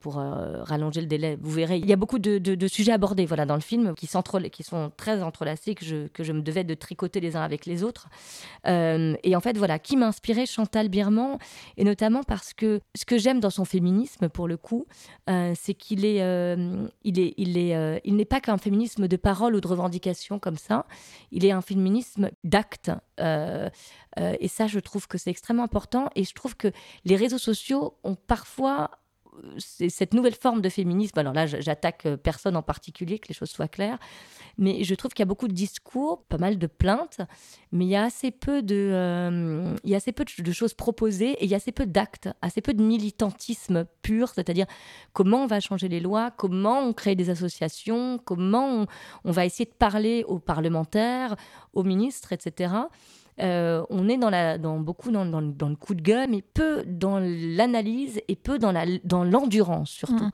pour 0.00 0.18
euh, 0.18 0.62
rallonger 0.62 1.00
le 1.00 1.06
délai. 1.06 1.38
Vous 1.40 1.50
verrez, 1.50 1.78
il 1.78 1.86
y 1.86 1.92
a 1.92 1.96
beaucoup 1.96 2.18
de, 2.18 2.66
sujets 2.66 2.92
abordés 2.92 3.26
voilà, 3.26 3.46
dans 3.46 3.54
le 3.54 3.60
film 3.60 3.94
qui, 3.94 4.06
sont 4.06 4.22
très 4.96 5.22
entrelacés, 5.22 5.74
que 5.74 5.84
je, 5.84 6.32
me 6.32 6.40
devais 6.40 6.64
de 6.64 6.74
tricoter 6.74 7.20
les 7.20 7.36
uns 7.36 7.42
avec 7.42 7.66
les 7.66 7.82
autres. 7.82 8.08
Euh, 8.66 9.14
et 9.22 9.36
en 9.36 9.40
fait, 9.40 9.56
voilà, 9.56 9.78
qui 9.78 9.96
m'a 9.96 10.08
inspiré 10.08 10.46
Chantal 10.46 10.88
Birman, 10.88 11.38
et 11.76 11.84
notamment 11.84 12.22
parce 12.22 12.52
que 12.52 12.80
ce 12.94 13.04
que 13.04 13.18
j'aime 13.18 13.40
dans 13.40 13.50
son 13.50 13.64
féminisme, 13.64 14.28
pour 14.28 14.48
le 14.48 14.56
coup, 14.56 14.86
euh, 15.30 15.52
c'est 15.58 15.74
qu'il 15.74 16.04
est, 16.04 16.18
il 17.04 17.18
est, 17.18 17.34
il 17.36 17.58
est, 17.58 18.00
il 18.04 18.16
n'est 18.16 18.24
pas 18.24 18.40
qu'un 18.40 18.58
féminisme 18.58 18.91
de 19.00 19.16
parole 19.16 19.54
ou 19.54 19.60
de 19.60 19.68
revendication 19.68 20.38
comme 20.38 20.56
ça. 20.56 20.86
Il 21.30 21.44
est 21.44 21.52
un 21.52 21.62
féminisme 21.62 22.30
d'acte. 22.44 22.90
et 23.18 24.48
ça, 24.48 24.66
je 24.66 24.80
trouve 24.80 25.08
que 25.08 25.18
c'est 25.18 25.30
extrêmement 25.30 25.64
important. 25.64 26.10
Et 26.14 26.24
je 26.24 26.34
trouve 26.34 26.56
que 26.56 26.72
les 27.04 27.16
réseaux 27.16 27.38
sociaux 27.38 27.98
ont 28.04 28.14
parfois 28.14 28.90
cette 29.58 30.14
nouvelle 30.14 30.34
forme 30.34 30.60
de 30.60 30.68
féminisme. 30.68 31.18
Alors 31.18 31.32
là, 31.32 31.46
j'attaque 31.46 32.06
personne 32.22 32.56
en 32.56 32.62
particulier, 32.62 33.18
que 33.18 33.28
les 33.28 33.34
choses 33.34 33.50
soient 33.50 33.68
claires. 33.68 33.98
Mais 34.58 34.84
je 34.84 34.94
trouve 34.94 35.12
qu'il 35.12 35.22
y 35.22 35.26
a 35.26 35.26
beaucoup 35.26 35.48
de 35.48 35.54
discours, 35.54 36.24
pas 36.24 36.38
mal 36.38 36.58
de 36.58 36.66
plaintes, 36.66 37.20
mais 37.70 37.86
il 37.86 37.88
y 37.88 37.96
a 37.96 38.04
assez 38.04 38.30
peu 38.30 38.62
de, 38.62 38.90
euh, 38.92 39.74
il 39.84 39.90
y 39.90 39.94
a 39.94 39.96
assez 39.96 40.12
peu 40.12 40.24
de 40.24 40.52
choses 40.52 40.74
proposées 40.74 41.32
et 41.32 41.44
il 41.44 41.50
y 41.50 41.54
a 41.54 41.56
assez 41.56 41.72
peu 41.72 41.86
d'actes, 41.86 42.28
assez 42.42 42.60
peu 42.60 42.74
de 42.74 42.82
militantisme 42.82 43.86
pur, 44.02 44.28
c'est-à-dire 44.28 44.66
comment 45.12 45.44
on 45.44 45.46
va 45.46 45.60
changer 45.60 45.88
les 45.88 46.00
lois, 46.00 46.30
comment 46.30 46.80
on 46.80 46.92
crée 46.92 47.14
des 47.14 47.30
associations, 47.30 48.18
comment 48.24 48.86
on, 49.24 49.30
va 49.30 49.46
essayer 49.46 49.64
de 49.64 49.74
parler 49.74 50.24
aux 50.26 50.38
parlementaires, 50.38 51.36
aux 51.72 51.82
ministres, 51.82 52.32
etc. 52.32 52.74
Euh, 53.40 53.84
on 53.88 54.08
est 54.08 54.18
dans, 54.18 54.30
la, 54.30 54.58
dans 54.58 54.78
beaucoup 54.78 55.10
dans, 55.10 55.24
dans, 55.24 55.68
le 55.68 55.76
coup 55.76 55.94
de 55.94 56.02
gueule, 56.02 56.28
mais 56.28 56.42
peu 56.42 56.84
dans 56.86 57.18
l'analyse 57.18 58.20
et 58.28 58.36
peu 58.36 58.58
dans 58.58 58.72
l'endurance 58.72 59.02
dans 59.04 59.84
surtout. 59.84 60.24
Mmh. 60.24 60.32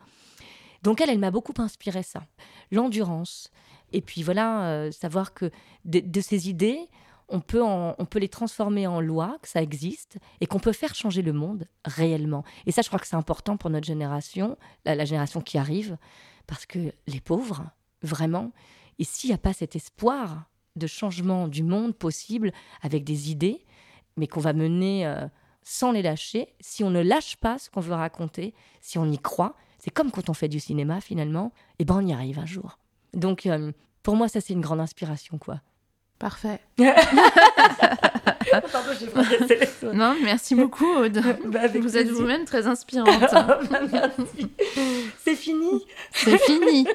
Donc 0.83 1.01
elle, 1.01 1.11
elle 1.11 1.19
m'a 1.19 1.31
beaucoup 1.31 1.55
inspiré 1.59 2.03
ça. 2.03 2.25
L'endurance, 2.71 3.51
et 3.93 4.01
puis 4.01 4.23
voilà, 4.23 4.69
euh, 4.69 4.91
savoir 4.91 5.35
que 5.35 5.51
de, 5.85 6.21
ces 6.21 6.49
idées, 6.49 6.89
on 7.29 7.41
peut, 7.41 7.63
on 7.63 8.05
peut 8.09 8.19
les 8.19 8.29
transformer 8.29 8.87
en 8.87 9.01
loi, 9.01 9.39
que 9.43 9.49
ça 9.49 9.63
existe, 9.63 10.19
et 10.41 10.47
qu'on 10.47 10.61
peut 10.61 10.73
faire 10.73 10.95
changer 10.95 11.23
le 11.23 11.33
monde 11.33 11.67
réellement. 11.85 12.45
Et 12.67 12.73
ça, 12.73 12.83
je 12.83 12.89
crois 12.89 12.99
que 12.99 13.07
c'est 13.07 13.17
important 13.17 13.57
pour 13.57 13.71
notre 13.71 13.87
génération, 13.87 14.57
la, 14.85 15.05
génération 15.05 15.41
qui 15.41 15.59
arrive, 15.59 15.99
parce 16.47 16.65
que 16.65 16.93
les 17.07 17.21
pauvres, 17.21 17.65
vraiment, 18.03 18.53
et 18.99 19.05
s'il 19.05 19.29
n'y 19.29 19.35
a 19.35 19.39
pas 19.39 19.53
cet 19.53 19.77
espoir 19.77 20.49
de 20.79 20.87
changement 20.87 21.49
du 21.49 21.63
monde 21.63 21.95
possible 21.95 22.53
avec 22.83 23.05
des 23.05 23.31
idées, 23.31 23.65
mais 24.17 24.27
qu'on 24.27 24.41
va 24.41 24.53
mener 24.53 25.07
euh, 25.07 25.27
sans 25.63 25.93
les 25.93 26.03
lâcher, 26.03 26.55
si 26.61 26.83
on 26.85 26.91
ne 26.91 27.03
lâche 27.03 27.37
pas 27.37 27.59
ce 27.59 27.71
qu'on 27.71 27.81
veut 27.81 27.95
raconter, 27.95 28.55
si 28.81 28.99
on 28.99 29.11
y 29.11 29.19
croit, 29.19 29.55
c'est 29.79 29.91
comme 29.91 30.11
quand 30.11 30.31
on 30.31 30.35
fait 30.35 30.49
du 30.49 30.61
cinéma 30.61 31.01
finalement, 31.01 31.53
et 31.79 31.83
eh 31.83 31.85
ben 31.85 31.97
on 31.97 32.07
y 32.07 32.13
arrive 32.13 32.39
un 32.39 32.47
jour. 32.47 32.79
Donc, 33.15 33.47
euh, 33.47 33.73
pour 34.03 34.17
moi, 34.17 34.29
ça, 34.29 34.41
c'est 34.41 34.53
une 34.53 34.61
grande 34.61 34.81
inspiration, 34.81 35.39
quoi. 35.39 35.61
Parfait. 36.19 36.61
Pardon, 38.73 38.93
Non, 39.95 40.17
merci 40.23 40.55
beaucoup, 40.55 40.87
Aude. 40.87 41.21
Bah, 41.47 41.69
vous 41.69 41.97
êtes 41.97 42.09
vous-même 42.09 42.45
très 42.45 42.67
inspirante. 42.67 43.09
Bah. 43.33 44.11
C'est 45.19 45.37
fini. 45.37 45.85
C'est 46.13 46.39
fini. 46.39 46.87